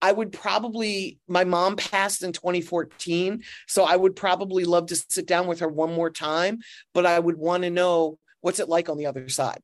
I 0.06 0.12
would 0.12 0.30
probably, 0.30 1.18
my 1.26 1.42
mom 1.42 1.74
passed 1.74 2.22
in 2.22 2.30
2014. 2.30 3.42
So 3.66 3.82
I 3.82 3.96
would 3.96 4.14
probably 4.14 4.62
love 4.62 4.86
to 4.86 4.96
sit 5.08 5.26
down 5.26 5.48
with 5.48 5.58
her 5.58 5.66
one 5.66 5.92
more 5.92 6.10
time, 6.10 6.60
but 6.94 7.04
I 7.04 7.18
would 7.18 7.36
want 7.36 7.64
to 7.64 7.70
know 7.70 8.16
what's 8.40 8.60
it 8.60 8.68
like 8.68 8.88
on 8.88 8.98
the 8.98 9.06
other 9.06 9.28
side. 9.28 9.58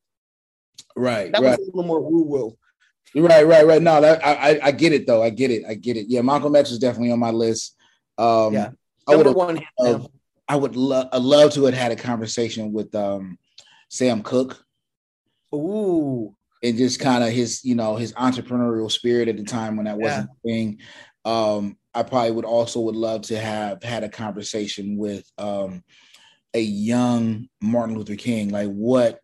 Right. 0.97 1.31
That 1.31 1.41
right. 1.41 1.57
was 1.57 1.59
a 1.59 1.71
little 1.71 1.85
more 1.85 2.01
woo 2.01 2.23
woo. 2.23 2.57
Right, 3.15 3.47
right, 3.47 3.65
right. 3.65 3.81
No, 3.81 4.01
that, 4.01 4.19
I, 4.25 4.59
I 4.61 4.71
get 4.71 4.91
it 4.91 5.07
though. 5.07 5.23
I 5.23 5.29
get 5.29 5.49
it. 5.49 5.63
I 5.65 5.75
get 5.75 5.95
it. 5.95 6.07
Yeah, 6.09 6.19
Malcolm 6.19 6.57
X 6.57 6.71
is 6.71 6.79
definitely 6.79 7.11
on 7.13 7.19
my 7.19 7.31
list. 7.31 7.77
Um, 8.17 8.53
yeah, 8.53 8.71
I 9.07 9.15
would 9.15 9.33
one. 9.33 9.61
Uh, 9.79 9.99
I 10.49 10.57
would 10.57 10.75
love, 10.75 11.07
love 11.13 11.53
to 11.53 11.63
have 11.63 11.73
had 11.73 11.93
a 11.93 11.95
conversation 11.95 12.73
with 12.73 12.93
um, 12.95 13.37
Sam 13.87 14.23
Cooke. 14.23 14.61
Ooh, 15.53 16.35
and 16.63 16.77
just 16.77 16.99
kind 16.99 17.23
of 17.23 17.29
his, 17.29 17.63
you 17.63 17.75
know, 17.75 17.97
his 17.97 18.13
entrepreneurial 18.13 18.89
spirit 18.89 19.27
at 19.27 19.37
the 19.37 19.43
time 19.43 19.75
when 19.75 19.85
that 19.85 19.97
wasn't 19.97 20.29
yeah. 20.43 20.51
a 20.51 20.53
thing. 20.53 20.79
Um, 21.25 21.77
I 21.93 22.03
probably 22.03 22.31
would 22.31 22.45
also 22.45 22.79
would 22.81 22.95
love 22.95 23.23
to 23.23 23.39
have 23.39 23.83
had 23.83 24.03
a 24.03 24.09
conversation 24.09 24.97
with 24.97 25.29
um, 25.37 25.83
a 26.53 26.61
young 26.61 27.49
Martin 27.61 27.97
Luther 27.97 28.15
King. 28.15 28.49
Like, 28.49 28.69
what 28.69 29.19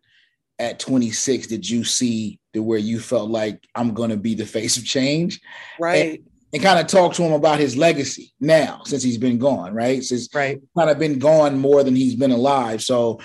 at 0.58 0.78
26 0.78 1.46
did 1.46 1.68
you 1.68 1.82
see 1.82 2.38
to 2.52 2.62
where 2.62 2.78
you 2.78 3.00
felt 3.00 3.30
like 3.30 3.66
I'm 3.74 3.94
going 3.94 4.10
to 4.10 4.16
be 4.16 4.34
the 4.34 4.46
face 4.46 4.76
of 4.76 4.84
change? 4.84 5.40
Right. 5.80 6.10
And, 6.10 6.18
and 6.52 6.62
kind 6.62 6.80
of 6.80 6.88
talk 6.88 7.14
to 7.14 7.22
him 7.22 7.32
about 7.32 7.60
his 7.60 7.76
legacy 7.76 8.32
now 8.40 8.82
since 8.84 9.02
he's 9.02 9.18
been 9.18 9.38
gone, 9.38 9.72
right? 9.72 10.02
Since 10.02 10.28
right. 10.34 10.60
kind 10.76 10.90
of 10.90 10.98
been 10.98 11.18
gone 11.18 11.58
more 11.58 11.84
than 11.84 11.94
he's 11.94 12.16
been 12.16 12.32
alive. 12.32 12.82
So 12.82 13.20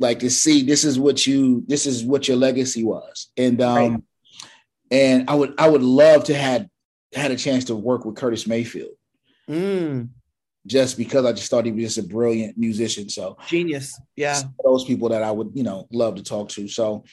like 0.00 0.18
to 0.20 0.30
see 0.30 0.62
this 0.62 0.82
is 0.82 0.98
what 0.98 1.26
you 1.26 1.62
this 1.68 1.86
is 1.86 2.02
what 2.02 2.26
your 2.26 2.36
legacy 2.36 2.82
was. 2.82 3.28
And 3.36 3.60
um 3.60 3.92
right. 3.92 4.02
and 4.90 5.30
i 5.30 5.34
would 5.34 5.54
i 5.58 5.68
would 5.68 5.82
love 5.82 6.24
to 6.24 6.34
had 6.34 6.68
had 7.14 7.30
a 7.30 7.36
chance 7.36 7.66
to 7.66 7.76
work 7.76 8.04
with 8.04 8.16
curtis 8.16 8.46
mayfield. 8.46 8.92
Mm. 9.48 10.10
just 10.66 10.96
because 10.96 11.24
i 11.24 11.32
just 11.32 11.50
thought 11.50 11.64
he 11.64 11.72
was 11.72 11.82
just 11.82 11.98
a 11.98 12.08
brilliant 12.08 12.56
musician. 12.56 13.08
So 13.08 13.36
genius. 13.46 14.00
Yeah. 14.16 14.40
Those 14.64 14.84
people 14.84 15.10
that 15.10 15.22
i 15.22 15.30
would 15.30 15.50
you 15.54 15.62
know 15.62 15.86
love 15.92 16.16
to 16.16 16.22
talk 16.22 16.48
to. 16.50 16.66
So 16.66 17.04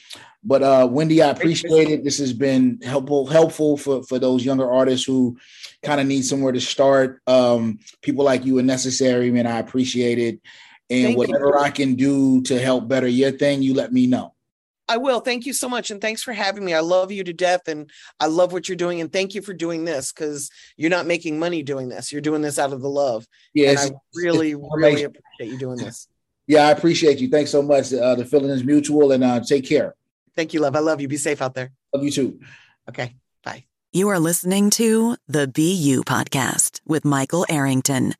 but 0.42 0.62
uh 0.62 0.88
wendy 0.90 1.22
i 1.22 1.28
appreciate 1.28 1.90
it. 1.90 2.04
This 2.04 2.18
has 2.18 2.32
been 2.32 2.80
helpful 2.82 3.26
helpful 3.26 3.76
for 3.76 4.02
for 4.02 4.18
those 4.18 4.44
younger 4.44 4.70
artists 4.70 5.06
who 5.06 5.36
kind 5.82 6.00
of 6.00 6.06
need 6.06 6.22
somewhere 6.22 6.52
to 6.52 6.60
start. 6.60 7.20
Um 7.26 7.80
people 8.00 8.24
like 8.24 8.46
you 8.46 8.56
are 8.58 8.62
necessary 8.62 9.30
man. 9.30 9.46
I 9.46 9.58
appreciate 9.58 10.18
it 10.18 10.40
and 10.90 11.04
Thank 11.06 11.18
whatever 11.18 11.48
you. 11.48 11.58
I 11.58 11.70
can 11.70 11.94
do 11.94 12.42
to 12.42 12.58
help 12.58 12.88
better 12.88 13.08
your 13.08 13.32
thing, 13.32 13.62
you 13.62 13.74
let 13.74 13.92
me 13.92 14.06
know. 14.06 14.34
I 14.88 14.96
will. 14.96 15.20
Thank 15.20 15.44
you 15.44 15.52
so 15.52 15.68
much. 15.68 15.90
And 15.90 16.00
thanks 16.00 16.22
for 16.22 16.32
having 16.32 16.64
me. 16.64 16.72
I 16.72 16.80
love 16.80 17.12
you 17.12 17.22
to 17.24 17.32
death 17.32 17.68
and 17.68 17.90
I 18.18 18.26
love 18.26 18.52
what 18.52 18.68
you're 18.68 18.76
doing. 18.76 19.00
And 19.00 19.12
thank 19.12 19.34
you 19.34 19.42
for 19.42 19.52
doing 19.52 19.84
this 19.84 20.12
because 20.12 20.50
you're 20.76 20.90
not 20.90 21.06
making 21.06 21.38
money 21.38 21.62
doing 21.62 21.90
this. 21.90 22.10
You're 22.10 22.22
doing 22.22 22.40
this 22.40 22.58
out 22.58 22.72
of 22.72 22.80
the 22.80 22.88
love. 22.88 23.26
Yes. 23.52 23.86
And 23.86 23.94
I 23.94 23.98
really, 24.14 24.54
really 24.54 25.02
appreciate 25.02 25.52
you 25.52 25.58
doing 25.58 25.76
this. 25.76 26.08
Yeah, 26.46 26.66
I 26.66 26.70
appreciate 26.70 27.18
you. 27.18 27.28
Thanks 27.28 27.50
so 27.50 27.60
much. 27.60 27.92
Uh, 27.92 28.14
the 28.14 28.24
feeling 28.24 28.50
is 28.50 28.64
mutual 28.64 29.12
and 29.12 29.22
uh, 29.22 29.40
take 29.40 29.66
care. 29.66 29.94
Thank 30.34 30.54
you, 30.54 30.60
love. 30.60 30.74
I 30.74 30.78
love 30.78 31.00
you. 31.00 31.08
Be 31.08 31.18
safe 31.18 31.42
out 31.42 31.54
there. 31.54 31.70
Love 31.92 32.04
you 32.04 32.10
too. 32.10 32.40
Okay. 32.88 33.14
Bye. 33.44 33.64
You 33.92 34.08
are 34.08 34.18
listening 34.18 34.70
to 34.70 35.16
the 35.26 35.46
BU 35.46 36.04
podcast 36.04 36.80
with 36.86 37.04
Michael 37.04 37.44
Arrington. 37.50 38.14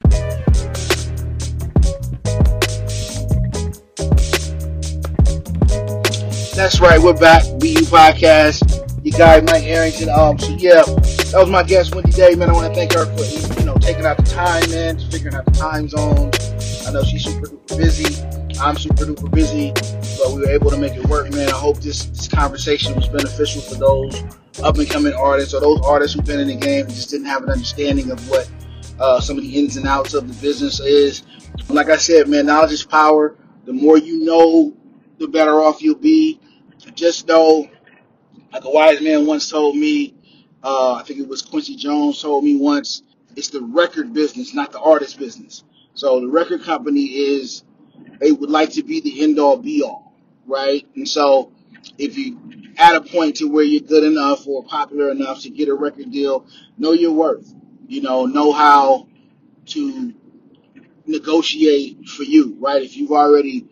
That's 6.59 6.81
right, 6.81 7.01
we're 7.01 7.17
back. 7.17 7.45
BU 7.61 7.87
Podcast. 7.87 9.05
You 9.05 9.13
guy 9.13 9.41
Mike 9.43 9.63
Arrington. 9.63 10.09
Um, 10.09 10.37
so 10.41 10.51
yeah, 10.59 10.83
that 10.83 11.35
was 11.37 11.49
my 11.49 11.63
guest 11.63 11.95
Wendy 11.95 12.11
Day, 12.11 12.35
man. 12.35 12.51
I 12.51 12.53
want 12.53 12.67
to 12.67 12.75
thank 12.75 12.95
her 12.95 13.07
for 13.07 13.61
you 13.61 13.65
know 13.65 13.77
taking 13.77 14.05
out 14.05 14.17
the 14.17 14.25
time, 14.25 14.69
man, 14.73 14.99
figuring 15.09 15.37
out 15.37 15.45
the 15.45 15.53
time 15.53 15.89
zones. 15.89 16.85
I 16.85 16.91
know 16.91 17.05
she's 17.05 17.23
super 17.23 17.47
duper 17.47 17.79
busy. 17.79 18.59
I'm 18.59 18.77
super 18.77 19.05
duper 19.05 19.31
busy, 19.31 19.71
but 20.19 20.35
we 20.35 20.41
were 20.41 20.51
able 20.51 20.73
to 20.73 20.77
make 20.77 20.97
it 20.97 21.07
work, 21.07 21.31
man. 21.31 21.49
I 21.49 21.53
hope 21.53 21.79
this, 21.79 22.07
this 22.07 22.27
conversation 22.27 22.93
was 22.97 23.07
beneficial 23.07 23.63
for 23.63 23.77
those 23.77 24.21
up 24.61 24.79
and 24.79 24.91
coming 24.91 25.13
artists 25.13 25.55
or 25.55 25.61
those 25.61 25.81
artists 25.83 26.17
who've 26.17 26.27
been 26.27 26.41
in 26.41 26.49
the 26.49 26.57
game 26.57 26.87
and 26.87 26.93
just 26.93 27.11
didn't 27.11 27.27
have 27.27 27.45
an 27.45 27.51
understanding 27.51 28.11
of 28.11 28.29
what 28.29 28.51
uh, 28.99 29.21
some 29.21 29.39
of 29.39 29.45
the 29.45 29.57
ins 29.57 29.77
and 29.77 29.87
outs 29.87 30.13
of 30.13 30.27
the 30.27 30.35
business 30.43 30.81
is. 30.81 31.23
Like 31.69 31.89
I 31.89 31.97
said, 31.97 32.27
man, 32.27 32.47
knowledge 32.47 32.73
is 32.73 32.85
power. 32.85 33.37
The 33.65 33.73
more 33.73 33.97
you 33.97 34.25
know, 34.25 34.77
the 35.19 35.29
better 35.29 35.61
off 35.61 35.81
you'll 35.81 35.95
be. 35.95 36.41
Just 36.95 37.29
know, 37.29 37.69
like 38.53 38.65
a 38.65 38.71
wise 38.71 39.01
man 39.01 39.27
once 39.27 39.51
told 39.51 39.77
me, 39.77 40.15
uh, 40.63 40.95
I 40.95 41.03
think 41.05 41.21
it 41.21 41.29
was 41.29 41.43
Quincy 41.43 41.77
Jones 41.77 42.21
told 42.21 42.45
me 42.45 42.57
once, 42.57 43.03
it's 43.37 43.49
the 43.49 43.63
record 43.63 44.13
business, 44.13 44.55
not 44.55 44.73
the 44.73 44.81
artist 44.81 45.19
business. 45.19 45.65
So 45.95 46.21
the 46.21 46.29
record 46.29 46.63
company 46.63 47.05
is, 47.05 47.65
they 48.21 48.33
would 48.33 48.51
like 48.51 48.73
to 48.73 48.83
be 48.83 49.01
the 49.01 49.23
end 49.23 49.39
all 49.39 49.57
be 49.57 49.83
all, 49.83 50.15
right? 50.47 50.87
And 50.97 51.09
so 51.09 51.53
if 51.99 52.17
you 52.17 52.39
at 52.79 52.95
a 52.95 53.01
point 53.01 53.37
to 53.37 53.49
where 53.49 53.65
you're 53.65 53.81
good 53.81 54.05
enough 54.05 54.47
or 54.47 54.65
popular 54.65 55.11
enough 55.11 55.43
to 55.43 55.51
get 55.51 55.69
a 55.69 55.75
record 55.75 56.11
deal, 56.13 56.47
know 56.77 56.93
your 56.93 57.13
worth. 57.13 57.53
You 57.87 58.03
know, 58.03 58.27
know 58.27 58.53
how 58.53 59.09
to 59.67 60.15
negotiate 61.07 62.07
for 62.09 62.23
you, 62.23 62.57
right? 62.61 62.83
If 62.83 62.97
you've 62.97 63.13
already 63.13 63.67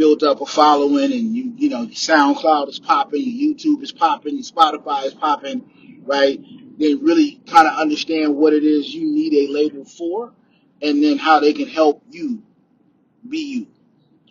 built 0.00 0.22
up 0.22 0.40
a 0.40 0.46
following 0.46 1.12
and 1.12 1.36
you, 1.36 1.52
you 1.58 1.68
know, 1.68 1.84
SoundCloud 1.86 2.70
is 2.70 2.78
popping, 2.78 3.22
your 3.22 3.54
YouTube 3.54 3.82
is 3.82 3.92
popping, 3.92 4.36
your 4.36 4.44
Spotify 4.44 5.04
is 5.04 5.12
popping, 5.12 6.02
right? 6.06 6.40
Then 6.78 7.04
really 7.04 7.38
kind 7.46 7.68
of 7.68 7.78
understand 7.78 8.34
what 8.34 8.54
it 8.54 8.64
is 8.64 8.94
you 8.94 9.12
need 9.12 9.34
a 9.34 9.52
label 9.52 9.84
for 9.84 10.32
and 10.80 11.04
then 11.04 11.18
how 11.18 11.40
they 11.40 11.52
can 11.52 11.68
help 11.68 12.02
you 12.10 12.42
be 13.28 13.40
you, 13.40 13.66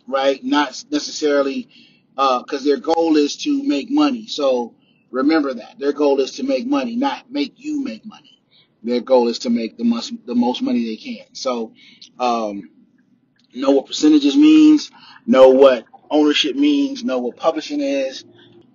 right? 0.07 0.43
Not 0.43 0.83
necessarily 0.89 1.69
because 2.15 2.61
uh, 2.61 2.65
their 2.65 2.77
goal 2.77 3.15
is 3.15 3.37
to 3.43 3.61
make 3.61 3.91
money. 3.91 4.25
So 4.25 4.73
remember 5.11 5.53
that 5.53 5.77
their 5.77 5.93
goal 5.93 6.19
is 6.19 6.31
to 6.37 6.43
make 6.43 6.65
money, 6.65 6.95
not 6.95 7.31
make 7.31 7.53
you 7.57 7.83
make 7.83 8.03
money. 8.07 8.41
Their 8.81 9.01
goal 9.01 9.27
is 9.27 9.37
to 9.39 9.51
make 9.51 9.77
the 9.77 9.83
most 9.83 10.13
the 10.25 10.33
most 10.33 10.63
money 10.63 10.83
they 10.83 10.95
can. 10.95 11.35
So 11.35 11.73
um, 12.19 12.71
know 13.53 13.71
what 13.71 13.87
percentages 13.87 14.35
means, 14.35 14.91
know 15.25 15.49
what 15.49 15.85
ownership 16.09 16.55
means, 16.55 17.03
know 17.03 17.19
what 17.19 17.37
publishing 17.37 17.81
is, 17.81 18.25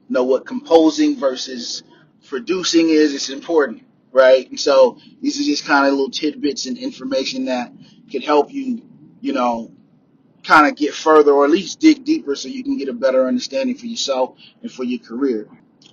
know 0.08 0.24
what 0.24 0.46
composing 0.46 1.16
versus 1.16 1.82
producing 2.28 2.90
is. 2.90 3.14
It's 3.14 3.28
important, 3.28 3.84
right? 4.12 4.48
And 4.48 4.58
so 4.58 4.98
these 5.20 5.40
are 5.40 5.44
just 5.44 5.64
kind 5.64 5.86
of 5.86 5.92
little 5.92 6.10
tidbits 6.10 6.66
and 6.66 6.78
information 6.78 7.46
that 7.46 7.72
could 8.10 8.24
help 8.24 8.52
you, 8.52 8.82
you 9.20 9.32
know, 9.32 9.70
kind 10.44 10.66
of 10.66 10.76
get 10.76 10.94
further 10.94 11.32
or 11.32 11.44
at 11.44 11.50
least 11.50 11.80
dig 11.80 12.04
deeper 12.04 12.36
so 12.36 12.48
you 12.48 12.62
can 12.62 12.76
get 12.76 12.88
a 12.88 12.92
better 12.92 13.26
understanding 13.26 13.76
for 13.76 13.86
yourself 13.86 14.36
and 14.62 14.70
for 14.70 14.84
your 14.84 15.00
career. 15.00 15.48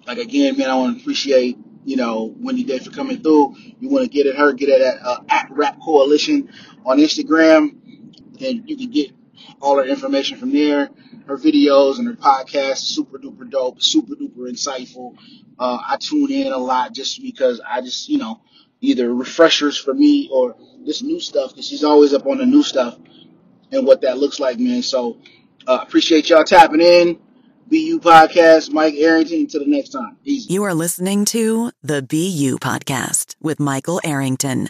Like 0.05 0.17
again, 0.17 0.57
man, 0.57 0.69
I 0.69 0.75
want 0.75 0.97
to 0.97 1.01
appreciate 1.01 1.57
you 1.85 1.95
know 1.95 2.33
Wendy 2.37 2.63
Day 2.63 2.79
for 2.79 2.91
coming 2.91 3.21
through. 3.21 3.55
You 3.79 3.89
want 3.89 4.03
to 4.03 4.09
get 4.09 4.27
at 4.27 4.35
her, 4.35 4.51
get 4.53 4.69
at 4.69 5.01
uh, 5.01 5.21
at 5.29 5.47
Rap 5.51 5.79
Coalition 5.81 6.49
on 6.85 6.97
Instagram, 6.97 7.77
and 8.43 8.69
you 8.69 8.77
can 8.77 8.91
get 8.91 9.11
all 9.61 9.77
her 9.77 9.85
information 9.85 10.37
from 10.37 10.51
there. 10.51 10.89
Her 11.27 11.37
videos 11.37 11.99
and 11.99 12.07
her 12.07 12.13
podcast, 12.13 12.77
super 12.77 13.17
duper 13.17 13.49
dope, 13.49 13.81
super 13.81 14.15
duper 14.15 14.49
insightful. 14.49 15.15
Uh, 15.59 15.77
I 15.87 15.97
tune 15.97 16.31
in 16.31 16.51
a 16.51 16.57
lot 16.57 16.93
just 16.93 17.21
because 17.21 17.61
I 17.67 17.81
just 17.81 18.09
you 18.09 18.17
know 18.17 18.41
either 18.81 19.13
refreshers 19.13 19.77
for 19.77 19.93
me 19.93 20.29
or 20.31 20.55
this 20.85 21.01
new 21.01 21.19
stuff 21.19 21.51
because 21.51 21.67
she's 21.67 21.83
always 21.83 22.13
up 22.13 22.25
on 22.25 22.37
the 22.37 22.45
new 22.45 22.63
stuff 22.63 22.97
and 23.71 23.85
what 23.85 24.01
that 24.01 24.17
looks 24.17 24.39
like, 24.39 24.59
man. 24.59 24.81
So 24.81 25.19
uh, 25.67 25.79
appreciate 25.81 26.29
y'all 26.29 26.43
tapping 26.43 26.81
in. 26.81 27.19
BU 27.67 27.99
Podcast, 28.01 28.73
Mike 28.73 28.95
Arrington. 28.95 29.41
Until 29.41 29.61
the 29.61 29.69
next 29.69 29.89
time. 29.89 30.17
Easy. 30.25 30.53
You 30.53 30.63
are 30.63 30.73
listening 30.73 31.23
to 31.25 31.71
the 31.81 32.01
BU 32.01 32.57
Podcast 32.57 33.35
with 33.39 33.61
Michael 33.61 34.01
Arrington. 34.03 34.67